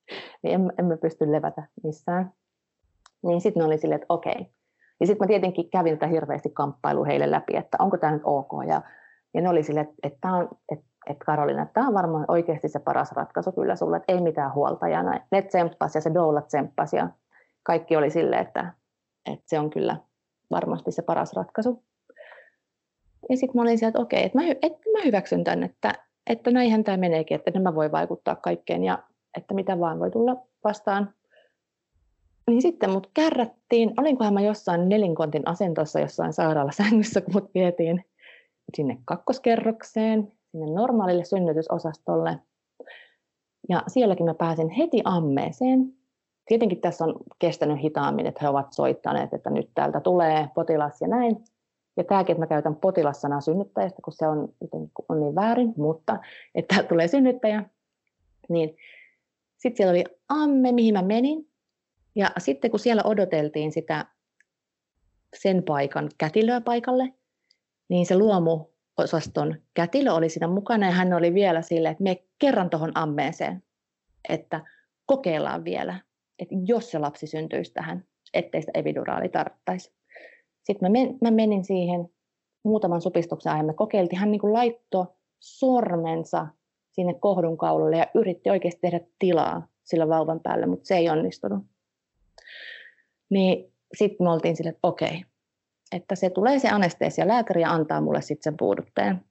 niin 0.44 0.54
en, 0.54 0.74
en 0.80 0.86
mä 0.86 0.98
pysty 0.98 1.32
levätä 1.32 1.64
missään. 1.84 2.32
Niin 3.24 3.42
sitten 3.42 3.64
mä 3.64 3.68
olin 3.68 3.80
silleen, 3.80 4.02
että 4.02 4.14
okei. 4.14 4.52
Ja 5.00 5.08
sitten 5.08 5.26
mä 5.26 5.28
tietenkin 5.28 5.70
kävin 5.70 5.94
tätä 5.94 6.08
hirveästi 6.08 6.50
kamppailu 6.50 7.06
heille 7.06 7.32
läpi, 7.32 7.56
että 7.56 7.78
onko 7.80 7.98
tämä 7.98 8.14
nyt 8.14 8.22
ok. 8.26 8.52
Ja, 8.68 8.82
ja 9.34 9.42
ne 9.42 9.50
oli 9.50 9.64
silleen, 9.64 9.88
että, 9.88 9.96
että, 10.04 10.32
on, 10.32 10.50
että, 10.72 10.86
että 11.10 11.26
Karolina, 11.26 11.66
tämä 11.74 11.88
on 11.88 11.94
varmaan 11.94 12.26
oikeasti 12.28 12.70
se 12.70 12.80
paras 12.80 13.12
ratkaisu 13.12 13.52
kyllä 13.52 13.76
sulle, 13.76 13.98
että 13.98 14.14
ei 14.14 14.22
mitään 14.22 14.54
huolta. 14.54 14.88
Ja 14.88 15.04
ne 15.04 15.42
tsemppasi 15.42 15.98
ja 15.98 16.02
se 16.02 16.14
doula 16.14 16.42
tsemppasi 16.42 16.96
ja 16.98 17.10
kaikki 17.64 17.98
oli 17.98 18.10
silleen, 18.10 18.42
että, 18.42 18.74
että 19.32 19.46
se 19.46 19.60
on 19.60 19.70
kyllä 19.70 19.98
varmasti 20.52 20.92
se 20.92 21.02
paras 21.02 21.34
ratkaisu. 21.34 21.84
Ja 23.30 23.38
sitten 23.38 23.56
mä 23.56 23.62
olin 23.62 23.78
sieltä, 23.78 23.98
että 23.98 24.02
okei, 24.02 24.26
että 24.26 24.38
mä, 24.38 24.44
että 24.62 24.90
mä 24.98 25.04
hyväksyn 25.06 25.44
tämän, 25.44 25.64
että, 25.64 25.94
että 26.30 26.52
näinhän 26.52 26.84
tämä 26.84 26.98
meneekin, 26.98 27.36
että 27.36 27.52
nämä 27.52 27.76
voi 27.76 27.92
vaikuttaa 27.92 28.36
kaikkeen 28.36 28.84
ja 28.84 29.04
että 29.38 29.54
mitä 29.54 29.80
vaan 29.80 30.00
voi 30.00 30.12
tulla 30.12 30.36
vastaan. 30.64 31.14
Niin 32.48 32.62
sitten 32.62 32.90
mut 32.90 33.12
kärrättiin, 33.14 33.94
olinkohan 33.98 34.34
mä 34.34 34.42
jossain 34.42 34.90
nelinkontin 34.90 35.48
asentossa 35.48 36.00
jossain 36.00 36.34
sairaalasängyssä, 36.34 37.22
kun 37.22 37.34
mut 37.34 37.54
vietiin 37.54 38.06
sinne 38.76 38.98
kakkoskerrokseen, 39.06 40.32
sinne 40.52 40.66
normaalille 40.74 41.26
synnytysosastolle. 41.26 42.40
Ja 43.70 43.84
sielläkin 43.88 44.26
mä 44.26 44.34
pääsin 44.34 44.70
heti 44.70 45.02
ammeeseen. 45.04 45.97
Tietenkin 46.48 46.82
tässä 46.82 47.06
on 47.06 47.16
kestänyt 47.40 47.82
hitaammin, 47.82 48.26
että 48.26 48.40
he 48.42 48.50
ovat 48.50 48.74
soittaneet, 48.74 49.34
että 49.34 49.50
nyt 49.50 49.70
täältä 49.76 50.00
tulee 50.00 50.50
potilas 50.56 51.02
ja 51.02 51.08
näin. 51.08 51.38
Ja 51.98 52.04
tämäkin, 52.04 52.34
että 52.34 52.42
mä 52.42 52.48
käytän 52.48 52.76
potilassanaa 52.76 53.42
synnyttäjästä, 53.42 54.02
kun 54.04 54.14
se 54.14 54.28
on, 54.28 54.54
on 55.10 55.20
niin 55.20 55.36
väärin, 55.36 55.74
mutta 55.78 56.20
että 56.56 56.84
tulee 56.84 57.08
synnyttäjä. 57.08 57.64
Niin 58.50 58.78
sitten 59.58 59.78
siellä 59.78 59.92
oli 59.92 60.04
amme, 60.30 60.72
mihin 60.72 60.94
mä 60.94 61.02
menin. 61.02 61.50
Ja 62.16 62.32
sitten 62.38 62.72
kun 62.72 62.80
siellä 62.80 63.02
odoteltiin 63.06 63.72
sitä 63.72 64.06
sen 65.36 65.64
paikan 65.64 66.10
kätilöä 66.18 66.62
paikalle, 66.62 67.14
niin 67.90 68.06
se 68.06 68.18
luomuosaston 68.18 69.56
kätilö 69.74 70.14
oli 70.14 70.30
siinä 70.30 70.48
mukana 70.48 70.86
ja 70.86 70.92
hän 70.92 71.14
oli 71.14 71.34
vielä 71.34 71.62
silleen, 71.62 71.92
että 71.92 72.04
me 72.04 72.24
kerran 72.40 72.70
tuohon 72.70 72.92
ammeeseen, 72.96 73.64
että 74.30 74.62
kokeillaan 75.06 75.64
vielä, 75.64 76.00
että 76.40 76.56
jos 76.66 76.92
se 76.92 77.00
lapsi 77.00 77.28
syntyisi 77.28 77.74
tähän, 77.74 78.06
ettei 78.34 78.62
sitä 78.62 78.80
eviduraali 78.80 79.30
tarvittaisi. 79.30 79.94
Sitten 80.64 80.92
mä, 80.92 81.00
men, 81.00 81.18
mä 81.22 81.32
menin 81.32 81.64
siihen 81.64 82.10
muutaman 82.64 83.02
supistuksen 83.02 83.54
ajan, 83.54 83.66
me 83.66 83.74
kokeiltiin, 83.74 84.20
hän 84.20 84.32
niin 84.32 84.42
kuin 84.42 84.54
laittoi 84.54 85.06
sormensa 85.40 86.48
sinne 86.92 87.14
kohdunkaulalle 87.14 87.98
ja 87.98 88.08
yritti 88.16 88.50
oikeasti 88.50 88.82
tehdä 88.82 89.00
tilaa 89.20 89.68
sillä 89.84 90.08
vauvan 90.08 90.40
päälle, 90.40 90.66
mutta 90.66 90.88
se 90.88 90.98
ei 90.98 91.10
onnistunut. 91.10 91.66
Niin 93.30 93.74
sitten 93.98 94.26
me 94.28 94.32
oltiin 94.32 94.56
sille, 94.56 94.70
että 94.70 94.88
okei, 94.88 95.26
että 95.92 96.16
se 96.16 96.30
tulee 96.30 96.60
se 96.60 96.70
anesteesia 96.70 97.28
lääkäri 97.28 97.62
ja 97.62 97.72
antaa 97.72 98.02
mulle 98.02 98.22
sitten 98.22 98.44
sen 98.44 98.58
puudutteen. 98.58 99.26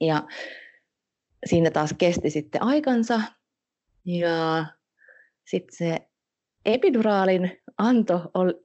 Ja 0.00 0.22
siinä 1.46 1.70
taas 1.70 1.94
kesti 1.98 2.30
sitten 2.30 2.62
aikansa 2.62 3.20
ja 4.04 4.66
sitten 5.52 5.76
se 5.76 6.08
epiduraalin 6.66 7.50
anto 7.78 8.20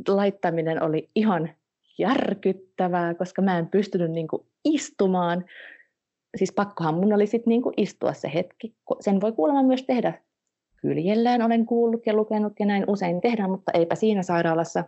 laittaminen 0.07 0.83
oli 0.83 1.09
ihan 1.15 1.49
järkyttävää, 1.97 3.13
koska 3.13 3.41
mä 3.41 3.57
en 3.57 3.67
pystynyt 3.67 4.11
niinku 4.11 4.47
istumaan. 4.65 5.45
Siis 6.37 6.51
pakkohan 6.51 6.93
mun 6.93 7.13
oli 7.13 7.27
sitten 7.27 7.51
niinku 7.51 7.71
istua 7.77 8.13
se 8.13 8.31
hetki. 8.33 8.75
Sen 8.99 9.21
voi 9.21 9.31
kuulemma 9.31 9.63
myös 9.63 9.83
tehdä 9.83 10.21
kyljellään, 10.81 11.41
olen 11.41 11.65
kuullut 11.65 12.05
ja 12.05 12.13
lukenut 12.13 12.53
ja 12.59 12.65
näin 12.65 12.83
usein 12.87 13.21
tehdään, 13.21 13.49
mutta 13.49 13.71
eipä 13.73 13.95
siinä 13.95 14.23
sairaalassa. 14.23 14.83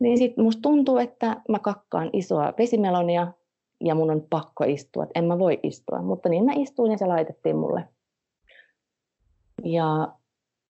Niin 0.00 0.18
sitten 0.18 0.44
musta 0.44 0.62
tuntuu, 0.62 0.98
että 0.98 1.36
mä 1.48 1.58
kakkaan 1.58 2.10
isoa 2.12 2.54
vesimelonia 2.58 3.32
ja 3.84 3.94
mun 3.94 4.10
on 4.10 4.26
pakko 4.30 4.64
istua, 4.64 5.02
että 5.02 5.18
en 5.18 5.24
mä 5.24 5.38
voi 5.38 5.60
istua. 5.62 6.02
Mutta 6.02 6.28
niin 6.28 6.44
mä 6.44 6.52
istuin 6.56 6.92
ja 6.92 6.98
se 6.98 7.06
laitettiin 7.06 7.56
mulle. 7.56 7.88
Ja 9.64 10.12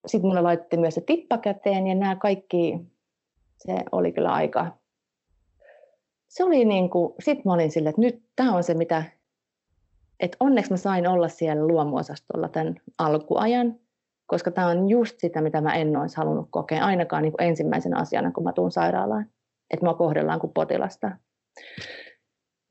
sitten 0.07 0.29
mulle 0.29 0.41
laitettiin 0.41 0.81
myös 0.81 0.95
se 0.95 1.01
tippa 1.01 1.39
käteen 1.39 1.87
ja 1.87 1.95
nämä 1.95 2.17
kaikki, 2.17 2.79
se 3.57 3.77
oli 3.93 4.13
kyllä 4.13 4.33
aika, 4.33 4.77
se 6.29 6.45
oli 6.45 6.65
niin 6.65 6.91
kuin, 6.91 7.15
sit 7.21 7.45
mä 7.45 7.53
olin 7.53 7.71
silleen, 7.71 7.91
että 7.91 8.01
nyt 8.01 8.23
tämä 8.37 8.57
on 8.57 8.65
se 8.65 8.75
mitä, 8.75 9.05
että 10.21 10.37
onneksi 10.41 10.71
mä 10.71 10.77
sain 10.77 11.09
olla 11.09 11.29
siellä 11.29 11.67
luomuosastolla 11.67 12.49
tämän 12.49 12.77
alkuajan, 12.99 13.79
koska 14.27 14.51
tämä 14.51 14.67
on 14.67 14.89
just 14.89 15.21
sitä, 15.21 15.41
mitä 15.41 15.61
mä 15.61 15.75
en 15.75 15.97
olisi 15.97 16.17
halunnut 16.17 16.49
kokea, 16.51 16.85
ainakaan 16.85 17.23
niin 17.23 17.33
kuin 17.33 17.49
ensimmäisenä 17.49 17.99
asiana, 17.99 18.33
kun 18.33 18.45
mä 18.45 18.53
tuun 18.53 18.71
sairaalaan, 18.71 19.27
että 19.71 19.87
mä 19.87 19.95
kohdellaan 19.95 20.41
kuin 20.41 20.53
potilasta. 20.53 21.11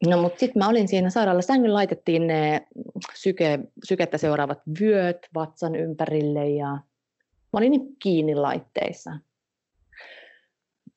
No 0.07 0.21
mutta 0.21 0.39
sitten 0.39 0.63
mä 0.63 0.69
olin 0.69 0.87
siinä 0.87 1.09
sairaala 1.09 1.41
sängyllä, 1.41 1.73
laitettiin 1.73 2.27
ne 2.27 2.67
syke, 3.15 3.59
sykettä 3.87 4.17
seuraavat 4.17 4.59
vyöt 4.79 5.27
vatsan 5.35 5.75
ympärille 5.75 6.49
ja 6.49 6.77
mä 7.55 7.59
olin 7.59 7.71
niin 7.71 7.95
kiinni 7.99 8.35
laitteissa. 8.35 9.11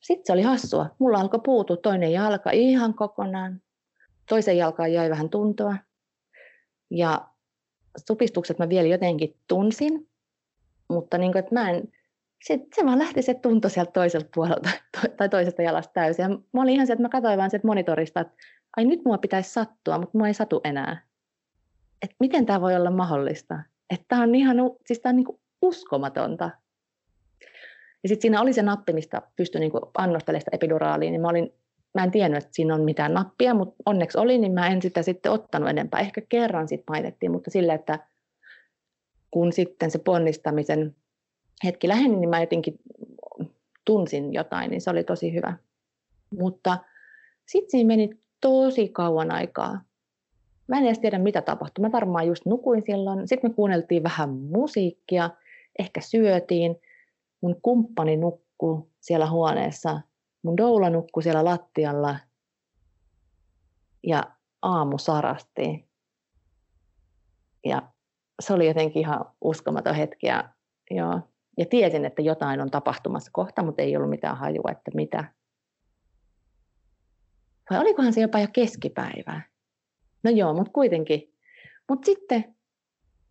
Sitten 0.00 0.26
se 0.26 0.32
oli 0.32 0.42
hassua. 0.42 0.86
Mulla 0.98 1.18
alkoi 1.18 1.40
puutua 1.44 1.76
toinen 1.76 2.12
jalka 2.12 2.50
ihan 2.50 2.94
kokonaan. 2.94 3.62
Toisen 4.28 4.56
jalkaan 4.56 4.92
jäi 4.92 5.10
vähän 5.10 5.30
tuntoa. 5.30 5.76
Ja 6.90 7.28
supistukset 8.06 8.58
mä 8.58 8.68
vielä 8.68 8.88
jotenkin 8.88 9.36
tunsin, 9.48 10.08
mutta 10.88 11.18
niin 11.18 11.32
kuin, 11.32 11.40
että 11.40 11.54
mä 11.54 11.70
en, 11.70 11.88
se, 12.46 12.60
se 12.76 12.86
vaan 12.86 12.98
lähti 12.98 13.22
se 13.22 13.34
tunto 13.34 13.68
sieltä 13.68 13.92
toiselta 13.92 14.28
puolelta 14.34 14.70
tai 15.16 15.28
toisesta 15.28 15.62
jalasta 15.62 15.92
täysin. 15.92 16.22
Ja 16.22 16.28
mä 16.28 16.62
olin 16.62 16.74
ihan 16.74 16.86
se, 16.86 16.92
että 16.92 17.02
mä 17.02 17.08
katsoin 17.08 17.38
vaan 17.38 17.50
sieltä 17.50 17.66
monitorista, 17.66 18.20
että 18.20 18.34
ai 18.76 18.84
nyt 18.84 19.00
mua 19.04 19.18
pitäisi 19.18 19.52
sattua, 19.52 19.98
mutta 19.98 20.18
mua 20.18 20.26
ei 20.26 20.34
satu 20.34 20.60
enää. 20.64 21.06
Että 22.02 22.16
miten 22.20 22.46
tämä 22.46 22.60
voi 22.60 22.76
olla 22.76 22.90
mahdollista? 22.90 23.62
Että 23.90 24.04
tämä 24.08 24.22
on 24.22 24.34
ihan, 24.34 24.56
siis 24.86 25.00
tämä 25.00 25.10
on 25.10 25.16
niin 25.16 25.40
uskomatonta. 25.62 26.50
Ja 28.02 28.08
sitten 28.08 28.22
siinä 28.22 28.40
oli 28.40 28.52
se 28.52 28.62
nappi, 28.62 28.92
mistä 28.92 29.22
pystyi 29.36 29.60
niin 29.60 29.72
annostelemaan 29.98 30.40
sitä 30.40 30.50
epiduraaliin, 30.52 31.12
niin 31.12 31.20
mä, 31.20 31.28
olin, 31.28 31.54
mä 31.94 32.04
en 32.04 32.10
tiennyt, 32.10 32.42
että 32.42 32.54
siinä 32.54 32.74
on 32.74 32.82
mitään 32.82 33.14
nappia, 33.14 33.54
mutta 33.54 33.74
onneksi 33.86 34.18
oli, 34.18 34.38
niin 34.38 34.52
mä 34.52 34.66
en 34.66 34.82
sitä 34.82 35.02
sitten 35.02 35.32
ottanut 35.32 35.68
enempää. 35.68 36.00
Ehkä 36.00 36.20
kerran 36.28 36.68
sitten 36.68 36.86
painettiin, 36.86 37.32
mutta 37.32 37.50
sille, 37.50 37.74
että 37.74 37.98
kun 39.30 39.52
sitten 39.52 39.90
se 39.90 39.98
ponnistamisen 39.98 40.96
hetki 41.64 41.88
läheni, 41.88 42.16
niin 42.16 42.30
mä 42.30 42.40
jotenkin 42.40 42.80
tunsin 43.84 44.32
jotain, 44.32 44.70
niin 44.70 44.80
se 44.80 44.90
oli 44.90 45.04
tosi 45.04 45.34
hyvä. 45.34 45.54
Mutta 46.38 46.78
sitten 47.46 47.70
siinä 47.70 47.88
meni 47.88 48.10
tosi 48.40 48.88
kauan 48.88 49.30
aikaa. 49.30 49.80
Mä 50.68 50.78
en 50.78 50.86
edes 50.86 50.98
tiedä, 50.98 51.18
mitä 51.18 51.42
tapahtui. 51.42 51.82
Mä 51.82 51.92
varmaan 51.92 52.26
just 52.26 52.46
nukuin 52.46 52.82
silloin. 52.86 53.28
Sitten 53.28 53.50
me 53.50 53.54
kuunneltiin 53.54 54.02
vähän 54.02 54.30
musiikkia, 54.30 55.30
ehkä 55.78 56.00
syötiin. 56.00 56.76
Mun 57.40 57.60
kumppani 57.62 58.16
nukkui 58.16 58.82
siellä 59.00 59.30
huoneessa. 59.30 60.00
Mun 60.42 60.56
doula 60.56 60.90
nukkui 60.90 61.22
siellä 61.22 61.44
lattialla. 61.44 62.16
Ja 64.06 64.22
aamu 64.62 64.98
sarasti. 64.98 65.88
Ja 67.66 67.82
se 68.42 68.52
oli 68.52 68.66
jotenkin 68.66 69.00
ihan 69.00 69.24
uskomaton 69.40 69.94
hetki. 69.94 70.26
Ja, 70.26 70.48
joo. 70.90 71.20
ja 71.58 71.66
tiesin, 71.66 72.04
että 72.04 72.22
jotain 72.22 72.60
on 72.60 72.70
tapahtumassa 72.70 73.30
kohta, 73.34 73.62
mutta 73.62 73.82
ei 73.82 73.96
ollut 73.96 74.10
mitään 74.10 74.36
hajua, 74.36 74.70
että 74.70 74.90
mitä. 74.94 75.24
Vai 77.70 77.78
olikohan 77.78 78.12
se 78.12 78.20
jopa 78.20 78.38
jo 78.38 78.48
keskipäivää? 78.52 79.42
No 80.22 80.30
joo, 80.30 80.54
mutta 80.54 80.72
kuitenkin. 80.72 81.34
Mutta 81.88 82.06
sitten 82.06 82.57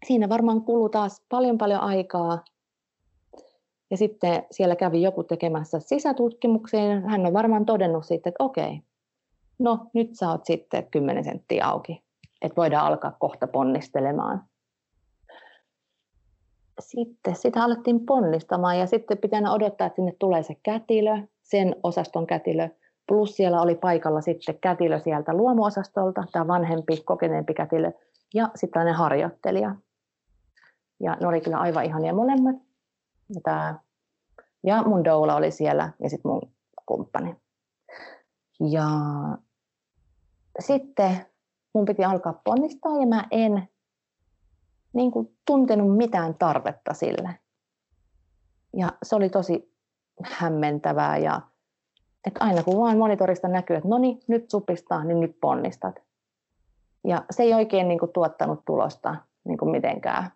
siinä 0.05 0.29
varmaan 0.29 0.61
kului 0.61 0.89
taas 0.89 1.25
paljon 1.29 1.57
paljon 1.57 1.81
aikaa. 1.81 2.43
Ja 3.91 3.97
sitten 3.97 4.43
siellä 4.51 4.75
kävi 4.75 5.01
joku 5.01 5.23
tekemässä 5.23 5.79
sisätutkimukseen. 5.79 7.03
Hän 7.03 7.25
on 7.25 7.33
varmaan 7.33 7.65
todennut 7.65 8.05
sitten, 8.05 8.29
että 8.29 8.43
okei, 8.43 8.81
no 9.59 9.79
nyt 9.93 10.09
sä 10.15 10.29
oot 10.29 10.45
sitten 10.45 10.87
10 10.91 11.23
senttiä 11.23 11.65
auki. 11.65 12.03
Että 12.41 12.55
voidaan 12.55 12.85
alkaa 12.85 13.11
kohta 13.19 13.47
ponnistelemaan. 13.47 14.43
Sitten 16.79 17.35
sitä 17.35 17.63
alettiin 17.63 18.05
ponnistamaan 18.05 18.79
ja 18.79 18.87
sitten 18.87 19.17
pitää 19.17 19.51
odottaa, 19.51 19.87
että 19.87 19.95
sinne 19.95 20.13
tulee 20.19 20.43
se 20.43 20.55
kätilö, 20.63 21.17
sen 21.43 21.75
osaston 21.83 22.27
kätilö, 22.27 22.69
Plus 23.07 23.35
siellä 23.35 23.61
oli 23.61 23.75
paikalla 23.75 24.21
sitten 24.21 24.59
kätilö 24.61 24.99
sieltä 24.99 25.33
luomuosastolta, 25.33 26.23
tämä 26.31 26.47
vanhempi, 26.47 26.97
kokeneempi 27.05 27.53
kätilö, 27.53 27.91
ja 28.33 28.49
sitten 28.55 28.73
tällainen 28.73 28.95
harjoittelija. 28.95 29.75
Ja 30.99 31.17
ne 31.21 31.27
oli 31.27 31.41
kyllä 31.41 31.57
aivan 31.57 31.85
ihania 31.85 32.13
molemmat. 32.13 32.55
Ja, 33.35 33.41
tämä, 33.43 33.79
ja 34.63 34.83
mun 34.83 35.03
doula 35.03 35.35
oli 35.35 35.51
siellä 35.51 35.93
ja 36.03 36.09
sitten 36.09 36.31
mun 36.31 36.41
kumppani. 36.85 37.35
Ja 38.59 38.87
sitten 40.59 41.25
mun 41.73 41.85
piti 41.85 42.03
alkaa 42.03 42.41
ponnistaa 42.43 42.99
ja 42.99 43.07
mä 43.07 43.25
en 43.31 43.67
niin 44.93 45.11
kuin, 45.11 45.37
tuntenut 45.45 45.97
mitään 45.97 46.35
tarvetta 46.35 46.93
sille. 46.93 47.39
Ja 48.77 48.91
se 49.03 49.15
oli 49.15 49.29
tosi 49.29 49.73
hämmentävää 50.23 51.17
ja 51.17 51.41
että 52.27 52.43
aina 52.43 52.63
kun 52.63 52.79
vaan 52.79 52.97
monitorista 52.97 53.47
näkyy, 53.47 53.75
että 53.75 53.89
no 53.89 53.97
niin, 53.97 54.19
nyt 54.27 54.51
supistaa, 54.51 55.03
niin 55.03 55.19
nyt 55.19 55.37
ponnistat. 55.41 55.95
Ja 57.03 57.25
se 57.31 57.43
ei 57.43 57.53
oikein 57.53 57.87
niin 57.87 57.99
kuin, 57.99 58.11
tuottanut 58.11 58.65
tulosta 58.65 59.15
niin 59.43 59.57
kuin 59.57 59.71
mitenkään. 59.71 60.31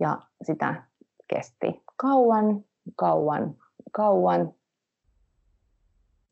Ja 0.00 0.18
sitä 0.42 0.82
kesti 1.28 1.82
kauan, 1.96 2.64
kauan, 2.96 3.56
kauan. 3.92 4.54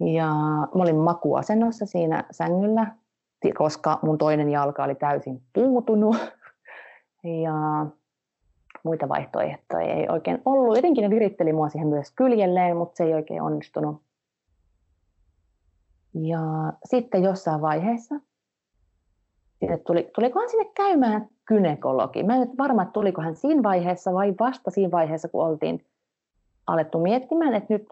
Ja 0.01 0.29
mä 0.75 0.83
olin 0.83 0.97
makuasennossa 0.97 1.87
siinä 1.87 2.25
sängyllä, 2.31 2.97
koska 3.59 3.99
mun 4.03 4.19
toinen 4.19 4.51
jalka 4.51 4.85
oli 4.85 4.95
täysin 4.95 5.43
puutunut. 5.53 6.17
Ja 7.43 7.87
muita 8.83 9.09
vaihtoehtoja 9.09 9.95
ei 9.95 10.09
oikein 10.09 10.43
ollut. 10.45 10.77
Jotenkin 10.77 11.03
ne 11.03 11.11
viritteli 11.11 11.53
mua 11.53 11.69
siihen 11.69 11.89
myös 11.89 12.11
kyljelleen, 12.11 12.77
mutta 12.77 12.97
se 12.97 13.05
ei 13.05 13.15
oikein 13.15 13.43
onnistunut. 13.43 14.03
Ja 16.15 16.41
sitten 16.85 17.23
jossain 17.23 17.61
vaiheessa, 17.61 18.15
sinne 19.59 19.79
tuli, 19.79 20.11
tulikohan 20.15 20.51
sinne 20.51 20.65
käymään 20.65 21.29
kynekologi. 21.47 22.23
Mä 22.23 22.35
en 22.35 22.41
nyt 22.41 22.59
varma, 22.59 22.83
että 22.83 22.93
tuliko 22.93 23.23
hän 23.23 23.37
siinä 23.37 23.63
vaiheessa 23.63 24.13
vai 24.13 24.35
vasta 24.41 24.71
siinä 24.71 24.91
vaiheessa, 24.91 25.29
kun 25.29 25.45
oltiin 25.47 25.87
alettu 26.67 26.99
miettimään, 26.99 27.55
että 27.55 27.75
nyt 27.75 27.87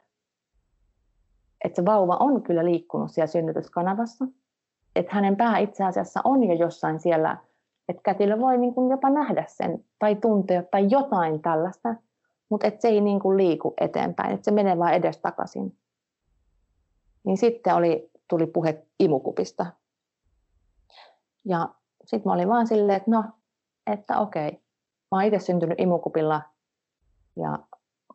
että 1.65 1.77
se 1.77 1.85
vauva 1.85 2.17
on 2.17 2.43
kyllä 2.43 2.65
liikkunut 2.65 3.11
siellä 3.11 3.27
synnytyskanavassa. 3.27 4.25
Että 4.97 5.15
hänen 5.15 5.37
pää 5.37 5.59
itse 5.59 5.85
asiassa 5.85 6.21
on 6.25 6.45
jo 6.45 6.55
jossain 6.55 7.01
siellä, 7.01 7.37
että 7.89 8.03
kätilö 8.03 8.39
voi 8.39 8.59
niin 8.59 8.75
kuin 8.75 8.91
jopa 8.91 9.11
nähdä 9.11 9.45
sen 9.49 9.85
tai 9.99 10.15
tuntea 10.15 10.63
tai 10.63 10.87
jotain 10.91 11.43
tällaista, 11.43 11.95
mutta 12.49 12.67
että 12.67 12.81
se 12.81 12.89
ei 12.89 13.01
niin 13.01 13.21
kuin 13.21 13.37
liiku 13.37 13.75
eteenpäin, 13.81 14.35
että 14.35 14.45
se 14.45 14.51
menee 14.51 14.79
vaan 14.79 14.95
edestakaisin. 14.95 15.77
Niin 17.25 17.37
sitten 17.37 17.75
oli 17.75 18.11
tuli 18.29 18.47
puhe 18.47 18.87
imukupista. 19.01 19.67
Ja 21.45 21.69
sitten 22.05 22.31
mä 22.31 22.35
olin 22.35 22.49
vaan 22.49 22.67
silleen, 22.67 22.97
että 22.97 23.11
no, 23.11 23.25
että 23.87 24.19
okei, 24.19 24.53
mä 25.11 25.19
oon 25.19 25.25
itse 25.25 25.39
syntynyt 25.39 25.81
imukupilla 25.81 26.43
ja 27.37 27.59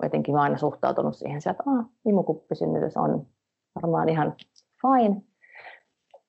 jotenkin 0.04 0.36
mä 0.36 0.42
aina 0.42 0.58
suhtautunut 0.58 1.16
siihen, 1.16 1.38
että 1.38 1.64
ah, 1.66 1.86
imukuppisynnytys 2.06 2.98
on 2.98 3.28
varmaan 3.76 4.10
ihan 4.10 4.36
fine. 4.82 5.22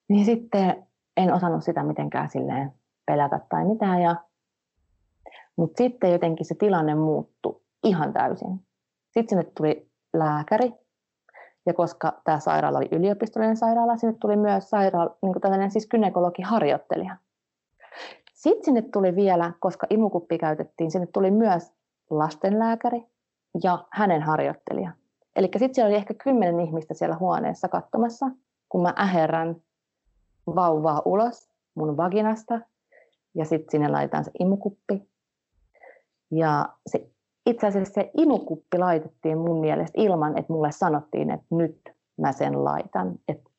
Niin 0.09 0.25
sitten 0.25 0.87
en 1.17 1.35
osannut 1.35 1.65
sitä 1.65 1.83
mitenkään 1.83 2.31
silleen 2.31 2.73
pelätä 3.07 3.41
tai 3.49 3.65
mitään. 3.65 4.03
Ja... 4.03 4.17
Mutta 5.57 5.79
sitten 5.79 6.13
jotenkin 6.13 6.47
se 6.47 6.55
tilanne 6.55 6.95
muuttui 6.95 7.61
ihan 7.85 8.13
täysin. 8.13 8.67
Sitten 9.05 9.29
sinne 9.29 9.53
tuli 9.57 9.91
lääkäri, 10.15 10.73
ja 11.67 11.75
koska 11.75 12.21
tämä 12.25 12.39
sairaala 12.39 12.79
oli 12.79 12.89
yliopistollinen 12.93 13.57
sairaala, 13.57 13.97
sinne 13.97 14.17
tuli 14.21 14.37
myös 14.37 14.71
sairaala, 14.71 15.17
niin 15.23 15.33
kuin 15.33 15.41
tällainen 15.43 15.71
siis 15.71 15.89
gynekologiharjoittelija. 15.89 17.17
Sitten 18.39 18.65
sinne 18.65 18.83
tuli 18.83 19.17
vielä, 19.17 19.53
koska 19.61 19.87
imukuppi 19.91 20.39
käytettiin, 20.39 20.91
sinne 20.91 21.07
tuli 21.07 21.31
myös 21.31 21.73
lastenlääkäri 22.11 23.07
ja 23.63 23.85
hänen 23.93 24.23
harjoittelija. 24.23 24.93
Eli 25.37 25.47
sitten 25.47 25.75
siellä 25.75 25.89
oli 25.89 25.97
ehkä 25.97 26.15
kymmenen 26.15 26.61
ihmistä 26.61 26.95
siellä 26.95 27.17
huoneessa 27.17 27.69
katsomassa, 27.69 28.27
kun 28.69 28.83
mä 28.83 28.95
äherrän 28.97 29.57
vauvaa 30.47 31.03
ulos 31.05 31.49
mun 31.75 31.97
vaginasta 31.97 32.61
ja 33.35 33.45
sitten 33.45 33.71
sinne 33.71 33.89
laitetaan 33.89 34.25
se 34.25 34.31
imukuppi. 34.41 35.09
Ja 36.31 36.69
se 36.87 37.11
itse 37.47 37.67
asiassa 37.67 37.95
se 37.95 38.11
imukuppi 38.17 38.79
laitettiin 38.79 39.39
mun 39.39 39.61
mielestä 39.61 40.01
ilman, 40.01 40.39
että 40.39 40.53
mulle 40.53 40.73
sanottiin, 40.73 41.31
että 41.31 41.47
nyt 41.51 41.81
mä 42.19 42.33
sen 42.33 42.65
laitan. 42.65 43.19
Että, 43.29 43.51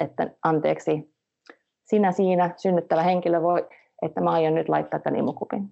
että 0.00 0.30
anteeksi, 0.42 1.14
sinä 1.84 2.12
siinä 2.12 2.54
synnyttävä 2.56 3.02
henkilö 3.02 3.42
voi, 3.42 3.68
että 4.02 4.20
mä 4.20 4.30
aion 4.30 4.54
nyt 4.54 4.68
laittaa 4.68 5.00
tämän 5.00 5.18
imukupin. 5.18 5.70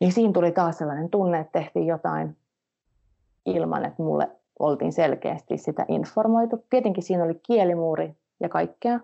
Niin 0.00 0.12
siinä 0.12 0.32
tuli 0.32 0.52
taas 0.52 0.78
sellainen 0.78 1.10
tunne, 1.10 1.40
että 1.40 1.60
tehtiin 1.60 1.86
jotain 1.86 2.36
ilman, 3.46 3.84
että 3.84 4.02
mulle 4.02 4.28
oltiin 4.58 4.92
selkeästi 4.92 5.58
sitä 5.58 5.84
informoitu. 5.88 6.64
Tietenkin 6.70 7.02
siinä 7.02 7.24
oli 7.24 7.40
kielimuuri 7.46 8.16
ja 8.40 8.48
kaikkea, 8.48 9.00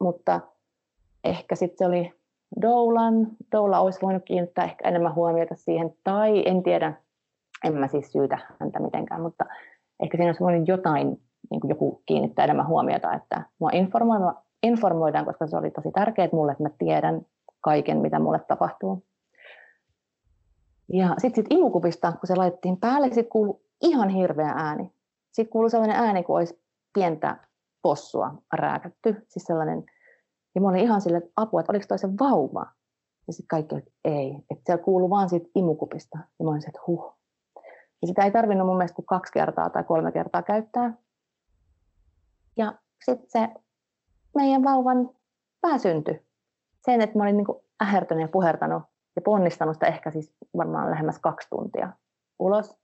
mutta 0.00 0.40
ehkä 1.24 1.54
sitten 1.54 1.78
se 1.78 1.86
oli 1.86 2.12
doulan. 2.62 3.26
Doula 3.52 3.78
olisi 3.78 4.02
voinut 4.02 4.22
kiinnittää 4.24 4.64
ehkä 4.64 4.88
enemmän 4.88 5.14
huomiota 5.14 5.54
siihen, 5.54 5.94
tai 6.04 6.42
en 6.46 6.62
tiedä, 6.62 6.92
en 7.64 7.74
mä 7.74 7.88
siis 7.88 8.12
syytä 8.12 8.38
häntä 8.60 8.80
mitenkään, 8.80 9.22
mutta 9.22 9.44
ehkä 10.02 10.16
siinä 10.16 10.28
olisi 10.28 10.44
voinut 10.44 10.68
jotain, 10.68 11.20
niin 11.50 11.60
kuin 11.60 11.68
joku 11.68 12.02
kiinnittää 12.06 12.44
enemmän 12.44 12.66
huomiota, 12.66 13.14
että 13.14 13.42
mua 13.58 13.70
informoidaan, 14.62 15.24
koska 15.24 15.46
se 15.46 15.56
oli 15.56 15.70
tosi 15.70 15.90
tärkeää 15.92 16.28
mulle, 16.32 16.52
että 16.52 16.62
mä 16.62 16.70
tiedän 16.78 17.26
kaiken, 17.60 17.98
mitä 17.98 18.18
mulle 18.18 18.38
tapahtuu. 18.38 19.06
Ja 20.92 21.14
sitten 21.18 21.44
sit 21.44 21.52
imukupista, 21.52 22.12
kun 22.12 22.26
se 22.26 22.36
laitettiin 22.36 22.76
päälle, 22.76 23.06
sitten 23.06 23.28
kuului 23.28 23.60
ihan 23.82 24.08
hirveä 24.08 24.52
ääni. 24.56 24.92
Sitten 25.32 25.52
kuului 25.52 25.70
sellainen 25.70 25.96
ääni, 25.96 26.22
kun 26.22 26.36
olisi 26.36 26.62
pientä 26.92 27.36
possua 27.82 28.34
rääkätty, 28.52 29.26
siis 29.28 29.44
sellainen 29.44 29.84
ja 30.56 30.60
mä 30.60 30.68
olin 30.68 30.80
ihan 30.80 31.00
sille, 31.00 31.18
että 31.18 31.32
apua, 31.36 31.60
että 31.60 31.72
oliko 31.72 31.84
toi 31.88 31.98
se 31.98 32.08
vauva? 32.20 32.66
Ja 33.26 33.32
sitten 33.32 33.48
kaikki, 33.48 33.76
että 33.76 33.90
ei. 34.04 34.36
Että 34.50 34.62
siellä 34.66 34.84
kuuluu 34.84 35.10
vaan 35.10 35.28
siitä 35.28 35.48
imukupista. 35.54 36.18
Ja 36.38 36.44
mä 36.44 36.50
olin 36.50 36.62
se, 36.62 36.68
että 36.68 36.80
huh. 36.86 37.14
Ja 38.02 38.08
sitä 38.08 38.24
ei 38.24 38.30
tarvinnut 38.30 38.66
mun 38.66 38.76
mielestä 38.76 38.96
kuin 38.96 39.06
kaksi 39.06 39.32
kertaa 39.32 39.70
tai 39.70 39.84
kolme 39.84 40.12
kertaa 40.12 40.42
käyttää. 40.42 40.94
Ja 42.56 42.74
sitten 43.04 43.30
se 43.30 43.48
meidän 44.34 44.64
vauvan 44.64 45.10
pää 45.60 45.78
syntyi. 45.78 46.25
Sen, 46.86 47.00
että 47.00 47.18
mä 47.18 47.22
olin 47.22 47.36
niin 47.36 47.46
ähertänyt 47.82 48.22
ja 48.22 48.28
puhertanut 48.28 48.82
ja 49.16 49.22
ponnistanut 49.22 49.74
sitä 49.74 49.86
ehkä 49.86 50.10
siis 50.10 50.36
varmaan 50.56 50.90
lähemmäs 50.90 51.18
kaksi 51.18 51.48
tuntia 51.50 51.92
ulos. 52.38 52.78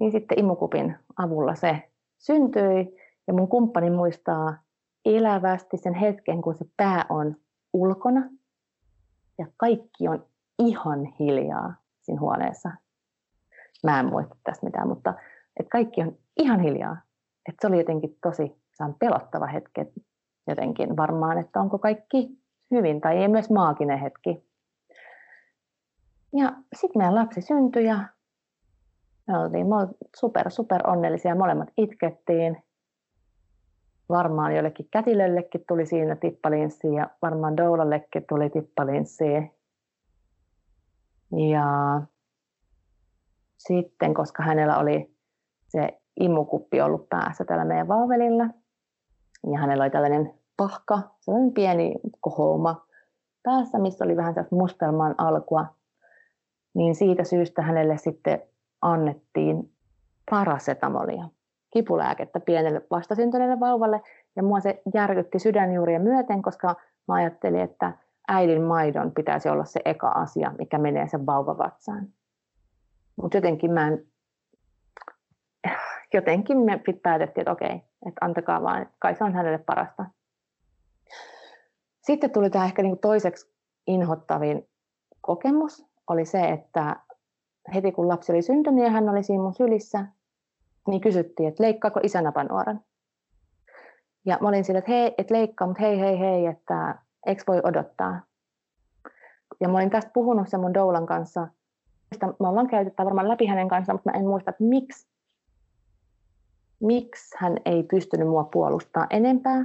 Niin 0.00 0.12
sitten 0.12 0.38
imukupin 0.38 0.96
avulla 1.16 1.54
se 1.54 1.82
syntyi. 2.18 2.96
Ja 3.26 3.34
mun 3.34 3.48
kumppani 3.48 3.90
muistaa 3.90 4.58
elävästi 5.04 5.76
sen 5.76 5.94
hetken, 5.94 6.42
kun 6.42 6.54
se 6.54 6.64
pää 6.76 7.06
on 7.08 7.36
ulkona 7.72 8.30
ja 9.38 9.46
kaikki 9.56 10.08
on 10.08 10.26
ihan 10.58 11.04
hiljaa 11.04 11.74
siinä 12.00 12.20
huoneessa. 12.20 12.70
Mä 13.84 14.00
en 14.00 14.06
muista 14.06 14.36
tästä 14.44 14.66
mitään, 14.66 14.88
mutta 14.88 15.14
että 15.60 15.70
kaikki 15.70 16.00
on 16.00 16.18
ihan 16.36 16.60
hiljaa. 16.60 16.96
että 17.48 17.56
se 17.60 17.66
oli 17.66 17.78
jotenkin 17.78 18.18
tosi 18.22 18.56
pelottava 18.98 19.46
hetki 19.46 19.80
jotenkin 20.46 20.96
varmaan, 20.96 21.38
että 21.38 21.60
onko 21.60 21.78
kaikki 21.78 22.43
hyvin 22.76 23.00
tai 23.00 23.16
ei 23.16 23.28
myös 23.28 23.50
maaginen 23.50 23.98
hetki. 23.98 24.44
Ja 26.36 26.52
sitten 26.76 27.00
meidän 27.00 27.14
lapsi 27.14 27.42
syntyi 27.42 27.86
ja 27.86 28.08
me 29.26 29.38
oltiin 29.38 29.66
super, 30.16 30.50
super 30.50 30.90
onnellisia. 30.90 31.34
Molemmat 31.34 31.68
itkettiin. 31.76 32.62
Varmaan 34.08 34.56
jollekin 34.56 34.88
kätilöllekin 34.90 35.64
tuli 35.68 35.86
siinä 35.86 36.16
tippalinssi 36.16 36.94
ja 36.94 37.10
varmaan 37.22 37.56
Doulallekin 37.56 38.24
tuli 38.28 38.50
tippalinssi. 38.50 39.24
Ja 41.52 42.00
sitten, 43.58 44.14
koska 44.14 44.42
hänellä 44.42 44.78
oli 44.78 45.16
se 45.68 46.00
imukuppi 46.20 46.80
ollut 46.80 47.08
päässä 47.08 47.44
tällä 47.44 47.64
meidän 47.64 47.88
vauvelilla, 47.88 48.44
ja 49.52 49.58
hänellä 49.58 49.84
oli 49.84 49.90
tällainen 49.90 50.34
pahka, 50.56 51.00
sellainen 51.20 51.52
pieni 51.52 51.94
kohouma 52.20 52.86
päässä, 53.42 53.78
missä 53.78 54.04
oli 54.04 54.16
vähän 54.16 54.34
mustelman 54.50 55.14
alkua, 55.18 55.66
niin 56.74 56.94
siitä 56.94 57.24
syystä 57.24 57.62
hänelle 57.62 57.96
sitten 57.96 58.42
annettiin 58.82 59.72
parasetamolia, 60.30 61.28
kipulääkettä 61.72 62.40
pienelle 62.40 62.82
vastasyntyneelle 62.90 63.60
vauvalle. 63.60 64.02
Ja 64.36 64.42
mua 64.42 64.60
se 64.60 64.82
järkytti 64.94 65.38
sydänjuurien 65.38 66.02
myöten, 66.02 66.42
koska 66.42 66.74
mä 67.08 67.14
ajattelin, 67.14 67.60
että 67.60 67.92
äidin 68.28 68.62
maidon 68.62 69.12
pitäisi 69.12 69.48
olla 69.48 69.64
se 69.64 69.80
eka 69.84 70.08
asia, 70.08 70.52
mikä 70.58 70.78
menee 70.78 71.08
sen 71.08 71.26
vauvavatsaan. 71.26 72.08
Mutta 73.16 73.36
jotenkin 73.36 73.72
mä 73.72 73.86
en, 73.86 74.06
jotenkin 76.14 76.58
me 76.58 76.80
päätettiin, 77.02 77.42
että 77.42 77.52
okei, 77.52 77.74
että 78.06 78.18
antakaa 78.20 78.62
vaan, 78.62 78.86
kai 78.98 79.14
se 79.14 79.24
on 79.24 79.34
hänelle 79.34 79.58
parasta. 79.58 80.04
Sitten 82.06 82.30
tuli 82.30 82.50
tämä 82.50 82.64
ehkä 82.64 82.82
niin 82.82 82.98
toiseksi 82.98 83.54
inhottavin 83.86 84.68
kokemus, 85.20 85.86
oli 86.08 86.24
se, 86.24 86.48
että 86.48 86.96
heti 87.74 87.92
kun 87.92 88.08
lapsi 88.08 88.32
oli 88.32 88.42
syntynyt 88.42 88.84
ja 88.84 88.90
hän 88.90 89.08
oli 89.08 89.22
siinä 89.22 89.42
mun 89.42 89.54
sylissä, 89.54 90.06
niin 90.88 91.00
kysyttiin, 91.00 91.48
että 91.48 91.62
leikkaako 91.62 92.00
isä 92.02 92.22
napanuoran. 92.22 92.80
Ja 94.26 94.38
mä 94.40 94.48
olin 94.48 94.64
sillä, 94.64 94.78
että 94.78 94.90
hei, 94.90 95.14
et 95.18 95.30
leikkaa, 95.30 95.66
mutta 95.66 95.82
hei, 95.82 96.00
hei, 96.00 96.18
hei, 96.18 96.46
että 96.46 96.98
eikö 97.26 97.42
voi 97.46 97.60
odottaa. 97.64 98.20
Ja 99.60 99.68
mä 99.68 99.78
olin 99.78 99.90
tästä 99.90 100.10
puhunut 100.14 100.48
sen 100.48 100.60
mun 100.60 100.74
doulan 100.74 101.06
kanssa. 101.06 101.48
Me 102.40 102.48
ollaan 102.48 102.68
käyty 102.68 102.92
varmaan 102.98 103.28
läpi 103.28 103.46
hänen 103.46 103.68
kanssaan, 103.68 103.94
mutta 103.96 104.10
mä 104.10 104.18
en 104.18 104.26
muista, 104.26 104.50
että 104.50 104.64
miksi, 104.64 105.08
miksi 106.80 107.36
hän 107.38 107.56
ei 107.64 107.82
pystynyt 107.82 108.28
mua 108.28 108.44
puolustaa 108.52 109.06
enempää. 109.10 109.64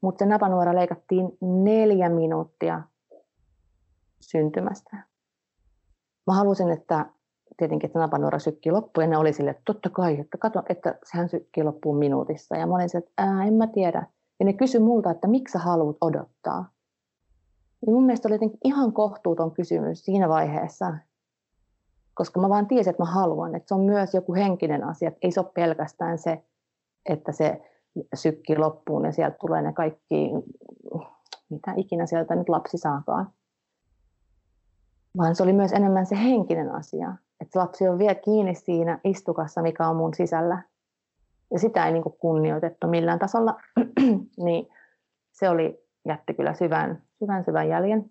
Mutta 0.00 0.24
se 0.24 0.26
napanuora 0.26 0.74
leikattiin 0.74 1.38
neljä 1.40 2.08
minuuttia 2.08 2.82
syntymästä. 4.20 4.96
Mä 6.26 6.34
halusin, 6.34 6.70
että 6.70 7.06
tietenkin, 7.56 7.88
että 7.88 7.98
napanuora 7.98 8.38
sykkii 8.38 8.72
loppuun, 8.72 9.04
ja 9.04 9.10
ne 9.10 9.18
oli 9.18 9.32
sille, 9.32 9.50
että 9.50 9.62
totta 9.64 9.90
kai, 9.90 10.20
että 10.20 10.38
kato, 10.38 10.62
että 10.68 10.98
sehän 11.04 11.28
sykkii 11.28 11.64
loppuun 11.64 11.98
minuutissa. 11.98 12.56
Ja 12.56 12.66
mä 12.66 12.74
olin 12.74 12.88
sille, 12.88 13.04
että 13.04 13.22
ää, 13.22 13.44
en 13.44 13.54
mä 13.54 13.66
tiedä. 13.66 14.06
Ja 14.38 14.44
ne 14.44 14.52
kysyi 14.52 14.80
multa, 14.80 15.10
että 15.10 15.28
miksi 15.28 15.52
sä 15.52 15.58
haluat 15.58 15.96
odottaa. 16.00 16.70
Niin 17.86 17.94
mun 17.94 18.04
mielestä 18.04 18.28
oli 18.28 18.34
jotenkin 18.34 18.60
ihan 18.64 18.92
kohtuuton 18.92 19.50
kysymys 19.50 20.04
siinä 20.04 20.28
vaiheessa, 20.28 20.96
koska 22.14 22.40
mä 22.40 22.48
vaan 22.48 22.66
tiesin, 22.66 22.90
että 22.90 23.02
mä 23.02 23.10
haluan, 23.10 23.54
että 23.54 23.68
se 23.68 23.74
on 23.74 23.80
myös 23.80 24.14
joku 24.14 24.34
henkinen 24.34 24.84
asia, 24.84 25.08
että 25.08 25.18
ei 25.22 25.30
se 25.30 25.40
ole 25.40 25.50
pelkästään 25.54 26.18
se, 26.18 26.42
että 27.06 27.32
se 27.32 27.62
sykkii 28.14 28.58
loppuun 28.58 29.04
ja 29.04 29.12
sieltä 29.12 29.36
tulee 29.40 29.62
ne 29.62 29.72
kaikki, 29.72 30.30
mitä 31.50 31.72
ikinä 31.76 32.06
sieltä 32.06 32.34
nyt 32.34 32.48
lapsi 32.48 32.78
saakaan. 32.78 33.30
Vaan 35.16 35.36
se 35.36 35.42
oli 35.42 35.52
myös 35.52 35.72
enemmän 35.72 36.06
se 36.06 36.16
henkinen 36.16 36.74
asia, 36.74 37.14
että 37.40 37.58
lapsi 37.58 37.88
on 37.88 37.98
vielä 37.98 38.14
kiinni 38.14 38.54
siinä 38.54 38.98
istukassa, 39.04 39.62
mikä 39.62 39.88
on 39.88 39.96
mun 39.96 40.14
sisällä. 40.14 40.62
Ja 41.52 41.58
sitä 41.58 41.86
ei 41.86 41.92
niin 41.92 42.04
kunnioitettu 42.20 42.86
millään 42.86 43.18
tasolla, 43.18 43.60
niin 44.44 44.68
se 45.32 45.48
oli, 45.48 45.84
jätti 46.08 46.34
kyllä 46.34 46.54
syvän, 46.54 47.02
syvän, 47.18 47.44
syvän 47.44 47.68
jäljen. 47.68 48.10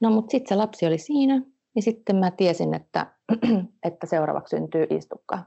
No 0.00 0.10
mutta 0.10 0.30
sitten 0.30 0.48
se 0.48 0.54
lapsi 0.54 0.86
oli 0.86 0.98
siinä, 0.98 1.42
ja 1.76 1.82
sitten 1.82 2.16
mä 2.16 2.30
tiesin, 2.30 2.74
että, 2.74 3.06
että 3.88 4.06
seuraavaksi 4.06 4.56
syntyy 4.56 4.86
istukka. 4.90 5.38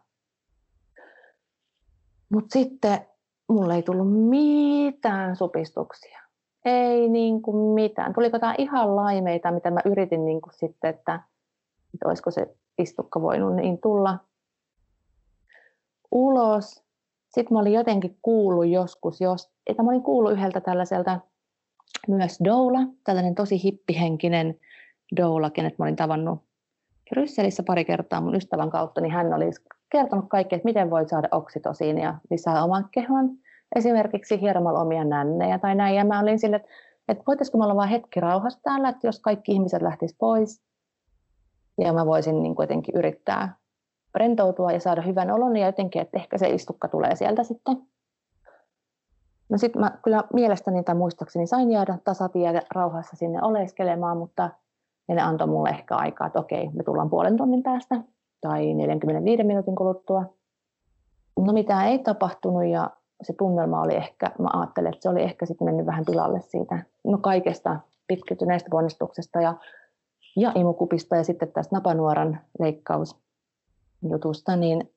Mutta 2.30 2.54
sitten 2.54 3.00
mulle 3.50 3.76
ei 3.76 3.84
tullut 3.84 4.30
mitään 4.30 5.36
supistuksia. 5.36 6.20
Ei 6.66 7.10
niin 7.10 7.42
kuin 7.42 7.74
mitään. 7.74 8.14
Tuliko 8.14 8.40
tämä 8.40 8.56
ihan 8.58 8.96
laimeita, 8.96 9.52
mitä 9.52 9.72
mä 9.72 9.80
yritin 9.86 10.26
niin 10.26 10.42
kuin 10.42 10.54
sitten, 10.54 10.90
että 10.90 11.20
että 11.94 12.08
olisiko 12.08 12.32
se 12.32 12.56
istukka 12.78 13.22
voinut 13.22 13.56
niin 13.56 13.82
tulla 13.82 14.18
ulos. 16.12 16.84
Sitten 17.30 17.54
mä 17.54 17.60
olin 17.60 17.74
jotenkin 17.74 18.18
kuullut 18.22 18.68
joskus, 18.68 19.22
jos, 19.22 19.52
että 19.68 19.84
mä 19.84 19.90
olin 19.90 20.04
kuullut 20.04 20.32
yhdeltä 20.32 20.62
tällaiselta 20.62 21.20
myös 22.08 22.38
doula, 22.44 22.80
tällainen 23.04 23.36
tosi 23.36 23.64
hippihenkinen 23.64 24.60
doula, 25.18 25.50
kenet 25.50 25.80
mä 25.80 25.86
olin 25.86 25.96
tavannut 25.96 26.40
Brysselissä 27.10 27.64
pari 27.64 27.86
kertaa 27.86 28.22
mun 28.22 28.36
ystävän 28.36 28.70
kautta, 28.70 29.02
niin 29.02 29.12
hän 29.12 29.34
oli 29.34 29.46
kertonut 29.90 30.26
kaikki, 30.30 30.56
että 30.56 30.66
miten 30.66 30.90
voit 30.90 31.10
saada 31.10 31.28
oksitosiinia 31.32 32.16
lisää 32.30 32.64
oman 32.64 32.90
kehon, 32.92 33.30
esimerkiksi 33.76 34.42
hieromalla 34.42 34.82
omia 34.82 35.04
nännejä 35.04 35.60
tai 35.60 35.76
näin. 35.76 35.96
Ja 35.96 36.06
mä 36.06 36.20
olin 36.20 36.40
sille, 36.40 36.66
että, 37.08 37.24
voitaisiko 37.28 37.58
me 37.58 37.64
olla 37.64 37.76
vain 37.76 37.90
hetki 37.90 38.20
rauhassa 38.20 38.60
täällä, 38.64 38.90
että 38.90 39.08
jos 39.08 39.20
kaikki 39.20 39.52
ihmiset 39.52 39.82
lähtis 39.82 40.16
pois, 40.20 40.62
ja 41.78 41.94
mä 41.94 42.06
voisin 42.06 42.44
niin 42.44 42.56
kuitenkin 42.56 42.96
yrittää 42.98 43.56
rentoutua 44.16 44.72
ja 44.72 44.80
saada 44.80 45.02
hyvän 45.02 45.32
olon 45.32 45.58
ja 45.58 45.66
jotenkin, 45.66 46.02
että 46.02 46.18
ehkä 46.18 46.38
se 46.38 46.50
istukka 46.50 46.88
tulee 46.88 47.16
sieltä 47.16 47.44
sitten. 47.44 47.78
No 49.50 49.58
sitten 49.58 49.82
mä 49.82 49.98
kyllä 50.04 50.24
mielestäni 50.34 50.84
tai 50.84 50.96
muistaakseni 50.96 51.48
sain 51.48 51.72
jäädä 51.72 51.98
tasatie 52.04 52.62
rauhassa 52.76 53.16
sinne 53.16 53.40
oleskelemaan, 53.42 54.18
mutta 54.18 54.50
ne 55.08 55.22
antoi 55.22 55.48
mulle 55.48 55.70
ehkä 55.70 55.96
aikaa, 55.96 56.28
että 56.28 56.40
okei, 56.40 56.70
me 56.70 56.84
tullaan 56.84 57.10
puolen 57.10 57.38
tunnin 57.38 57.64
päästä 57.64 57.96
tai 58.42 58.74
45 58.74 59.44
minuutin 59.44 59.76
kuluttua. 59.76 60.24
No 61.40 61.54
mitään 61.54 61.88
ei 61.88 62.00
tapahtunut 62.00 62.66
ja 62.66 62.90
se 63.24 63.34
tunnelma 63.34 63.82
oli 63.82 63.96
ehkä, 63.96 64.32
mä 64.40 64.48
ajattelin, 64.54 64.94
että 64.94 65.04
se 65.04 65.10
oli 65.10 65.22
ehkä 65.22 65.46
sitten 65.46 65.66
mennyt 65.66 65.86
vähän 65.86 66.06
tilalle 66.06 66.42
siitä, 66.42 66.84
no 67.04 67.18
kaikesta 67.18 67.80
pitkittyneestä 68.08 68.70
ponnistuksesta 68.72 69.42
ja 69.42 69.56
ja 70.38 70.52
imukupista 70.56 71.16
ja 71.16 71.24
sitten 71.24 71.52
tästä 71.52 71.76
napanuoran 71.76 72.40
leikkausjutusta, 72.60 74.56
niin 74.56 74.94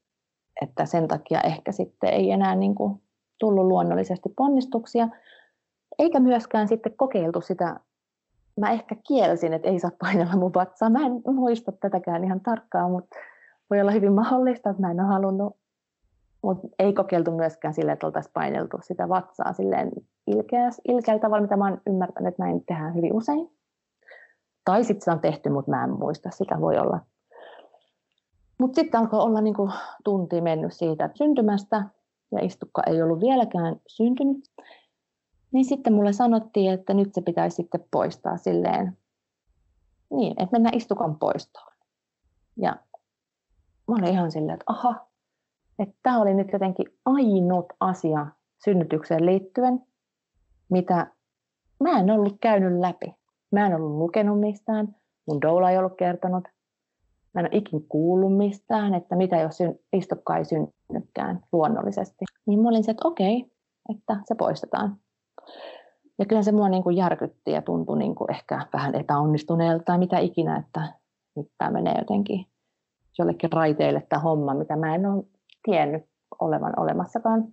että 0.63 0.87
sen 0.87 1.09
takia 1.09 1.41
ehkä 1.41 1.73
sitten 1.73 2.11
ei 2.11 2.31
enää 2.31 2.55
niin 2.55 2.75
kuin 2.75 3.03
tullut 3.39 3.67
luonnollisesti 3.67 4.29
ponnistuksia, 4.37 5.09
eikä 5.99 6.21
myöskään 6.21 6.69
sitten 6.69 6.97
kokeiltu 6.97 7.41
sitä, 7.41 7.81
mä 8.61 8.71
ehkä 8.71 8.97
kielsin, 9.09 9.53
että 9.53 9.69
ei 9.69 9.79
saa 9.79 9.91
painella 10.01 10.37
mun 10.37 10.55
vatsaa, 10.55 10.91
mä 10.91 11.07
en 11.07 11.23
muista 11.35 11.73
tätäkään 11.73 12.25
ihan 12.25 12.41
tarkkaan, 12.41 12.91
mutta 12.91 13.17
voi 13.71 13.81
olla 13.81 13.91
hyvin 13.91 14.13
mahdollista, 14.13 14.71
että 14.71 14.83
mä 14.83 14.91
en 14.91 15.01
ole 15.01 15.09
halunnut, 15.09 15.57
mutta 16.43 16.69
ei 16.79 16.93
kokeiltu 16.93 17.31
myöskään 17.31 17.75
sille, 17.75 17.93
että 17.93 18.07
oltaisiin 18.07 18.33
paineltu 18.33 18.77
sitä 18.83 19.09
vatsaa 19.09 19.53
silleen 19.53 19.91
ilkeä, 20.27 20.71
ilkeällä 20.89 21.21
tavalla, 21.21 21.43
mitä 21.43 21.57
mä 21.57 21.65
oon 21.65 21.81
ymmärtänyt, 21.87 22.29
että 22.29 22.43
näin 22.43 22.65
tehdään 22.65 22.95
hyvin 22.95 23.13
usein. 23.13 23.51
Tai 24.65 24.85
sitten 24.85 25.05
se 25.05 25.11
on 25.11 25.21
tehty, 25.21 25.51
mutta 25.51 25.71
mä 25.71 25.85
en 25.85 25.91
muista, 25.91 26.31
sitä 26.31 26.61
voi 26.61 26.79
olla. 26.79 27.01
Mutta 28.59 28.81
sitten 28.81 29.01
alkoi 29.01 29.21
olla 29.21 29.41
niinku 29.41 29.71
tunti 30.05 30.41
mennyt 30.41 30.73
siitä 30.73 31.11
syntymästä 31.15 31.85
ja 32.33 32.45
istukka 32.45 32.83
ei 32.87 33.03
ollut 33.03 33.21
vieläkään 33.21 33.77
syntynyt. 33.87 34.45
Niin 35.53 35.65
sitten 35.65 35.93
mulle 35.93 36.13
sanottiin, 36.13 36.73
että 36.73 36.95
nyt 36.95 37.15
se 37.15 37.21
pitäisi 37.21 37.55
sitten 37.55 37.85
poistaa 37.91 38.37
silleen, 38.37 38.99
niin, 40.11 40.33
että 40.43 40.53
mennään 40.53 40.77
istukan 40.77 41.19
poistoon. 41.19 41.73
Ja 42.57 42.77
mä 43.91 43.97
olin 43.97 44.15
ihan 44.15 44.33
silleen, 44.33 44.55
että 44.55 44.65
aha, 44.67 45.07
että 45.79 45.95
tämä 46.03 46.21
oli 46.21 46.35
nyt 46.35 46.53
jotenkin 46.53 46.87
ainut 47.05 47.67
asia 47.81 48.27
synnytykseen 48.65 49.27
liittyen, 49.27 49.83
mitä 50.71 51.07
mä 51.83 51.99
en 51.99 52.11
ollut 52.11 52.37
käynyt 52.41 52.81
läpi. 52.81 53.15
Mä 53.53 53.67
en 53.67 53.75
ollut 53.75 53.99
lukenut 53.99 54.41
mistään, 54.41 54.97
mun 55.27 55.41
doula 55.41 55.71
ei 55.71 55.79
ollut 55.79 55.97
kertonut. 55.99 56.45
Mä 57.35 57.41
en 57.41 57.47
ole 57.47 57.59
ikin 57.59 57.87
kuullut 57.89 58.37
mistään, 58.37 58.95
että 58.95 59.17
mitä 59.17 59.37
jos 59.37 59.59
istokka 59.93 60.37
ei 60.37 60.45
synnytkään 60.45 61.41
luonnollisesti. 61.53 62.25
Niin 62.47 62.61
mä 62.61 62.69
olin 62.69 62.85
se, 62.85 62.91
että 62.91 63.09
okei, 63.09 63.53
että 63.91 64.17
se 64.25 64.35
poistetaan. 64.35 64.97
Ja 66.19 66.27
kyllä 66.27 66.43
se 66.43 66.53
mua 66.53 66.69
niin 66.69 66.83
kuin 66.83 66.97
järkytti 66.97 67.51
ja 67.51 67.63
tuntui 67.63 67.99
niin 67.99 68.15
kuin 68.15 68.31
ehkä 68.31 68.67
vähän 68.73 68.95
epäonnistuneelta 68.95 69.85
tai 69.85 69.99
mitä 69.99 70.19
ikinä, 70.19 70.57
että 70.57 70.93
nyt 71.37 71.47
tämä 71.59 71.71
menee 71.71 71.95
jotenkin 71.99 72.47
jollekin 73.21 73.53
raiteille 73.53 74.07
tämä 74.09 74.23
homma, 74.23 74.55
mitä 74.55 74.77
mä 74.77 74.95
en 74.95 75.07
ole 75.07 75.25
tiennyt 75.63 76.05
olevan 76.41 76.73
olemassakaan. 76.77 77.45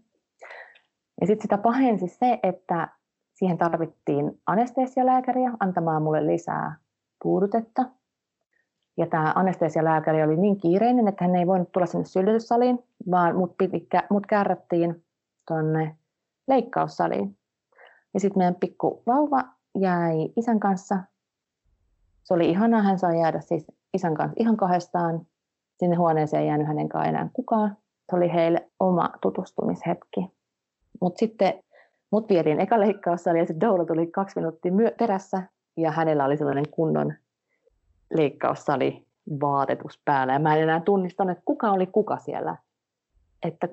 Ja 1.22 1.28
sitten 1.28 1.42
sitä 1.42 1.58
pahensi 1.58 2.08
se, 2.08 2.40
että 2.44 2.88
siihen 3.34 3.58
tarvittiin 3.58 4.42
anestesialääkäriä 4.46 5.52
antamaan 5.60 6.02
mulle 6.02 6.28
lisää 6.28 6.76
puudutetta. 7.24 7.86
Ja 8.98 9.08
tämä 9.08 9.34
anestesialääkäri 9.36 10.24
oli 10.24 10.38
niin 10.38 10.58
kiireinen, 10.58 11.08
että 11.08 11.24
hän 11.24 11.36
ei 11.36 11.48
voinut 11.48 11.72
tulla 11.72 11.86
sinne 11.86 12.06
synnytyssaliin, 12.06 12.84
vaan 13.12 13.36
mut, 13.36 13.58
piti, 13.58 13.88
mut 14.10 14.26
kärrättiin 14.26 15.04
tuonne 15.48 15.96
leikkaussaliin. 16.48 17.38
Ja 18.14 18.20
sitten 18.20 18.40
meidän 18.40 18.56
pikku 18.56 19.04
vauva 19.08 19.44
jäi 19.80 20.30
isän 20.36 20.60
kanssa. 20.60 20.98
Se 22.24 22.34
oli 22.34 22.50
ihanaa, 22.50 22.82
hän 22.82 23.00
sai 23.00 23.20
jäädä 23.20 23.42
siis 23.42 23.68
isän 23.94 24.16
kanssa 24.16 24.36
ihan 24.38 24.58
kahdestaan. 24.58 25.28
Sinne 25.80 25.96
huoneeseen 25.96 26.42
ei 26.42 26.48
jäänyt 26.48 26.68
hänen 26.68 26.90
enää 27.08 27.30
kukaan. 27.34 27.78
Se 28.10 28.16
oli 28.16 28.34
heille 28.34 28.70
oma 28.80 29.10
tutustumishetki. 29.22 30.28
Mutta 31.02 31.20
sitten 31.20 31.54
mut 32.12 32.30
vietiin 32.30 32.60
eka 32.60 32.80
leikkaussali 32.80 33.40
ja 33.40 33.46
sitten 33.46 33.70
Doula 33.70 33.86
tuli 33.86 34.08
kaksi 34.08 34.40
minuuttia 34.40 34.72
myö- 34.72 34.96
perässä 35.00 35.44
ja 35.78 35.92
hänellä 35.92 36.26
oli 36.26 36.38
sellainen 36.38 36.70
kunnon 36.72 37.14
leikkaussali 38.14 39.06
vaatetus 39.42 40.02
päällä. 40.06 40.34
Ja 40.34 40.40
mä 40.40 40.56
en 40.56 40.64
enää 40.64 40.82
tunnistanut, 40.82 41.32
että 41.32 41.46
kuka 41.46 41.72
oli 41.72 41.88
kuka 41.88 42.18
siellä. 42.18 42.56
Että, 43.44 43.70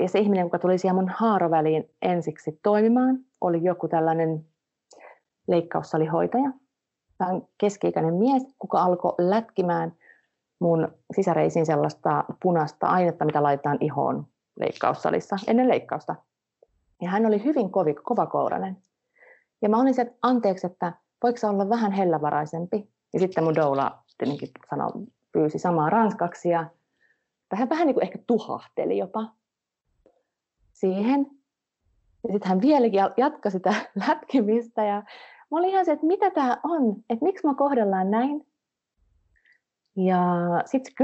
ja 0.00 0.08
se 0.08 0.18
ihminen, 0.18 0.44
joka 0.44 0.58
tuli 0.58 0.78
siihen 0.78 0.94
mun 0.94 1.08
haaroväliin 1.08 1.90
ensiksi 2.02 2.60
toimimaan, 2.62 3.18
oli 3.40 3.64
joku 3.64 3.88
tällainen 3.88 4.44
leikkaussalihoitaja. 5.48 6.50
Tämä 7.18 7.30
on 7.30 7.48
keski-ikäinen 7.58 8.14
mies, 8.14 8.42
kuka 8.58 8.78
alkoi 8.78 9.14
lätkimään 9.18 9.92
mun 10.60 10.88
sisäreisiin 11.16 11.66
sellaista 11.66 12.24
punaista 12.42 12.86
ainetta, 12.86 13.24
mitä 13.24 13.42
laitetaan 13.42 13.78
ihoon 13.80 14.26
leikkaussalissa 14.60 15.36
ennen 15.46 15.68
leikkausta. 15.68 16.14
Ja 17.02 17.10
hän 17.10 17.26
oli 17.26 17.44
hyvin 17.44 17.72
kovi, 17.72 17.94
kovakourainen. 17.94 18.76
Ja 19.62 19.68
mä 19.68 19.80
olin 19.80 19.94
se, 19.94 20.02
että 20.02 20.18
anteeksi, 20.22 20.66
että 20.66 20.92
voiko 21.22 21.38
olla 21.48 21.68
vähän 21.68 21.92
hellävaraisempi. 21.92 22.88
Ja 23.12 23.20
sitten 23.20 23.44
mun 23.44 23.54
doula 23.54 23.98
tietenkin 24.18 24.48
sanoi, 24.70 24.90
pyysi 25.32 25.58
samaa 25.58 25.90
ranskaksi 25.90 26.48
ja 26.48 26.66
hän 27.54 27.68
vähän 27.68 27.86
niin 27.86 27.94
kuin 27.94 28.04
ehkä 28.04 28.18
tuhahteli 28.26 28.98
jopa 28.98 29.32
siihen. 30.72 31.26
Ja 32.26 32.32
sitten 32.32 32.48
hän 32.48 32.60
vieläkin 32.60 33.00
jatkoi 33.16 33.52
sitä 33.52 33.74
lätkimistä 34.08 34.84
ja 34.84 35.02
mä 35.50 35.58
olin 35.58 35.70
ihan 35.70 35.84
se, 35.84 35.92
että 35.92 36.06
mitä 36.06 36.30
tämä 36.30 36.58
on, 36.62 36.96
että 37.10 37.24
miksi 37.24 37.46
mä 37.46 37.54
kohdellaan 37.54 38.10
näin. 38.10 38.46
Ja 39.96 40.22
sitten 40.64 40.94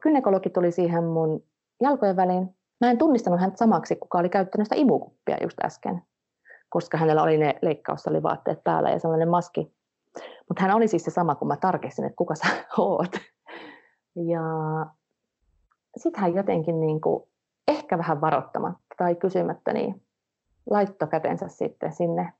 kynekologi 0.00 0.50
tuli 0.50 0.72
siihen 0.72 1.04
mun 1.04 1.44
jalkojen 1.82 2.16
väliin. 2.16 2.56
Mä 2.80 2.90
en 2.90 2.98
tunnistanut 2.98 3.40
häntä 3.40 3.56
samaksi, 3.56 3.96
kuka 3.96 4.18
oli 4.18 4.28
käyttänyt 4.28 4.66
sitä 4.66 4.76
imukuppia 4.76 5.36
just 5.42 5.64
äsken, 5.64 6.02
koska 6.68 6.98
hänellä 6.98 7.22
oli 7.22 7.38
ne 7.38 7.58
leikkaussalivaatteet 7.62 8.64
päällä 8.64 8.90
ja 8.90 8.98
sellainen 8.98 9.28
maski. 9.28 9.72
Mutta 10.48 10.62
hän 10.62 10.76
oli 10.76 10.88
siis 10.88 11.04
se 11.04 11.10
sama, 11.10 11.34
kun 11.34 11.48
mä 11.48 11.56
tarkistin, 11.56 12.04
että 12.04 12.16
kuka 12.16 12.34
sä 12.34 12.46
oot. 12.78 13.12
Ja 14.16 14.42
sitten 15.96 16.20
hän 16.20 16.34
jotenkin 16.34 16.80
niin 16.80 17.00
kuin, 17.00 17.28
ehkä 17.68 17.98
vähän 17.98 18.20
varoittamatta 18.20 18.94
tai 18.98 19.14
kysymättä, 19.14 19.72
niin 19.72 20.02
laittoi 20.70 21.08
kätensä 21.08 21.48
sitten 21.48 21.92
sinne 21.92 22.32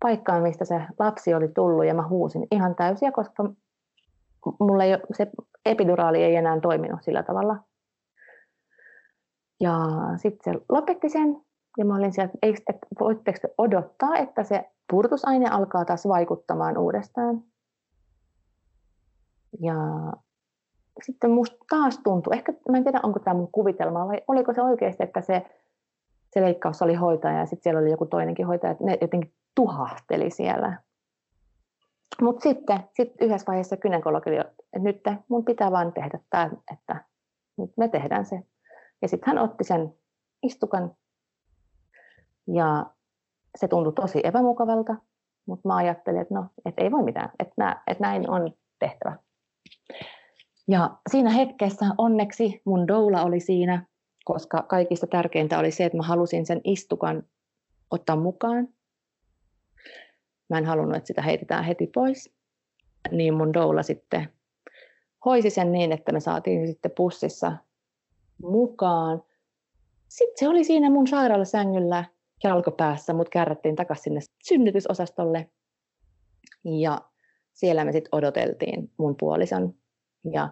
paikkaan, 0.00 0.42
mistä 0.42 0.64
se 0.64 0.82
lapsi 0.98 1.34
oli 1.34 1.48
tullut 1.48 1.84
ja 1.84 1.94
mä 1.94 2.08
huusin 2.08 2.46
ihan 2.50 2.74
täysiä, 2.74 3.12
koska 3.12 3.50
mulla 4.60 4.84
ei, 4.84 4.98
se 5.12 5.26
epiduraali 5.66 6.22
ei 6.22 6.36
enää 6.36 6.60
toiminut 6.60 7.02
sillä 7.02 7.22
tavalla. 7.22 7.56
Ja 9.60 9.78
sitten 10.16 10.54
se 10.54 10.60
lopetti 10.68 11.08
sen 11.08 11.36
ja 11.78 11.84
mä 11.84 11.96
olin 11.96 12.12
siellä, 12.12 12.32
että, 12.42 12.72
että 12.72 12.86
voitteko 13.00 13.38
te 13.42 13.54
odottaa, 13.58 14.16
että 14.16 14.44
se 14.44 14.70
purtusaine 14.90 15.50
alkaa 15.50 15.84
taas 15.84 16.08
vaikuttamaan 16.08 16.78
uudestaan. 16.78 17.42
Ja 19.60 19.74
sitten 21.02 21.30
musta 21.30 21.56
taas 21.70 21.98
tuntui, 21.98 22.36
ehkä 22.36 22.52
mä 22.70 22.76
en 22.76 22.84
tiedä 22.84 23.00
onko 23.02 23.18
tämä 23.18 23.34
mun 23.34 23.52
kuvitelma 23.52 24.08
vai 24.08 24.22
oliko 24.28 24.52
se 24.52 24.62
oikeasti, 24.62 25.02
että 25.02 25.20
se, 25.20 25.46
se 26.30 26.40
leikkaus 26.40 26.82
oli 26.82 26.94
hoitaja 26.94 27.38
ja 27.38 27.46
sitten 27.46 27.62
siellä 27.62 27.80
oli 27.80 27.90
joku 27.90 28.06
toinenkin 28.06 28.46
hoitaja, 28.46 28.70
että 28.70 28.84
ne 28.84 28.98
jotenkin 29.00 29.32
tuhahteli 29.54 30.30
siellä. 30.30 30.82
Mutta 32.22 32.42
sitten 32.42 32.80
sit 32.94 33.12
yhdessä 33.20 33.46
vaiheessa 33.46 33.76
kynekologi 33.76 34.36
että 34.36 34.78
nyt 34.78 35.00
mun 35.28 35.44
pitää 35.44 35.70
vaan 35.70 35.92
tehdä 35.92 36.18
tämä, 36.30 36.50
että 36.72 37.04
nyt 37.58 37.70
me 37.76 37.88
tehdään 37.88 38.24
se. 38.24 38.42
Ja 39.02 39.08
sitten 39.08 39.26
hän 39.26 39.44
otti 39.44 39.64
sen 39.64 39.94
istukan 40.42 40.94
ja 42.46 42.86
se 43.58 43.68
tuntui 43.68 43.92
tosi 43.92 44.20
epämukavalta, 44.24 44.96
mutta 45.46 45.68
mä 45.68 45.76
ajattelin, 45.76 46.20
että 46.20 46.34
no, 46.34 46.46
et 46.64 46.74
ei 46.78 46.90
voi 46.90 47.02
mitään, 47.02 47.30
että, 47.38 47.54
nä, 47.56 47.82
että 47.86 48.04
näin 48.04 48.30
on 48.30 48.52
tehtävä. 48.78 49.16
Ja 50.68 50.98
siinä 51.10 51.30
hetkessä 51.30 51.86
onneksi 51.98 52.62
mun 52.64 52.88
doula 52.88 53.22
oli 53.22 53.40
siinä, 53.40 53.86
koska 54.24 54.62
kaikista 54.62 55.06
tärkeintä 55.06 55.58
oli 55.58 55.70
se, 55.70 55.84
että 55.84 55.98
mä 55.98 56.02
halusin 56.02 56.46
sen 56.46 56.60
istukan 56.64 57.22
ottaa 57.90 58.16
mukaan. 58.16 58.68
Mä 60.48 60.58
en 60.58 60.66
halunnut, 60.66 60.96
että 60.96 61.06
sitä 61.06 61.22
heitetään 61.22 61.64
heti 61.64 61.86
pois. 61.86 62.34
Niin 63.10 63.34
mun 63.34 63.52
doula 63.52 63.82
sitten 63.82 64.28
hoisi 65.24 65.50
sen 65.50 65.72
niin, 65.72 65.92
että 65.92 66.12
me 66.12 66.20
saatiin 66.20 66.66
sitten 66.66 66.90
pussissa 66.96 67.56
mukaan. 68.42 69.22
Sitten 70.08 70.38
se 70.38 70.48
oli 70.48 70.64
siinä 70.64 70.90
mun 70.90 71.06
sairaalasängyllä 71.06 72.04
jalkopäässä, 72.44 73.12
mut 73.12 73.28
kärrättiin 73.28 73.76
takaisin 73.76 74.02
sinne 74.02 74.20
synnytysosastolle. 74.44 75.50
Ja 76.64 77.00
siellä 77.52 77.84
me 77.84 77.92
sitten 77.92 78.08
odoteltiin 78.12 78.90
mun 78.98 79.16
puolison 79.16 79.74
ja 80.32 80.48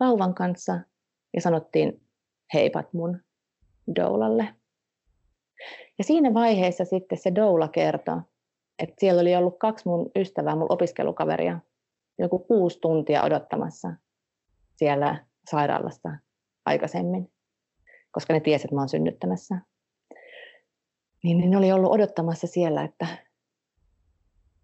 vauvan 0.00 0.34
kanssa 0.34 0.80
ja 1.34 1.40
sanottiin 1.40 2.02
heipat 2.54 2.92
mun 2.92 3.20
doulalle. 3.96 4.48
Ja 5.98 6.04
siinä 6.04 6.34
vaiheessa 6.34 6.84
sitten 6.84 7.18
se 7.18 7.34
doula 7.34 7.68
kertoi, 7.68 8.20
että 8.80 8.94
siellä 8.98 9.20
oli 9.20 9.36
ollut 9.36 9.58
kaksi 9.58 9.88
mun 9.88 10.10
ystävää, 10.16 10.56
mun 10.56 10.72
opiskelukaveria, 10.72 11.58
joku 12.18 12.38
kuusi 12.38 12.78
tuntia 12.80 13.22
odottamassa 13.22 13.92
siellä 14.76 15.26
sairaalassa 15.50 16.08
aikaisemmin, 16.66 17.32
koska 18.10 18.34
ne 18.34 18.40
tiesivät, 18.40 18.64
että 18.64 18.74
mä 18.74 18.80
oon 18.80 18.88
synnyttämässä 18.88 19.60
niin 21.22 21.50
ne 21.50 21.56
oli 21.56 21.72
ollut 21.72 21.92
odottamassa 21.92 22.46
siellä, 22.46 22.82
että, 22.82 23.06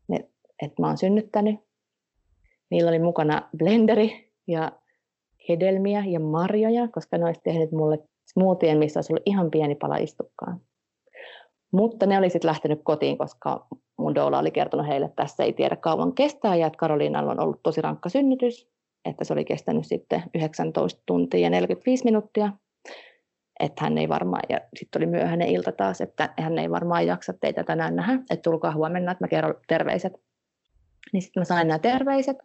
ne, 0.08 0.16
että 0.62 0.82
mä 0.82 0.86
oon 0.86 0.98
synnyttänyt. 0.98 1.60
Niillä 2.70 2.88
oli 2.88 2.98
mukana 2.98 3.48
blenderi 3.58 4.32
ja 4.46 4.72
hedelmiä 5.48 6.04
ja 6.06 6.20
marjoja, 6.20 6.88
koska 6.88 7.18
ne 7.18 7.24
olisi 7.24 7.40
tehnyt 7.44 7.72
mulle 7.72 7.98
smoothien, 8.32 8.78
missä 8.78 8.98
olisi 8.98 9.12
ollut 9.12 9.22
ihan 9.26 9.50
pieni 9.50 9.74
pala 9.74 9.96
istukkaa. 9.96 10.58
Mutta 11.72 12.06
ne 12.06 12.18
oli 12.18 12.30
sitten 12.30 12.48
lähtenyt 12.48 12.80
kotiin, 12.84 13.18
koska 13.18 13.66
mun 13.98 14.14
doula 14.14 14.38
oli 14.38 14.50
kertonut 14.50 14.86
heille, 14.86 15.06
että 15.06 15.22
tässä 15.22 15.44
ei 15.44 15.52
tiedä 15.52 15.76
kauan 15.76 16.14
kestää 16.14 16.56
ja 16.56 16.66
että 16.66 16.76
Karoliinalla 16.76 17.30
on 17.30 17.40
ollut 17.40 17.60
tosi 17.62 17.80
rankka 17.80 18.08
synnytys, 18.08 18.68
että 19.04 19.24
se 19.24 19.32
oli 19.32 19.44
kestänyt 19.44 19.86
sitten 19.86 20.22
19 20.34 21.02
tuntia 21.06 21.40
ja 21.40 21.50
45 21.50 22.04
minuuttia 22.04 22.52
että 23.60 23.84
hän 23.84 23.98
ei 23.98 24.08
varmaan, 24.08 24.42
ja 24.48 24.60
sitten 24.76 25.00
oli 25.00 25.06
myöhäinen 25.06 25.48
ilta 25.48 25.72
taas, 25.72 26.00
että 26.00 26.34
hän 26.38 26.58
ei 26.58 26.70
varmaan 26.70 27.06
jaksa 27.06 27.32
teitä 27.32 27.64
tänään 27.64 27.96
nähdä, 27.96 28.12
että 28.12 28.42
tulkaa 28.42 28.74
huomenna, 28.74 29.12
että 29.12 29.24
mä 29.24 29.28
kerron 29.28 29.54
terveiset. 29.68 30.12
Niin 31.12 31.22
sitten 31.22 31.40
mä 31.40 31.44
sain 31.44 31.68
nämä 31.68 31.78
terveiset, 31.78 32.36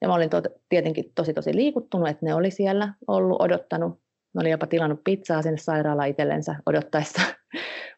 ja 0.00 0.08
mä 0.08 0.14
olin 0.14 0.30
to- 0.30 0.42
tietenkin 0.68 1.12
tosi 1.14 1.34
tosi 1.34 1.54
liikuttunut, 1.54 2.08
että 2.08 2.26
ne 2.26 2.34
oli 2.34 2.50
siellä 2.50 2.94
ollut 3.06 3.40
odottanut. 3.40 4.00
Mä 4.34 4.40
olin 4.40 4.50
jopa 4.50 4.66
tilannut 4.66 5.00
pizzaa 5.04 5.42
sinne 5.42 5.56
sairaalaan 5.56 6.08
itsellensä 6.08 6.54
odottaessa, 6.66 7.22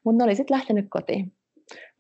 mutta 0.04 0.18
ne 0.18 0.24
oli 0.24 0.34
sitten 0.34 0.56
lähtenyt 0.56 0.86
kotiin. 0.90 1.32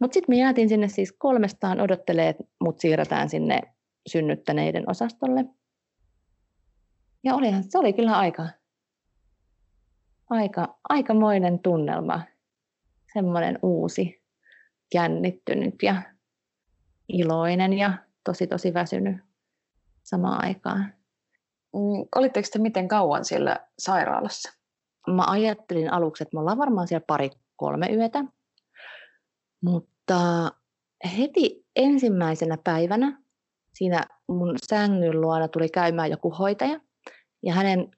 Mutta 0.00 0.14
sitten 0.14 0.32
me 0.34 0.40
jäätiin 0.40 0.68
sinne 0.68 0.88
siis 0.88 1.12
kolmestaan 1.18 1.80
odottelee, 1.80 2.28
että 2.28 2.44
mut 2.60 2.80
siirretään 2.80 3.28
sinne 3.28 3.60
synnyttäneiden 4.08 4.90
osastolle. 4.90 5.44
Ja 7.24 7.34
olihan, 7.34 7.64
se 7.68 7.78
oli 7.78 7.92
kyllä 7.92 8.18
aika 8.18 8.46
aika, 10.30 10.78
aikamoinen 10.88 11.58
tunnelma, 11.58 12.20
semmoinen 13.12 13.58
uusi, 13.62 14.22
jännittynyt 14.94 15.74
ja 15.82 16.02
iloinen 17.08 17.72
ja 17.72 17.92
tosi 18.24 18.46
tosi 18.46 18.74
väsynyt 18.74 19.16
samaan 20.02 20.44
aikaan. 20.44 20.94
Mm, 21.74 22.08
olitteko 22.14 22.48
te 22.52 22.58
miten 22.58 22.88
kauan 22.88 23.24
siellä 23.24 23.66
sairaalassa? 23.78 24.52
Mä 25.06 25.24
ajattelin 25.26 25.92
aluksi, 25.92 26.22
että 26.22 26.36
me 26.36 26.40
ollaan 26.40 26.58
varmaan 26.58 26.88
siellä 26.88 27.04
pari 27.06 27.30
kolme 27.60 27.86
yötä, 27.86 28.24
mutta 29.64 30.50
heti 31.18 31.66
ensimmäisenä 31.76 32.58
päivänä 32.64 33.22
siinä 33.74 34.04
mun 34.28 34.54
sängyn 34.66 35.20
luona 35.20 35.48
tuli 35.48 35.68
käymään 35.68 36.10
joku 36.10 36.30
hoitaja. 36.30 36.80
Ja 37.42 37.54
hänen 37.54 37.90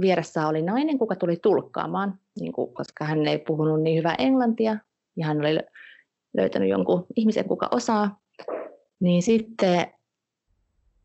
vieressä 0.00 0.48
oli 0.48 0.62
nainen, 0.62 0.98
kuka 0.98 1.16
tuli 1.16 1.36
tulkkaamaan, 1.36 2.18
niin 2.40 2.52
kuin, 2.52 2.74
koska 2.74 3.04
hän 3.04 3.26
ei 3.26 3.38
puhunut 3.38 3.82
niin 3.82 3.98
hyvää 3.98 4.14
englantia. 4.18 4.76
Ja 5.16 5.26
hän 5.26 5.40
oli 5.40 5.58
löytänyt 6.36 6.68
jonkun 6.68 7.06
ihmisen, 7.16 7.48
kuka 7.48 7.68
osaa. 7.70 8.20
Niin 9.00 9.22
sitten 9.22 9.86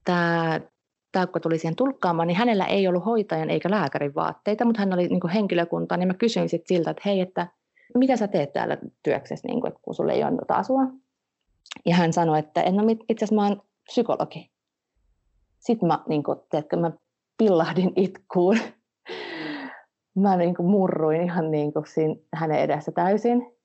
tämä, 0.06 1.28
kun 1.32 1.42
tuli 1.42 1.58
siihen 1.58 1.76
tulkkaamaan, 1.76 2.28
niin 2.28 2.38
hänellä 2.38 2.66
ei 2.66 2.88
ollut 2.88 3.06
hoitajan 3.06 3.50
eikä 3.50 3.72
lääkärin 3.72 4.16
vaatteita, 4.16 4.66
mutta 4.66 4.80
hän 4.80 4.94
oli 4.94 5.08
niin 5.08 5.20
kuin 5.20 5.34
henkilökunta, 5.34 5.98
niin 5.98 6.08
mä 6.08 6.14
kysyin 6.14 6.50
sitten 6.50 6.76
siltä, 6.76 6.92
että 6.92 7.04
hei, 7.06 7.20
että 7.22 7.48
mitä 7.98 8.18
sä 8.18 8.28
teet 8.28 8.54
täällä 8.54 8.78
työksessä, 9.04 9.48
niin 9.48 9.62
kuin, 9.62 9.74
kun 9.82 9.96
sulle 9.96 10.14
ei 10.14 10.24
ole 10.24 10.32
asua. 10.48 10.82
Ja 11.86 11.96
hän 11.96 12.14
sanoi, 12.14 12.40
että 12.40 12.62
en 12.62 12.80
ole 12.80 12.92
itse 12.92 13.26
asiassa 13.26 13.36
mä 13.36 13.48
oon 13.48 13.62
psykologi. 13.84 14.52
Sitten 15.60 15.88
mä, 15.88 16.00
niin 16.08 16.24
kuin, 16.24 16.38
tiedätkö, 16.50 16.78
mä 16.78 16.92
pillahdin 17.38 17.92
itkuun. 17.96 18.58
Mä 20.16 20.38
niin 20.38 20.56
kuin 20.56 20.70
murruin 20.70 21.22
ihan 21.22 21.52
niin 21.52 21.74
kuin 21.74 21.88
siinä 21.88 22.16
hänen 22.34 22.60
edessä 22.60 22.92
täysin. 22.92 23.56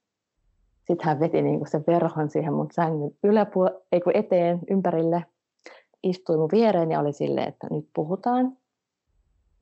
Sitten 0.87 1.07
hän 1.07 1.20
veti 1.20 1.43
niin 1.43 1.59
kuin 1.59 1.68
sen 1.68 1.85
verhon 1.87 2.31
siihen 2.31 2.53
mun 2.53 2.68
sängyn 2.72 3.11
yläpuolelle, 3.24 3.81
ei 3.93 4.01
kun 4.01 4.16
eteen, 4.16 4.59
ympärille. 4.70 5.24
Istui 6.03 6.37
mun 6.37 6.49
viereen 6.53 6.91
ja 6.91 7.01
oli 7.01 7.12
silleen, 7.12 7.49
että 7.49 7.66
nyt 7.70 7.89
puhutaan. 7.95 8.57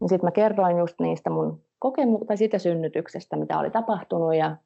Sitten 0.00 0.24
mä 0.24 0.30
kerroin 0.30 0.78
just 0.78 1.00
niistä 1.00 1.30
mun 1.30 1.62
kokemuksista 1.84 2.26
tai 2.26 2.36
siitä 2.36 2.58
synnytyksestä, 2.58 3.36
mitä 3.36 3.58
oli 3.58 3.70
tapahtunut. 3.70 4.34
Ja 4.34 4.56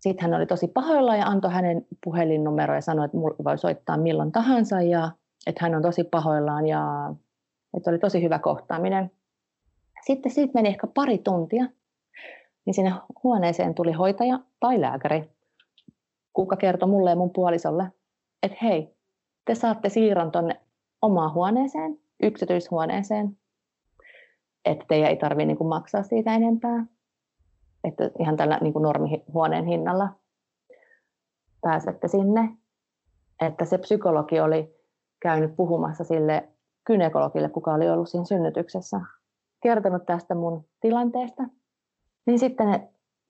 sitten 0.00 0.22
hän 0.22 0.34
oli 0.34 0.46
tosi 0.46 0.68
pahoilla 0.68 1.16
ja 1.16 1.26
antoi 1.26 1.50
hänen 1.50 1.86
puhelinnumero 2.04 2.74
ja 2.74 2.80
sanoi, 2.80 3.04
että 3.04 3.16
mulla 3.16 3.36
voi 3.44 3.58
soittaa 3.58 3.96
milloin 3.96 4.32
tahansa 4.32 4.82
ja 4.82 5.10
että 5.46 5.64
hän 5.64 5.74
on 5.74 5.82
tosi 5.82 6.04
pahoillaan 6.04 6.66
ja 6.66 7.14
että 7.76 7.90
oli 7.90 7.98
tosi 7.98 8.22
hyvä 8.22 8.38
kohtaaminen. 8.38 9.10
Sitten 10.06 10.32
siitä 10.32 10.52
meni 10.54 10.68
ehkä 10.68 10.86
pari 10.86 11.18
tuntia, 11.18 11.64
niin 12.64 12.74
sinne 12.74 12.92
huoneeseen 13.24 13.74
tuli 13.74 13.92
hoitaja 13.92 14.38
tai 14.60 14.80
lääkäri, 14.80 15.30
kuka 16.32 16.56
kertoi 16.56 16.88
mulle 16.88 17.10
ja 17.10 17.16
mun 17.16 17.32
puolisolle, 17.32 17.92
että 18.42 18.58
hei, 18.62 18.94
te 19.44 19.54
saatte 19.54 19.88
siirron 19.88 20.32
tuonne 20.32 20.60
omaan 21.02 21.34
huoneeseen, 21.34 21.98
yksityishuoneeseen, 22.22 23.38
että 24.64 24.84
teidän 24.88 25.10
ei 25.10 25.16
tarvitse 25.16 25.46
niin 25.46 25.68
maksaa 25.68 26.02
siitä 26.02 26.34
enempää. 26.34 26.86
Että 27.84 28.10
ihan 28.18 28.36
tällä 28.36 28.58
niin 28.60 28.72
kuin 28.72 28.82
normihuoneen 28.82 29.64
hinnalla 29.64 30.08
pääsette 31.60 32.08
sinne. 32.08 32.56
Että 33.40 33.64
se 33.64 33.78
psykologi 33.78 34.40
oli 34.40 34.76
käynyt 35.22 35.56
puhumassa 35.56 36.04
sille 36.04 36.48
kynekologille, 36.84 37.48
kuka 37.48 37.74
oli 37.74 37.90
ollut 37.90 38.08
siinä 38.08 38.24
synnytyksessä, 38.24 39.00
kertonut 39.62 40.06
tästä 40.06 40.34
mun 40.34 40.64
tilanteesta. 40.80 41.42
Niin 42.26 42.38
sitten 42.38 42.68
me 42.68 42.88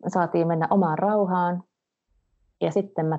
saatiin 0.08 0.48
mennä 0.48 0.68
omaan 0.70 0.98
rauhaan. 0.98 1.62
Ja 2.60 2.70
sitten 2.70 3.06
mä 3.06 3.18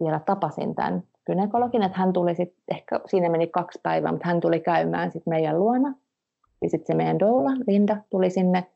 vielä 0.00 0.20
tapasin 0.20 0.74
tämän 0.74 1.02
kynekologin, 1.24 1.82
että 1.82 1.98
hän 1.98 2.12
tuli 2.12 2.34
sitten, 2.34 2.62
ehkä 2.76 3.00
siinä 3.06 3.28
meni 3.28 3.46
kaksi 3.46 3.80
päivää, 3.82 4.12
mutta 4.12 4.28
hän 4.28 4.40
tuli 4.40 4.60
käymään 4.60 5.10
sitten 5.10 5.30
meidän 5.30 5.58
luona. 5.58 5.94
Ja 6.62 6.70
sitten 6.70 6.86
se 6.86 6.94
meidän 6.94 7.18
doula, 7.18 7.50
Linda, 7.66 7.96
tuli 8.10 8.30
sinne 8.30 8.66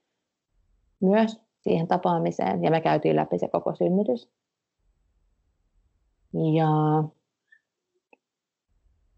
myös 1.00 1.40
siihen 1.60 1.88
tapaamiseen 1.88 2.62
ja 2.62 2.70
me 2.70 2.80
käytiin 2.80 3.16
läpi 3.16 3.38
se 3.38 3.48
koko 3.48 3.74
synnytys. 3.74 4.28
Ja 6.54 6.68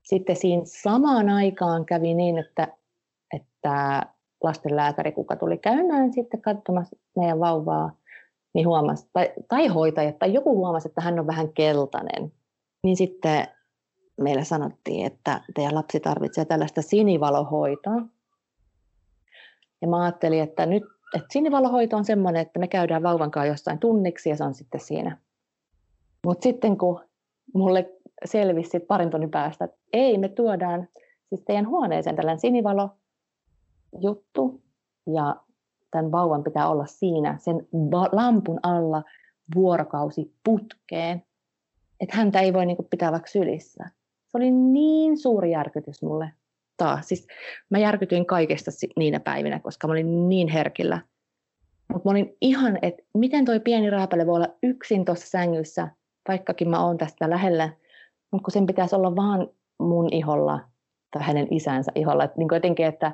sitten 0.02 0.36
siinä 0.36 0.62
samaan 0.64 1.28
aikaan 1.28 1.84
kävi 1.84 2.14
niin, 2.14 2.38
että, 2.38 2.68
että 3.36 4.02
lastenlääkäri, 4.42 5.12
kuka 5.12 5.36
tuli 5.36 5.58
käymään 5.58 6.12
sitten 6.12 6.40
katsomassa 6.40 6.96
meidän 7.16 7.40
vauvaa, 7.40 7.90
niin 8.54 8.68
huomasi, 8.68 9.08
tai, 9.12 9.32
tai 9.48 9.66
hoitaja, 9.66 10.12
tai 10.12 10.34
joku 10.34 10.56
huomasi, 10.56 10.88
että 10.88 11.00
hän 11.00 11.18
on 11.18 11.26
vähän 11.26 11.52
keltainen. 11.52 12.32
Niin 12.82 12.96
sitten 12.96 13.48
meillä 14.20 14.44
sanottiin, 14.44 15.06
että 15.06 15.40
teidän 15.54 15.74
lapsi 15.74 16.00
tarvitsee 16.00 16.44
tällaista 16.44 16.82
sinivalohoitoa. 16.82 18.02
Ja 19.82 19.88
mä 19.88 20.02
ajattelin, 20.02 20.42
että 20.42 20.66
nyt 20.66 20.84
että 21.14 21.28
sinivalohoito 21.30 21.96
on 21.96 22.04
semmoinen, 22.04 22.42
että 22.42 22.58
me 22.58 22.68
käydään 22.68 23.02
vauvan 23.02 23.30
kanssa 23.30 23.46
jossain 23.48 23.78
tunniksi 23.78 24.28
ja 24.28 24.36
se 24.36 24.44
on 24.44 24.54
sitten 24.54 24.80
siinä. 24.80 25.18
Mutta 26.26 26.42
sitten 26.42 26.78
kun 26.78 27.00
mulle 27.54 27.92
selvisi 28.24 28.70
sit 28.70 28.86
parin 28.86 29.10
tunnin 29.10 29.30
päästä, 29.30 29.64
että 29.64 29.78
ei, 29.92 30.18
me 30.18 30.28
tuodaan 30.28 30.88
siis 31.28 31.42
teidän 31.44 31.68
huoneeseen 31.68 32.16
tällainen 32.16 32.40
sinivalo 32.40 32.90
juttu 34.00 34.62
ja 35.14 35.36
tämän 35.90 36.12
vauvan 36.12 36.44
pitää 36.44 36.68
olla 36.68 36.86
siinä 36.86 37.38
sen 37.38 37.68
lampun 38.12 38.60
alla 38.62 39.02
vuorokausi 39.54 40.34
putkeen, 40.44 41.22
että 42.00 42.16
häntä 42.16 42.40
ei 42.40 42.52
voi 42.52 42.66
niinku 42.66 42.86
pitää 42.90 43.12
vaikka 43.12 43.30
sylissä. 43.30 43.84
Se 44.26 44.38
oli 44.38 44.50
niin 44.50 45.18
suuri 45.18 45.50
järkytys 45.50 46.02
mulle 46.02 46.32
taas. 46.78 47.08
Siis 47.08 47.26
mä 47.70 47.78
järkytyin 47.78 48.26
kaikesta 48.26 48.70
niinä 48.96 49.20
päivinä, 49.20 49.60
koska 49.60 49.86
mä 49.86 49.92
olin 49.92 50.28
niin 50.28 50.48
herkillä. 50.48 51.00
Mutta 51.92 52.08
mä 52.08 52.10
olin 52.10 52.36
ihan, 52.40 52.78
että 52.82 53.02
miten 53.14 53.44
toi 53.44 53.60
pieni 53.60 53.90
rääpäle 53.90 54.26
voi 54.26 54.36
olla 54.36 54.54
yksin 54.62 55.04
tuossa 55.04 55.26
sängyssä, 55.26 55.88
vaikkakin 56.28 56.70
mä 56.70 56.84
oon 56.84 56.98
tästä 56.98 57.30
lähellä, 57.30 57.72
mutta 58.30 58.44
kun 58.44 58.52
sen 58.52 58.66
pitäisi 58.66 58.96
olla 58.96 59.16
vaan 59.16 59.48
mun 59.78 60.08
iholla 60.12 60.60
tai 61.10 61.22
hänen 61.22 61.48
isänsä 61.50 61.92
iholla. 61.94 62.24
Et 62.24 62.36
niin 62.36 62.48
jotenkin, 62.52 62.86
että 62.86 63.12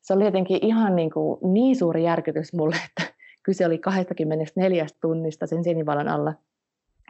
se 0.00 0.14
oli 0.14 0.24
jotenkin 0.24 0.58
ihan 0.62 0.96
niin, 0.96 1.10
kuin 1.10 1.38
niin 1.52 1.76
suuri 1.76 2.04
järkytys 2.04 2.52
mulle, 2.52 2.76
että 2.88 3.14
kyse 3.42 3.66
oli 3.66 3.78
24 3.78 4.86
tunnista 5.00 5.46
sen 5.46 5.64
sinivalon 5.64 6.08
alla. 6.08 6.34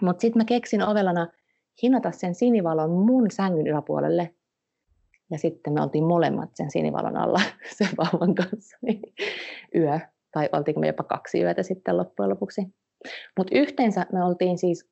Mutta 0.02 0.20
sitten 0.20 0.40
mä 0.40 0.44
keksin 0.44 0.82
ovellana 0.82 1.28
hinata 1.82 2.10
sen 2.10 2.34
sinivalon 2.34 2.90
mun 2.90 3.30
sängyn 3.30 3.66
yläpuolelle. 3.66 4.34
Ja 5.30 5.38
sitten 5.38 5.72
me 5.72 5.82
oltiin 5.82 6.04
molemmat 6.04 6.50
sen 6.54 6.70
sinivalon 6.70 7.16
alla 7.16 7.40
sen 7.78 7.88
vauvan 7.96 8.34
kanssa 8.34 8.76
niin 8.82 9.02
yö. 9.74 9.98
Tai 10.32 10.48
oltiinko 10.52 10.80
me 10.80 10.86
jopa 10.86 11.02
kaksi 11.02 11.42
yötä 11.42 11.62
sitten 11.62 11.96
loppujen 11.96 12.30
lopuksi. 12.30 12.62
Mutta 13.38 13.58
yhteensä 13.58 14.06
me 14.12 14.24
oltiin 14.24 14.58
siis 14.58 14.90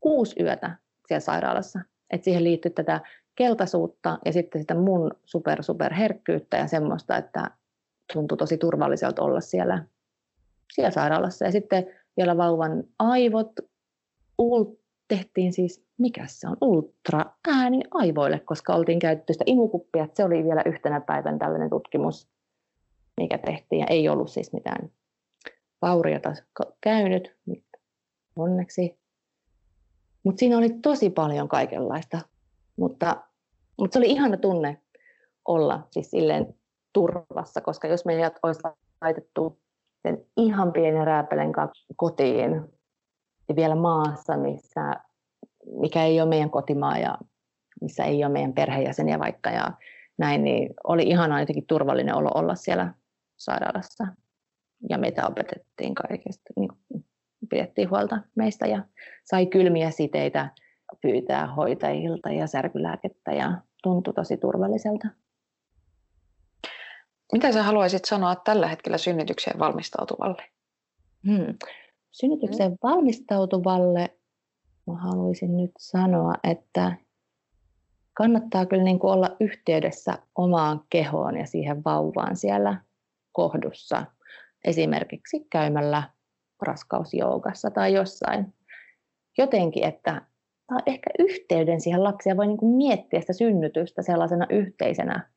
kuusi 0.00 0.42
yötä 0.42 0.76
siellä 1.08 1.20
sairaalassa. 1.20 1.80
Et 2.10 2.24
siihen 2.24 2.44
liittyi 2.44 2.70
tätä 2.70 3.00
keltaisuutta 3.34 4.18
ja 4.24 4.32
sitten 4.32 4.60
sitä 4.60 4.74
mun 4.74 5.10
super 5.24 5.62
super 5.62 5.94
herkkyyttä 5.94 6.56
ja 6.56 6.66
semmoista, 6.66 7.16
että 7.16 7.50
tuntui 8.12 8.38
tosi 8.38 8.58
turvalliselta 8.58 9.22
olla 9.22 9.40
siellä, 9.40 9.84
siellä 10.72 10.90
sairaalassa. 10.90 11.44
Ja 11.44 11.52
sitten 11.52 11.86
vielä 12.16 12.36
vauvan 12.36 12.84
aivot 12.98 13.52
ult, 14.38 14.78
tehtiin 15.08 15.52
siis, 15.52 15.84
mikä 15.98 16.26
se 16.26 16.48
on, 16.48 16.56
ultra 16.60 17.24
ääni 17.48 17.80
aivoille, 17.90 18.38
koska 18.38 18.74
oltiin 18.74 18.98
käytetty 18.98 19.32
sitä 19.32 19.44
imukuppia. 19.46 20.08
Se 20.14 20.24
oli 20.24 20.44
vielä 20.44 20.62
yhtenä 20.66 21.00
päivän 21.00 21.38
tällainen 21.38 21.70
tutkimus, 21.70 22.28
mikä 23.20 23.38
tehtiin 23.38 23.80
ja 23.80 23.86
ei 23.86 24.08
ollut 24.08 24.30
siis 24.30 24.52
mitään 24.52 24.90
vauriota 25.82 26.32
käynyt, 26.80 27.36
onneksi. 28.36 28.98
Mutta 30.22 30.38
siinä 30.38 30.58
oli 30.58 30.68
tosi 30.82 31.10
paljon 31.10 31.48
kaikenlaista. 31.48 32.20
Mutta, 32.76 33.16
mutta 33.78 33.94
se 33.94 33.98
oli 33.98 34.10
ihana 34.10 34.36
tunne 34.36 34.80
olla 35.44 35.88
siis 35.90 36.10
silleen 36.10 36.54
turvassa, 36.92 37.60
koska 37.60 37.88
jos 37.88 38.04
meidät 38.04 38.38
olisi 38.42 38.60
laitettu 39.00 39.60
sen 40.02 40.26
ihan 40.36 40.72
pienen 40.72 41.06
rääpelen 41.06 41.52
kotiin 41.96 42.75
vielä 43.54 43.74
maassa, 43.74 44.36
missä, 44.36 44.94
mikä 45.80 46.04
ei 46.04 46.20
ole 46.20 46.28
meidän 46.28 46.50
kotimaa 46.50 46.98
ja 46.98 47.18
missä 47.80 48.04
ei 48.04 48.24
ole 48.24 48.32
meidän 48.32 48.52
perheenjäseniä 48.52 49.18
vaikka 49.18 49.50
ja 49.50 49.70
näin, 50.18 50.44
niin 50.44 50.74
oli 50.84 51.02
ihana 51.02 51.40
jotenkin 51.40 51.66
turvallinen 51.66 52.14
olo 52.14 52.30
olla 52.34 52.54
siellä 52.54 52.94
sairaalassa. 53.36 54.06
Ja 54.90 54.98
meitä 54.98 55.26
opetettiin 55.26 55.94
kaikesta, 55.94 56.52
niin 56.56 56.68
pidettiin 57.50 57.90
huolta 57.90 58.18
meistä 58.34 58.66
ja 58.66 58.84
sai 59.24 59.46
kylmiä 59.46 59.90
siteitä 59.90 60.50
pyytää 61.00 61.46
hoitajilta 61.46 62.30
ja 62.30 62.46
särkylääkettä 62.46 63.32
ja 63.32 63.52
tuntui 63.82 64.14
tosi 64.14 64.36
turvalliselta. 64.36 65.08
Mitä 67.32 67.52
sä 67.52 67.62
haluaisit 67.62 68.04
sanoa 68.04 68.36
tällä 68.36 68.68
hetkellä 68.68 68.98
synnytykseen 68.98 69.58
valmistautuvalle? 69.58 70.42
Hmm. 71.26 71.54
Synnytykseen 72.20 72.70
hmm. 72.70 72.78
valmistautuvalle 72.82 74.18
mä 74.86 74.94
haluaisin 74.94 75.56
nyt 75.56 75.70
sanoa, 75.78 76.32
että 76.44 76.96
kannattaa 78.14 78.66
kyllä 78.66 78.82
niin 78.82 78.98
kuin 78.98 79.12
olla 79.12 79.36
yhteydessä 79.40 80.18
omaan 80.34 80.80
kehoon 80.90 81.36
ja 81.36 81.46
siihen 81.46 81.84
vauvaan 81.84 82.36
siellä 82.36 82.80
kohdussa. 83.32 84.06
Esimerkiksi 84.64 85.46
käymällä 85.50 86.02
raskausjoukassa 86.62 87.70
tai 87.70 87.94
jossain. 87.94 88.54
Jotenkin, 89.38 89.84
että 89.84 90.22
tai 90.66 90.80
ehkä 90.86 91.10
yhteyden 91.18 91.80
siihen 91.80 92.04
lapsiin 92.04 92.30
ja 92.30 92.36
voi 92.36 92.46
niin 92.46 92.58
kuin 92.58 92.76
miettiä 92.76 93.20
sitä 93.20 93.32
synnytystä 93.32 94.02
sellaisena 94.02 94.46
yhteisenä 94.50 95.30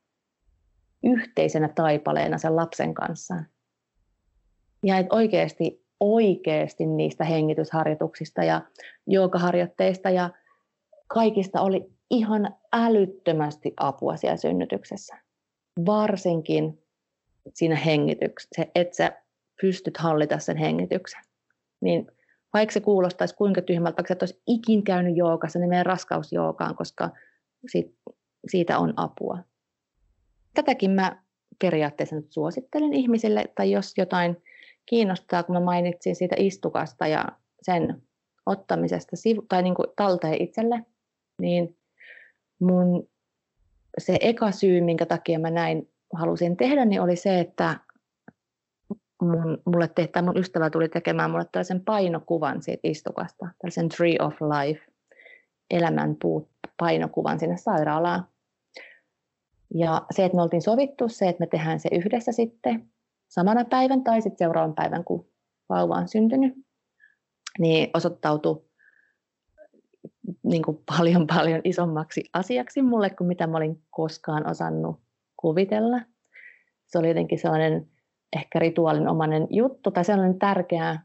yhteisenä 1.04 1.70
taipaleena 1.76 2.38
sen 2.38 2.56
lapsen 2.56 2.94
kanssa. 2.94 3.44
Ja 4.84 4.98
että 4.98 5.16
oikeasti, 5.16 5.79
oikeasti 6.00 6.86
niistä 6.86 7.24
hengitysharjoituksista 7.24 8.44
ja 8.44 8.62
joogaharjoitteista 9.08 10.10
ja 10.10 10.30
kaikista 11.08 11.62
oli 11.62 11.92
ihan 12.10 12.56
älyttömästi 12.74 13.74
apua 13.78 14.18
siellä 14.18 14.38
synnytyksessä. 14.38 15.18
Varsinkin 15.86 16.84
siinä 17.54 17.76
hengityksessä, 17.76 18.66
että 18.76 18.96
sä 18.96 19.12
pystyt 19.62 19.98
hallita 19.98 20.40
sen 20.40 20.58
hengityksen. 20.58 21.22
Niin 21.82 22.12
vaikka 22.54 22.74
se 22.74 22.80
kuulostaisi 22.80 23.36
kuinka 23.36 23.62
tyhmältä, 23.62 23.98
vaikka 23.98 24.08
sä 24.08 24.14
et 24.14 24.22
olisi 24.22 24.42
ikin 24.48 24.84
käynyt 24.84 25.18
joogassa, 25.18 25.60
niin 25.60 25.70
meidän 25.70 25.86
raskausjoogaan, 25.86 26.76
koska 26.76 27.10
siitä, 27.68 27.92
siitä 28.48 28.80
on 28.80 28.94
apua. 28.98 29.38
Tätäkin 30.54 30.92
mä 30.92 31.24
periaatteessa 31.62 32.16
nyt 32.16 32.32
suosittelen 32.32 32.94
ihmisille, 32.94 33.46
tai 33.56 33.72
jos 33.72 33.94
jotain 33.98 34.38
kiinnostaa, 34.90 35.44
kun 35.44 35.56
mä 35.56 35.60
mainitsin 35.60 36.16
siitä 36.16 36.36
istukasta 36.40 37.08
ja 37.08 37.26
sen 37.62 38.02
ottamisesta 38.46 39.16
tai 39.50 39.64
niin 39.64 39.76
kuin 39.76 39.88
talteen 39.96 40.42
itselle, 40.42 40.86
niin 41.42 41.78
mun 42.60 43.10
se 43.98 44.18
eka 44.22 44.52
syy, 44.52 44.82
minkä 44.82 45.06
takia 45.06 45.40
mä 45.40 45.50
näin 45.50 45.90
halusin 46.14 46.58
tehdä, 46.58 46.86
niin 46.86 47.02
oli 47.02 47.16
se, 47.16 47.40
että 47.40 47.80
mun, 49.22 49.62
mulle 49.66 49.88
tehtä, 49.88 50.22
mun 50.22 50.38
ystävä 50.38 50.70
tuli 50.70 50.90
tekemään 50.90 51.32
mulle 51.32 51.46
tällaisen 51.52 51.82
painokuvan 51.86 52.62
siitä 52.62 52.82
istukasta, 52.84 53.48
tällaisen 53.62 53.90
Tree 53.90 54.16
of 54.20 54.34
Life, 54.34 54.82
elämänpuut 55.70 56.50
painokuvan 56.78 57.40
sinne 57.40 57.58
sairaalaan. 57.58 58.28
Ja 59.74 60.06
se, 60.12 60.26
että 60.26 60.36
me 60.36 60.42
oltiin 60.42 60.62
sovittu 60.62 61.10
se, 61.10 61.30
että 61.30 61.40
me 61.40 61.48
tehdään 61.48 61.80
se 61.80 61.90
yhdessä 61.92 62.32
sitten 62.32 62.90
samana 63.30 63.66
päivän 63.66 64.04
tai 64.04 64.22
sitten 64.22 64.46
seuraavan 64.46 64.76
päivän, 64.76 65.04
kun 65.04 65.30
vauva 65.70 65.96
on 65.96 66.08
syntynyt, 66.08 66.54
niin 67.60 67.90
osoittautui 67.94 68.66
niin 70.44 70.64
kuin 70.64 70.84
paljon 70.98 71.28
paljon 71.36 71.62
isommaksi 71.64 72.24
asiaksi 72.34 72.82
mulle 72.82 73.10
kuin 73.10 73.28
mitä 73.28 73.48
mä 73.48 73.58
olin 73.58 73.84
koskaan 73.90 74.50
osannut 74.50 75.02
kuvitella. 75.38 76.02
Se 76.88 76.98
oli 76.98 77.08
jotenkin 77.08 77.40
sellainen 77.40 77.88
ehkä 78.36 78.60
rituaalinomainen 78.60 79.48
juttu 79.50 79.92
tai 79.92 80.06
sellainen 80.06 80.40
tärkeä 80.40 81.00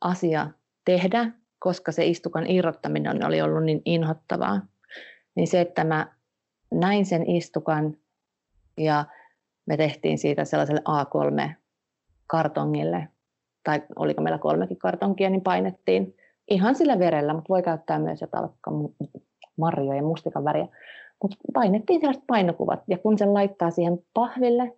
asia 0.00 0.50
tehdä, 0.84 1.32
koska 1.58 1.92
se 1.92 2.06
istukan 2.06 2.50
irrottaminen 2.50 3.26
oli 3.26 3.42
ollut 3.42 3.64
niin 3.64 3.82
inhottavaa. 3.84 4.60
Niin 5.34 5.48
se, 5.48 5.60
että 5.60 5.84
mä 5.84 6.12
näin 6.74 7.06
sen 7.06 7.30
istukan 7.30 7.96
ja 8.76 9.04
me 9.68 9.76
tehtiin 9.76 10.18
siitä 10.18 10.44
sellaiselle 10.44 10.82
A3-kartongille, 10.88 13.08
tai 13.64 13.82
oliko 13.96 14.22
meillä 14.22 14.38
kolmekin 14.38 14.78
kartonkia, 14.78 15.30
niin 15.30 15.42
painettiin 15.42 16.16
ihan 16.50 16.74
sillä 16.74 16.98
verellä, 16.98 17.34
mutta 17.34 17.48
voi 17.48 17.62
käyttää 17.62 17.98
myös 17.98 18.20
jotain 18.20 18.44
vaikka 18.44 18.70
marjoja 19.56 19.96
ja 19.96 20.02
mustikan 20.02 20.44
väriä. 20.44 20.66
Mutta 21.22 21.36
painettiin 21.54 22.00
sellaiset 22.00 22.24
painokuvat, 22.26 22.80
ja 22.88 22.98
kun 22.98 23.18
sen 23.18 23.34
laittaa 23.34 23.70
siihen 23.70 23.98
pahville 24.14 24.76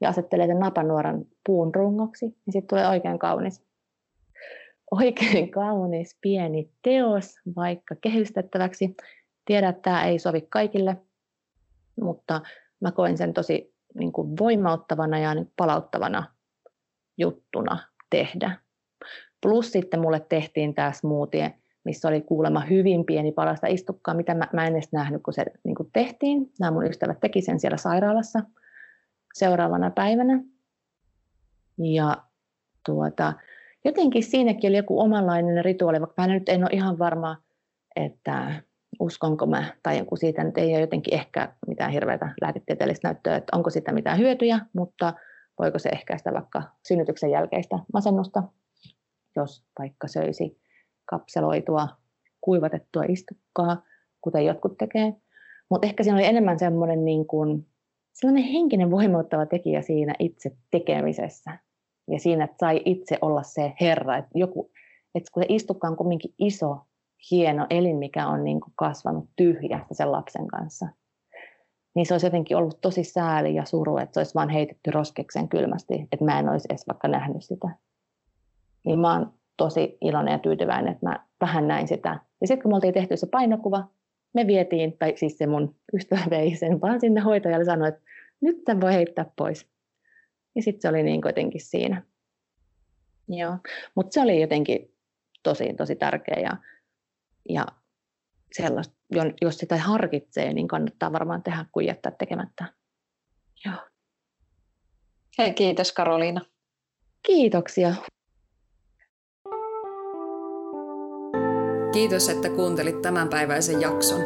ja 0.00 0.08
asettelee 0.08 0.46
sen 0.46 0.58
napanuoran 0.58 1.24
puun 1.46 1.74
rungoksi, 1.74 2.26
niin 2.26 2.52
sitten 2.52 2.68
tulee 2.68 2.88
oikein 2.88 3.18
kaunis. 3.18 3.64
Oikein 4.90 5.50
kaunis 5.50 6.18
pieni 6.20 6.70
teos, 6.82 7.34
vaikka 7.56 7.94
kehystettäväksi. 8.00 8.96
Tiedän, 9.44 9.70
että 9.70 9.82
tämä 9.82 10.04
ei 10.04 10.18
sovi 10.18 10.40
kaikille, 10.40 10.96
mutta 12.00 12.40
mä 12.80 12.92
koin 12.92 13.18
sen 13.18 13.34
tosi 13.34 13.71
niin 13.94 14.12
kuin 14.12 14.38
voimauttavana 14.38 15.18
ja 15.18 15.34
niin 15.34 15.52
palauttavana 15.56 16.24
juttuna 17.18 17.78
tehdä. 18.10 18.56
Plus 19.40 19.72
sitten 19.72 20.00
mulle 20.00 20.20
tehtiin 20.28 20.74
tämä 20.74 20.92
smoothie, 20.92 21.54
missä 21.84 22.08
oli 22.08 22.20
kuulemma 22.20 22.60
hyvin 22.60 23.04
pieni 23.04 23.32
palasta 23.32 23.66
istukkaa, 23.66 24.14
mitä 24.14 24.34
mä, 24.34 24.48
mä 24.52 24.66
en 24.66 24.72
edes 24.72 24.92
nähnyt, 24.92 25.22
kun 25.22 25.34
se 25.34 25.44
niin 25.64 25.74
kuin 25.74 25.90
tehtiin. 25.92 26.52
Nämä 26.60 26.70
mun 26.70 26.86
ystävät 26.86 27.20
teki 27.20 27.40
sen 27.40 27.60
siellä 27.60 27.76
sairaalassa 27.76 28.40
seuraavana 29.34 29.90
päivänä. 29.90 30.44
Ja 31.78 32.16
tuota, 32.86 33.32
jotenkin 33.84 34.22
siinäkin 34.22 34.68
oli 34.68 34.76
joku 34.76 35.00
omanlainen 35.00 35.64
rituaali, 35.64 36.00
vaikka 36.00 36.22
mä 36.22 36.34
nyt 36.34 36.48
en 36.48 36.62
ole 36.62 36.70
ihan 36.72 36.98
varma, 36.98 37.36
että 37.96 38.62
uskonko 39.00 39.46
mä, 39.46 39.74
tai 39.82 39.98
joku 39.98 40.16
siitä 40.16 40.44
nyt 40.44 40.58
ei 40.58 40.72
ole 40.72 40.80
jotenkin 40.80 41.14
ehkä 41.14 41.54
mitään 41.66 41.92
hirveätä 41.92 42.34
lääketieteellistä 42.40 43.08
näyttöä, 43.08 43.36
että 43.36 43.56
onko 43.56 43.70
sitä 43.70 43.92
mitään 43.92 44.18
hyötyjä, 44.18 44.60
mutta 44.72 45.14
voiko 45.58 45.78
se 45.78 45.88
ehkäistä 45.88 46.32
vaikka 46.32 46.62
synnytyksen 46.88 47.30
jälkeistä 47.30 47.78
masennusta, 47.92 48.42
jos 49.36 49.64
vaikka 49.78 50.08
söisi 50.08 50.60
kapseloitua, 51.04 51.88
kuivatettua 52.40 53.02
istukkaa, 53.08 53.82
kuten 54.20 54.46
jotkut 54.46 54.78
tekee. 54.78 55.14
Mutta 55.70 55.86
ehkä 55.86 56.02
siinä 56.02 56.16
oli 56.16 56.26
enemmän 56.26 56.58
semmoinen 56.58 57.04
niin 57.04 57.26
kuin, 57.26 57.66
sellainen 58.12 58.52
henkinen 58.52 58.90
voimauttava 58.90 59.46
tekijä 59.46 59.82
siinä 59.82 60.14
itse 60.18 60.56
tekemisessä. 60.70 61.58
Ja 62.10 62.18
siinä, 62.18 62.44
että 62.44 62.56
sai 62.60 62.82
itse 62.84 63.18
olla 63.20 63.42
se 63.42 63.72
herra. 63.80 64.16
Että, 64.16 64.30
joku, 64.34 64.70
että 65.14 65.30
kun 65.32 65.42
se 65.42 65.46
istukka 65.48 65.88
on 65.88 65.96
kuitenkin 65.96 66.34
iso, 66.38 66.80
hieno 67.30 67.66
elin, 67.70 67.96
mikä 67.96 68.26
on 68.26 68.44
niin 68.44 68.60
kuin 68.60 68.72
kasvanut 68.76 69.28
tyhjästä 69.36 69.94
sen 69.94 70.12
lapsen 70.12 70.46
kanssa, 70.48 70.88
niin 71.94 72.06
se 72.06 72.14
olisi 72.14 72.26
jotenkin 72.26 72.56
ollut 72.56 72.80
tosi 72.80 73.04
sääli 73.04 73.54
ja 73.54 73.64
suru, 73.64 73.96
että 73.96 74.14
se 74.14 74.20
olisi 74.20 74.34
vaan 74.34 74.48
heitetty 74.48 74.90
roskeksen 74.90 75.48
kylmästi, 75.48 76.08
että 76.12 76.24
mä 76.24 76.38
en 76.38 76.48
olisi 76.48 76.68
edes 76.70 76.88
vaikka 76.88 77.08
nähnyt 77.08 77.44
sitä. 77.44 77.68
Niin 78.84 78.98
mä 78.98 79.12
oon 79.12 79.34
tosi 79.56 79.98
iloinen 80.00 80.32
ja 80.32 80.38
tyytyväinen, 80.38 80.92
että 80.92 81.06
mä 81.06 81.26
vähän 81.40 81.68
näin 81.68 81.88
sitä. 81.88 82.20
Ja 82.40 82.46
sitten 82.46 82.62
kun 82.62 82.70
me 82.70 82.74
oltiin 82.74 82.94
tehty 82.94 83.16
se 83.16 83.26
painokuva, 83.26 83.88
me 84.34 84.46
vietiin, 84.46 84.98
tai 84.98 85.12
siis 85.16 85.38
se 85.38 85.46
mun 85.46 85.76
ystävä 85.94 86.22
vei 86.30 86.56
sen 86.56 86.80
vaan 86.80 87.00
sinne 87.00 87.20
hoitajalle 87.20 87.62
ja 87.62 87.64
sanoi, 87.64 87.88
että 87.88 88.00
nyt 88.40 88.64
tämän 88.64 88.80
voi 88.80 88.94
heittää 88.94 89.30
pois. 89.36 89.68
Ja 90.54 90.62
sitten 90.62 90.82
se 90.82 90.88
oli 90.88 91.02
niin 91.02 91.20
jotenkin 91.24 91.60
siinä. 91.60 92.02
Joo, 93.28 93.56
mutta 93.94 94.14
se 94.14 94.20
oli 94.20 94.40
jotenkin 94.40 94.94
tosi, 95.42 95.74
tosi 95.74 95.96
tärkeä 95.96 96.40
ja, 96.42 96.56
ja 97.48 97.66
sellaista, 98.52 98.94
jos 99.42 99.58
sitä 99.58 99.76
harkitsee, 99.76 100.52
niin 100.52 100.68
kannattaa 100.68 101.12
varmaan 101.12 101.42
tehdä 101.42 101.66
kuin 101.72 101.86
jättää 101.86 102.12
tekemättä. 102.18 102.74
Joo. 103.64 103.76
Hei, 105.38 105.54
kiitos 105.54 105.92
Karoliina. 105.92 106.40
Kiitoksia. 107.26 107.94
Kiitos, 111.92 112.28
että 112.28 112.48
kuuntelit 112.48 113.02
tämänpäiväisen 113.02 113.80
jakson. 113.80 114.20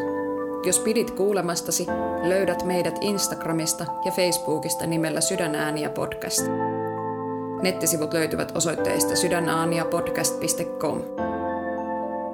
Jos 0.66 0.80
pidit 0.80 1.10
kuulemastasi, 1.10 1.86
löydät 2.28 2.64
meidät 2.64 2.98
Instagramista 3.00 3.86
ja 4.04 4.12
Facebookista 4.12 4.86
nimellä 4.86 5.20
Sydänääniä 5.20 5.90
podcast. 5.90 6.46
Nettisivut 7.62 8.12
löytyvät 8.12 8.56
osoitteista 8.56 9.16
sydänaaniapodcast.com. 9.16 11.02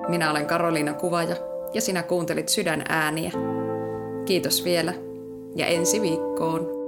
Minä 0.08 0.30
olen 0.30 0.46
Karoliina 0.46 0.94
Kuvaja 0.94 1.36
ja 1.74 1.80
sinä 1.80 2.02
kuuntelit 2.02 2.48
Sydän 2.48 2.84
ääniä. 2.88 3.32
Kiitos 4.24 4.64
vielä 4.64 4.94
ja 5.56 5.66
ensi 5.66 6.00
viikkoon. 6.00 6.81